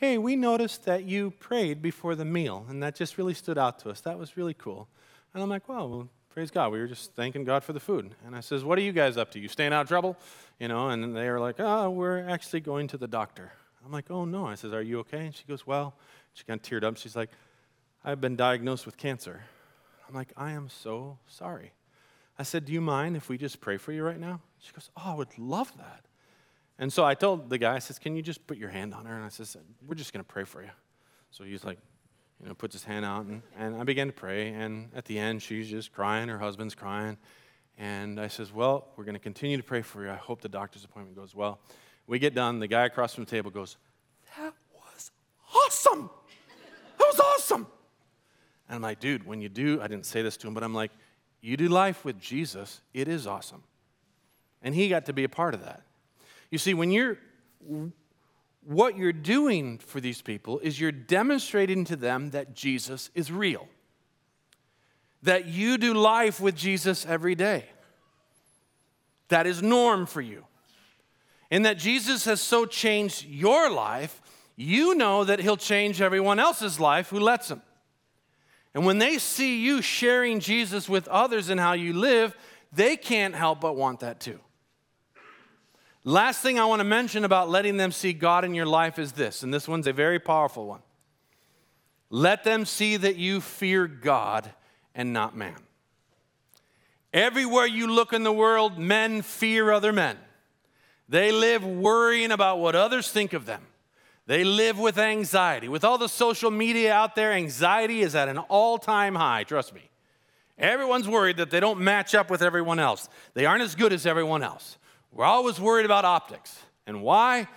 hey, 0.00 0.16
we 0.16 0.34
noticed 0.34 0.86
that 0.86 1.04
you 1.04 1.30
prayed 1.30 1.82
before 1.82 2.14
the 2.14 2.24
meal, 2.24 2.64
and 2.70 2.82
that 2.82 2.94
just 2.94 3.18
really 3.18 3.34
stood 3.34 3.58
out 3.58 3.78
to 3.80 3.90
us. 3.90 4.00
That 4.00 4.18
was 4.18 4.34
really 4.34 4.54
cool. 4.54 4.88
And 5.34 5.42
I'm 5.42 5.50
like, 5.50 5.68
well, 5.68 5.90
well, 5.90 6.08
praise 6.30 6.50
God. 6.50 6.72
We 6.72 6.78
were 6.78 6.86
just 6.86 7.12
thanking 7.14 7.44
God 7.44 7.62
for 7.62 7.74
the 7.74 7.80
food. 7.80 8.14
And 8.26 8.34
I 8.34 8.40
says, 8.40 8.64
what 8.64 8.78
are 8.78 8.80
you 8.80 8.92
guys 8.92 9.18
up 9.18 9.30
to? 9.32 9.38
You 9.38 9.46
staying 9.46 9.74
out 9.74 9.82
of 9.82 9.88
trouble? 9.88 10.16
You 10.58 10.68
know, 10.68 10.88
and 10.88 11.14
they 11.14 11.28
were 11.28 11.38
like, 11.38 11.56
oh, 11.58 11.90
we're 11.90 12.26
actually 12.26 12.60
going 12.60 12.88
to 12.88 12.96
the 12.96 13.06
doctor. 13.06 13.52
I'm 13.84 13.92
like, 13.92 14.10
oh, 14.10 14.24
no. 14.24 14.46
I 14.46 14.54
says, 14.54 14.72
are 14.72 14.80
you 14.80 15.00
okay? 15.00 15.26
And 15.26 15.34
she 15.34 15.44
goes, 15.44 15.66
well, 15.66 15.94
she 16.32 16.44
kind 16.44 16.58
of 16.58 16.66
teared 16.66 16.82
up. 16.82 16.96
She's 16.96 17.14
like, 17.14 17.28
I've 18.02 18.22
been 18.22 18.36
diagnosed 18.36 18.86
with 18.86 18.96
cancer. 18.96 19.42
I'm 20.08 20.14
like, 20.14 20.32
I 20.34 20.52
am 20.52 20.70
so 20.70 21.18
sorry. 21.26 21.72
I 22.38 22.42
said, 22.42 22.64
Do 22.64 22.72
you 22.72 22.80
mind 22.80 23.18
if 23.18 23.28
we 23.28 23.36
just 23.36 23.60
pray 23.60 23.76
for 23.76 23.92
you 23.92 24.02
right 24.02 24.18
now? 24.18 24.40
She 24.60 24.72
goes, 24.72 24.88
Oh, 24.96 25.02
I 25.04 25.14
would 25.14 25.38
love 25.38 25.70
that. 25.76 26.06
And 26.80 26.90
so 26.90 27.04
I 27.04 27.12
told 27.14 27.50
the 27.50 27.58
guy, 27.58 27.76
I 27.76 27.78
says, 27.78 27.98
Can 27.98 28.16
you 28.16 28.22
just 28.22 28.46
put 28.46 28.56
your 28.56 28.70
hand 28.70 28.94
on 28.94 29.04
her? 29.04 29.14
And 29.14 29.22
I 29.22 29.28
says, 29.28 29.56
We're 29.86 29.94
just 29.94 30.14
going 30.14 30.24
to 30.24 30.28
pray 30.28 30.44
for 30.44 30.62
you. 30.62 30.70
So 31.30 31.44
he's 31.44 31.62
like, 31.62 31.78
you 32.42 32.48
know, 32.48 32.54
puts 32.54 32.74
his 32.74 32.84
hand 32.84 33.04
out, 33.04 33.26
and, 33.26 33.42
and 33.58 33.76
I 33.76 33.84
began 33.84 34.06
to 34.06 34.14
pray. 34.14 34.48
And 34.48 34.88
at 34.94 35.04
the 35.04 35.18
end, 35.18 35.42
she's 35.42 35.68
just 35.68 35.92
crying, 35.92 36.28
her 36.30 36.38
husband's 36.38 36.74
crying. 36.74 37.18
And 37.76 38.18
I 38.18 38.28
says, 38.28 38.50
Well, 38.50 38.88
we're 38.96 39.04
going 39.04 39.14
to 39.14 39.20
continue 39.20 39.58
to 39.58 39.62
pray 39.62 39.82
for 39.82 40.02
you. 40.02 40.10
I 40.10 40.16
hope 40.16 40.40
the 40.40 40.48
doctor's 40.48 40.84
appointment 40.84 41.16
goes 41.16 41.34
well. 41.34 41.60
We 42.06 42.18
get 42.18 42.34
done. 42.34 42.60
The 42.60 42.66
guy 42.66 42.86
across 42.86 43.14
from 43.14 43.24
the 43.26 43.30
table 43.30 43.50
goes, 43.50 43.76
That 44.38 44.54
was 44.72 45.10
awesome. 45.54 46.08
That 46.98 47.06
was 47.06 47.20
awesome. 47.20 47.66
And 48.68 48.76
I'm 48.76 48.82
like, 48.82 49.00
Dude, 49.00 49.26
when 49.26 49.42
you 49.42 49.50
do, 49.50 49.82
I 49.82 49.86
didn't 49.86 50.06
say 50.06 50.22
this 50.22 50.38
to 50.38 50.48
him, 50.48 50.54
but 50.54 50.62
I'm 50.62 50.74
like, 50.74 50.92
You 51.42 51.58
do 51.58 51.68
life 51.68 52.06
with 52.06 52.18
Jesus, 52.18 52.80
it 52.94 53.06
is 53.06 53.26
awesome. 53.26 53.64
And 54.62 54.74
he 54.74 54.88
got 54.88 55.04
to 55.06 55.12
be 55.12 55.24
a 55.24 55.28
part 55.28 55.52
of 55.52 55.62
that. 55.62 55.82
You 56.50 56.58
see, 56.58 56.74
when 56.74 56.90
you're, 56.90 57.18
what 58.64 58.96
you're 58.96 59.12
doing 59.12 59.78
for 59.78 60.00
these 60.00 60.20
people 60.20 60.58
is 60.60 60.80
you're 60.80 60.92
demonstrating 60.92 61.84
to 61.86 61.96
them 61.96 62.30
that 62.30 62.54
Jesus 62.54 63.10
is 63.14 63.30
real, 63.30 63.68
that 65.22 65.46
you 65.46 65.78
do 65.78 65.94
life 65.94 66.40
with 66.40 66.56
Jesus 66.56 67.06
every 67.06 67.34
day. 67.34 67.66
That 69.28 69.46
is 69.46 69.62
norm 69.62 70.06
for 70.06 70.20
you. 70.20 70.44
And 71.50 71.64
that 71.64 71.78
Jesus 71.78 72.24
has 72.24 72.40
so 72.40 72.66
changed 72.66 73.24
your 73.24 73.70
life, 73.70 74.20
you 74.56 74.94
know 74.94 75.24
that 75.24 75.40
he'll 75.40 75.56
change 75.56 76.00
everyone 76.00 76.38
else's 76.38 76.78
life 76.78 77.08
who 77.10 77.18
lets 77.18 77.50
him. 77.50 77.62
And 78.74 78.86
when 78.86 78.98
they 78.98 79.18
see 79.18 79.64
you 79.64 79.82
sharing 79.82 80.38
Jesus 80.38 80.88
with 80.88 81.08
others 81.08 81.48
and 81.48 81.58
how 81.58 81.72
you 81.72 81.92
live, 81.92 82.36
they 82.72 82.96
can't 82.96 83.34
help 83.34 83.60
but 83.60 83.74
want 83.74 84.00
that 84.00 84.20
too. 84.20 84.38
Last 86.04 86.40
thing 86.40 86.58
I 86.58 86.64
want 86.64 86.80
to 86.80 86.84
mention 86.84 87.24
about 87.24 87.50
letting 87.50 87.76
them 87.76 87.92
see 87.92 88.12
God 88.12 88.44
in 88.44 88.54
your 88.54 88.66
life 88.66 88.98
is 88.98 89.12
this, 89.12 89.42
and 89.42 89.52
this 89.52 89.68
one's 89.68 89.86
a 89.86 89.92
very 89.92 90.18
powerful 90.18 90.66
one. 90.66 90.80
Let 92.08 92.42
them 92.42 92.64
see 92.64 92.96
that 92.96 93.16
you 93.16 93.40
fear 93.40 93.86
God 93.86 94.50
and 94.94 95.12
not 95.12 95.36
man. 95.36 95.56
Everywhere 97.12 97.66
you 97.66 97.86
look 97.86 98.12
in 98.12 98.22
the 98.22 98.32
world, 98.32 98.78
men 98.78 99.22
fear 99.22 99.70
other 99.70 99.92
men. 99.92 100.16
They 101.08 101.32
live 101.32 101.64
worrying 101.64 102.30
about 102.30 102.60
what 102.60 102.74
others 102.74 103.10
think 103.10 103.32
of 103.32 103.46
them. 103.46 103.66
They 104.26 104.44
live 104.44 104.78
with 104.78 104.96
anxiety. 104.96 105.68
With 105.68 105.82
all 105.82 105.98
the 105.98 106.08
social 106.08 106.52
media 106.52 106.92
out 106.92 107.16
there, 107.16 107.32
anxiety 107.32 108.02
is 108.02 108.14
at 108.14 108.28
an 108.28 108.38
all 108.38 108.78
time 108.78 109.16
high, 109.16 109.44
trust 109.44 109.74
me. 109.74 109.90
Everyone's 110.56 111.08
worried 111.08 111.38
that 111.38 111.50
they 111.50 111.58
don't 111.58 111.80
match 111.80 112.14
up 112.14 112.30
with 112.30 112.42
everyone 112.42 112.78
else, 112.78 113.08
they 113.34 113.44
aren't 113.44 113.62
as 113.62 113.74
good 113.74 113.92
as 113.92 114.06
everyone 114.06 114.42
else. 114.42 114.78
We're 115.12 115.24
always 115.24 115.60
worried 115.60 115.86
about 115.86 116.04
optics. 116.04 116.58
And 116.86 117.02
why? 117.02 117.48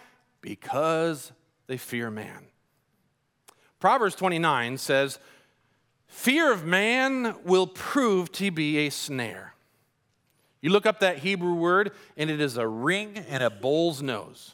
Because 0.41 1.31
they 1.67 1.77
fear 1.77 2.09
man. 2.09 2.47
Proverbs 3.79 4.15
29 4.15 4.77
says, 4.77 5.19
Fear 6.07 6.51
of 6.51 6.63
man 6.65 7.35
will 7.43 7.67
prove 7.67 8.31
to 8.33 8.51
be 8.51 8.85
a 8.85 8.89
snare. 8.89 9.55
You 10.61 10.69
look 10.69 10.85
up 10.85 11.01
that 11.01 11.17
Hebrew 11.17 11.55
word, 11.55 11.91
and 12.15 12.29
it 12.29 12.39
is 12.39 12.57
a 12.57 12.67
ring 12.67 13.17
and 13.27 13.43
a 13.43 13.49
bull's 13.49 14.01
nose. 14.01 14.53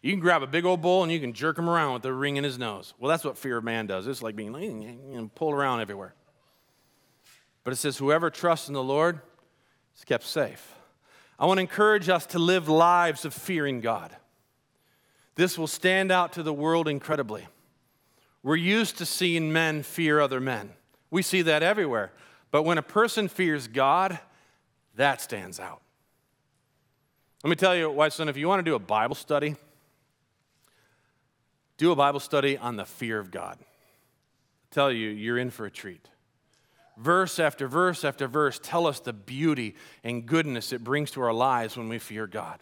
You 0.00 0.10
can 0.10 0.20
grab 0.20 0.42
a 0.42 0.46
big 0.46 0.64
old 0.64 0.82
bull 0.82 1.04
and 1.04 1.12
you 1.12 1.20
can 1.20 1.32
jerk 1.32 1.56
him 1.56 1.70
around 1.70 1.94
with 1.94 2.04
a 2.06 2.12
ring 2.12 2.36
in 2.36 2.42
his 2.42 2.58
nose. 2.58 2.92
Well, 2.98 3.08
that's 3.08 3.24
what 3.24 3.38
fear 3.38 3.58
of 3.58 3.64
man 3.64 3.86
does. 3.86 4.06
It's 4.08 4.20
like 4.20 4.34
being 4.34 5.30
pulled 5.36 5.54
around 5.54 5.80
everywhere. 5.80 6.14
But 7.62 7.72
it 7.72 7.76
says, 7.76 7.98
Whoever 7.98 8.28
trusts 8.28 8.66
in 8.66 8.74
the 8.74 8.82
Lord 8.82 9.20
is 9.96 10.04
kept 10.04 10.24
safe. 10.24 10.74
I 11.38 11.46
want 11.46 11.58
to 11.58 11.62
encourage 11.62 12.08
us 12.08 12.26
to 12.26 12.38
live 12.38 12.68
lives 12.68 13.24
of 13.24 13.34
fearing 13.34 13.80
God. 13.80 14.14
This 15.34 15.58
will 15.58 15.66
stand 15.66 16.12
out 16.12 16.34
to 16.34 16.42
the 16.42 16.52
world 16.52 16.88
incredibly. 16.88 17.48
We're 18.42 18.56
used 18.56 18.98
to 18.98 19.06
seeing 19.06 19.52
men 19.52 19.82
fear 19.82 20.20
other 20.20 20.40
men. 20.40 20.72
We 21.10 21.22
see 21.22 21.42
that 21.42 21.62
everywhere. 21.62 22.12
But 22.50 22.64
when 22.64 22.78
a 22.78 22.82
person 22.82 23.28
fears 23.28 23.66
God, 23.66 24.18
that 24.96 25.20
stands 25.20 25.58
out. 25.58 25.80
Let 27.42 27.50
me 27.50 27.56
tell 27.56 27.74
you, 27.74 27.90
Whitestone, 27.90 28.28
if 28.28 28.36
you 28.36 28.46
want 28.46 28.60
to 28.60 28.70
do 28.70 28.74
a 28.74 28.80
Bible 28.80 29.14
study, 29.14 29.56
do 31.76 31.90
a 31.90 31.96
Bible 31.96 32.20
study 32.20 32.56
on 32.56 32.76
the 32.76 32.84
fear 32.84 33.18
of 33.18 33.30
God. 33.30 33.56
I 33.60 33.64
tell 34.70 34.92
you, 34.92 35.08
you're 35.08 35.38
in 35.38 35.50
for 35.50 35.66
a 35.66 35.70
treat 35.70 36.08
verse 37.02 37.38
after 37.38 37.68
verse 37.68 38.04
after 38.04 38.26
verse 38.26 38.60
tell 38.62 38.86
us 38.86 39.00
the 39.00 39.12
beauty 39.12 39.74
and 40.04 40.26
goodness 40.26 40.72
it 40.72 40.84
brings 40.84 41.10
to 41.12 41.22
our 41.22 41.32
lives 41.32 41.76
when 41.76 41.88
we 41.88 41.98
fear 41.98 42.26
God. 42.26 42.60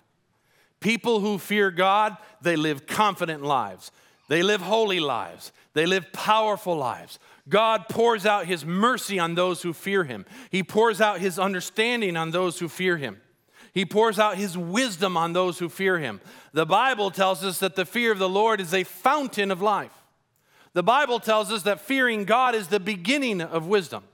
People 0.81 1.21
who 1.21 1.39
fear 1.39 1.71
God, 1.71 2.17
they 2.41 2.57
live 2.57 2.87
confident 2.87 3.43
lives. 3.43 3.93
They 4.29 4.43
live 4.43 4.63
holy 4.63 5.01
lives. 5.01 5.53
They 5.75 5.87
live 5.87 6.13
powerful 6.13 6.77
lives. 6.77 7.19
God 7.49 7.89
pours 7.89 8.25
out 8.25 8.47
his 8.47 8.65
mercy 8.65 9.19
on 9.19 9.35
those 9.35 9.63
who 9.63 9.73
fear 9.73 10.05
him. 10.05 10.25
He 10.51 10.63
pours 10.63 11.01
out 11.01 11.21
his 11.21 11.39
understanding 11.39 12.17
on 12.17 12.31
those 12.31 12.59
who 12.59 12.69
fear 12.69 12.97
him. 12.97 13.21
He 13.73 13.85
pours 13.85 14.19
out 14.19 14.37
his 14.37 14.57
wisdom 14.57 15.17
on 15.17 15.33
those 15.33 15.59
who 15.59 15.69
fear 15.69 15.99
him. 15.99 16.21
The 16.53 16.67
Bible 16.67 17.11
tells 17.11 17.45
us 17.45 17.59
that 17.59 17.77
the 17.77 17.85
fear 17.85 18.11
of 18.13 18.19
the 18.19 18.29
Lord 18.29 18.61
is 18.61 18.73
a 18.73 18.85
fountain 18.85 19.51
of 19.51 19.61
life. 19.61 19.93
The 20.73 20.83
Bible 20.83 21.21
tells 21.21 21.51
us 21.51 21.63
that 21.65 21.81
fearing 21.81 22.25
God 22.25 22.55
is 22.55 22.69
the 22.69 22.81
beginning 22.81 23.41
of 23.41 23.67
wisdom. 23.67 24.05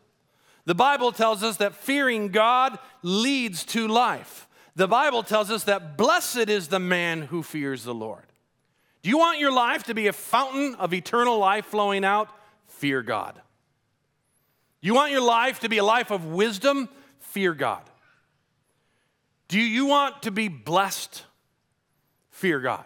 The 0.67 0.75
Bible 0.75 1.12
tells 1.12 1.43
us 1.43 1.57
that 1.59 1.75
fearing 1.75 2.29
God 2.29 2.79
leads 3.03 3.64
to 3.67 3.89
life. 3.89 4.47
The 4.75 4.89
Bible 4.89 5.23
tells 5.23 5.51
us 5.51 5.64
that 5.64 5.97
blessed 5.97 6.49
is 6.51 6.69
the 6.69 6.81
man 6.81 7.23
who 7.23 7.43
fears 7.43 7.85
the 7.85 7.95
Lord. 7.95 8.25
Do 9.03 9.09
you 9.09 9.19
want 9.19 9.39
your 9.39 9.53
life 9.53 9.85
to 9.85 9.95
be 9.95 10.09
a 10.09 10.12
fountain 10.12 10.75
of 10.75 10.93
eternal 10.93 11.39
life 11.39 11.67
flowing 11.67 12.05
out? 12.05 12.29
Fear 12.67 13.03
God. 13.03 13.41
You 14.81 14.95
want 14.95 15.12
your 15.12 15.23
life 15.23 15.61
to 15.61 15.69
be 15.69 15.79
a 15.79 15.85
life 15.85 16.11
of 16.11 16.27
wisdom? 16.27 16.89
Fear 17.21 17.55
God. 17.55 17.83
Do 19.49 19.61
you 19.61 19.87
want 19.87 20.23
to 20.23 20.31
be 20.31 20.49
blessed? 20.49 21.23
Fear 22.31 22.61
God. 22.61 22.85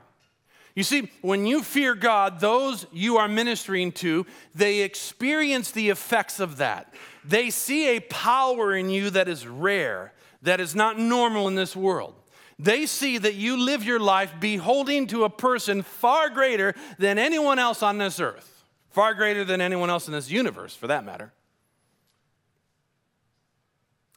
You 0.75 0.85
see, 0.85 1.11
when 1.21 1.47
you 1.47 1.63
fear 1.63 1.95
God, 1.95 2.39
those 2.41 2.87
you 2.93 3.17
are 3.17 3.29
ministering 3.29 3.91
to, 3.93 4.25
they 4.55 4.81
experience 4.81 5.73
the 5.73 5.91
effects 5.91 6.39
of 6.39 6.59
that. 6.59 6.95
They 7.31 7.51
see 7.51 7.97
a 7.97 8.01
power 8.01 8.75
in 8.75 8.91
you 8.91 9.11
that 9.11 9.29
is 9.29 9.47
rare, 9.47 10.13
that 10.43 10.59
is 10.59 10.75
not 10.75 10.99
normal 10.99 11.47
in 11.47 11.55
this 11.55 11.77
world. 11.77 12.15
They 12.59 12.87
see 12.87 13.19
that 13.19 13.37
you 13.37 13.57
live 13.57 13.85
your 13.85 14.01
life 14.01 14.33
beholding 14.41 15.07
to 15.07 15.23
a 15.23 15.31
person 15.31 15.83
far 15.83 16.29
greater 16.29 16.75
than 16.99 17.19
anyone 17.19 17.61
else 17.61 17.85
on 17.85 17.99
this 17.99 18.19
earth, 18.19 18.65
far 18.91 19.15
greater 19.15 19.45
than 19.45 19.61
anyone 19.61 19.91
else 19.91 20.09
in 20.09 20.13
this 20.13 20.29
universe, 20.29 20.75
for 20.75 20.89
that 20.89 21.05
matter. 21.05 21.33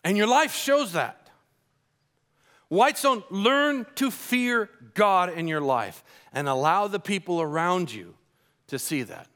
And 0.03 0.17
your 0.17 0.27
life 0.27 0.55
shows 0.55 0.93
that. 0.93 1.29
Whitestone, 2.67 3.23
learn 3.29 3.85
to 3.93 4.09
fear 4.09 4.71
God 4.95 5.31
in 5.31 5.47
your 5.47 5.61
life 5.61 6.03
and 6.33 6.49
allow 6.49 6.87
the 6.87 6.99
people 6.99 7.39
around 7.41 7.93
you 7.93 8.15
to 8.69 8.79
see 8.79 9.03
that. 9.03 9.27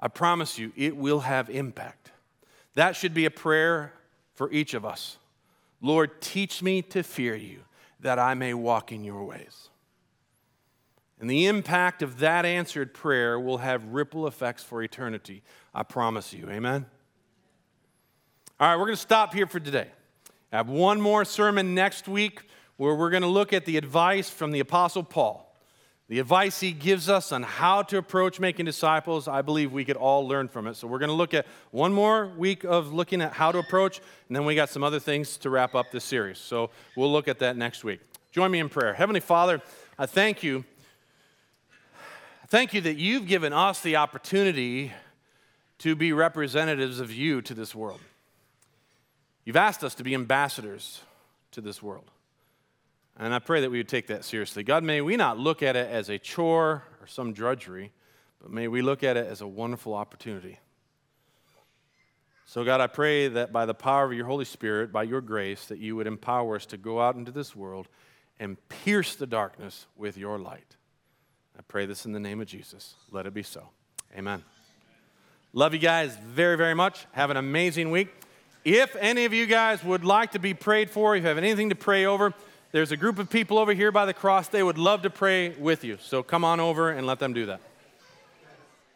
I 0.00 0.08
promise 0.08 0.58
you, 0.58 0.72
it 0.76 0.96
will 0.96 1.20
have 1.20 1.50
impact. 1.50 1.99
That 2.74 2.96
should 2.96 3.14
be 3.14 3.24
a 3.24 3.30
prayer 3.30 3.92
for 4.34 4.50
each 4.52 4.74
of 4.74 4.84
us. 4.84 5.18
Lord, 5.80 6.20
teach 6.20 6.62
me 6.62 6.82
to 6.82 7.02
fear 7.02 7.34
you 7.34 7.60
that 8.00 8.18
I 8.18 8.34
may 8.34 8.54
walk 8.54 8.92
in 8.92 9.04
your 9.04 9.24
ways. 9.24 9.68
And 11.20 11.28
the 11.28 11.46
impact 11.46 12.02
of 12.02 12.18
that 12.20 12.46
answered 12.46 12.94
prayer 12.94 13.38
will 13.38 13.58
have 13.58 13.84
ripple 13.86 14.26
effects 14.26 14.62
for 14.62 14.82
eternity. 14.82 15.42
I 15.74 15.82
promise 15.82 16.32
you. 16.32 16.48
Amen? 16.48 16.86
All 18.58 18.68
right, 18.68 18.76
we're 18.76 18.86
going 18.86 18.96
to 18.96 19.02
stop 19.02 19.34
here 19.34 19.46
for 19.46 19.60
today. 19.60 19.88
I 20.52 20.56
have 20.56 20.68
one 20.68 21.00
more 21.00 21.24
sermon 21.24 21.74
next 21.74 22.08
week 22.08 22.42
where 22.76 22.94
we're 22.94 23.10
going 23.10 23.22
to 23.22 23.28
look 23.28 23.52
at 23.52 23.66
the 23.66 23.76
advice 23.76 24.30
from 24.30 24.50
the 24.50 24.60
Apostle 24.60 25.02
Paul. 25.02 25.49
The 26.10 26.18
advice 26.18 26.58
he 26.58 26.72
gives 26.72 27.08
us 27.08 27.30
on 27.30 27.44
how 27.44 27.82
to 27.82 27.96
approach 27.96 28.40
making 28.40 28.66
disciples, 28.66 29.28
I 29.28 29.42
believe 29.42 29.70
we 29.70 29.84
could 29.84 29.96
all 29.96 30.26
learn 30.26 30.48
from 30.48 30.66
it. 30.66 30.74
So 30.74 30.88
we're 30.88 30.98
going 30.98 31.10
to 31.10 31.14
look 31.14 31.34
at 31.34 31.46
one 31.70 31.92
more 31.92 32.26
week 32.26 32.64
of 32.64 32.92
looking 32.92 33.22
at 33.22 33.32
how 33.32 33.52
to 33.52 33.60
approach, 33.60 34.00
and 34.26 34.34
then 34.34 34.44
we 34.44 34.56
got 34.56 34.70
some 34.70 34.82
other 34.82 34.98
things 34.98 35.36
to 35.36 35.50
wrap 35.50 35.76
up 35.76 35.92
this 35.92 36.02
series. 36.02 36.38
So 36.38 36.70
we'll 36.96 37.12
look 37.12 37.28
at 37.28 37.38
that 37.38 37.56
next 37.56 37.84
week. 37.84 38.00
Join 38.32 38.50
me 38.50 38.58
in 38.58 38.68
prayer. 38.68 38.92
Heavenly 38.92 39.20
Father, 39.20 39.62
I 40.00 40.06
thank 40.06 40.42
you. 40.42 40.64
Thank 42.48 42.74
you 42.74 42.80
that 42.80 42.96
you've 42.96 43.28
given 43.28 43.52
us 43.52 43.80
the 43.80 43.94
opportunity 43.94 44.92
to 45.78 45.94
be 45.94 46.12
representatives 46.12 46.98
of 46.98 47.12
you 47.12 47.40
to 47.42 47.54
this 47.54 47.72
world. 47.72 48.00
You've 49.44 49.54
asked 49.54 49.84
us 49.84 49.94
to 49.94 50.02
be 50.02 50.14
ambassadors 50.14 51.02
to 51.52 51.60
this 51.60 51.80
world. 51.80 52.10
And 53.20 53.34
I 53.34 53.38
pray 53.38 53.60
that 53.60 53.70
we 53.70 53.76
would 53.76 53.88
take 53.88 54.06
that 54.06 54.24
seriously. 54.24 54.62
God, 54.62 54.82
may 54.82 55.02
we 55.02 55.14
not 55.14 55.38
look 55.38 55.62
at 55.62 55.76
it 55.76 55.90
as 55.90 56.08
a 56.08 56.18
chore 56.18 56.84
or 57.02 57.06
some 57.06 57.34
drudgery, 57.34 57.92
but 58.40 58.50
may 58.50 58.66
we 58.66 58.80
look 58.80 59.04
at 59.04 59.18
it 59.18 59.26
as 59.26 59.42
a 59.42 59.46
wonderful 59.46 59.92
opportunity. 59.92 60.58
So, 62.46 62.64
God, 62.64 62.80
I 62.80 62.86
pray 62.86 63.28
that 63.28 63.52
by 63.52 63.66
the 63.66 63.74
power 63.74 64.06
of 64.06 64.14
your 64.14 64.24
Holy 64.24 64.46
Spirit, 64.46 64.90
by 64.90 65.02
your 65.02 65.20
grace, 65.20 65.66
that 65.66 65.78
you 65.78 65.96
would 65.96 66.06
empower 66.06 66.56
us 66.56 66.64
to 66.66 66.78
go 66.78 66.98
out 66.98 67.14
into 67.14 67.30
this 67.30 67.54
world 67.54 67.88
and 68.40 68.56
pierce 68.70 69.14
the 69.14 69.26
darkness 69.26 69.86
with 69.96 70.16
your 70.16 70.38
light. 70.38 70.76
I 71.58 71.62
pray 71.68 71.84
this 71.84 72.06
in 72.06 72.12
the 72.12 72.20
name 72.20 72.40
of 72.40 72.46
Jesus. 72.46 72.94
Let 73.10 73.26
it 73.26 73.34
be 73.34 73.42
so. 73.42 73.68
Amen. 74.16 74.42
Love 75.52 75.74
you 75.74 75.78
guys 75.78 76.16
very, 76.16 76.56
very 76.56 76.74
much. 76.74 77.06
Have 77.12 77.28
an 77.28 77.36
amazing 77.36 77.90
week. 77.90 78.08
If 78.64 78.96
any 78.96 79.26
of 79.26 79.34
you 79.34 79.44
guys 79.44 79.84
would 79.84 80.04
like 80.06 80.32
to 80.32 80.38
be 80.38 80.54
prayed 80.54 80.90
for, 80.90 81.14
if 81.14 81.22
you 81.22 81.28
have 81.28 81.38
anything 81.38 81.68
to 81.68 81.74
pray 81.74 82.06
over, 82.06 82.32
there's 82.72 82.92
a 82.92 82.96
group 82.96 83.18
of 83.18 83.28
people 83.28 83.58
over 83.58 83.74
here 83.74 83.90
by 83.90 84.06
the 84.06 84.14
cross. 84.14 84.48
They 84.48 84.62
would 84.62 84.78
love 84.78 85.02
to 85.02 85.10
pray 85.10 85.50
with 85.50 85.84
you. 85.84 85.98
So 86.00 86.22
come 86.22 86.44
on 86.44 86.60
over 86.60 86.90
and 86.90 87.06
let 87.06 87.18
them 87.18 87.32
do 87.32 87.46
that. 87.46 87.60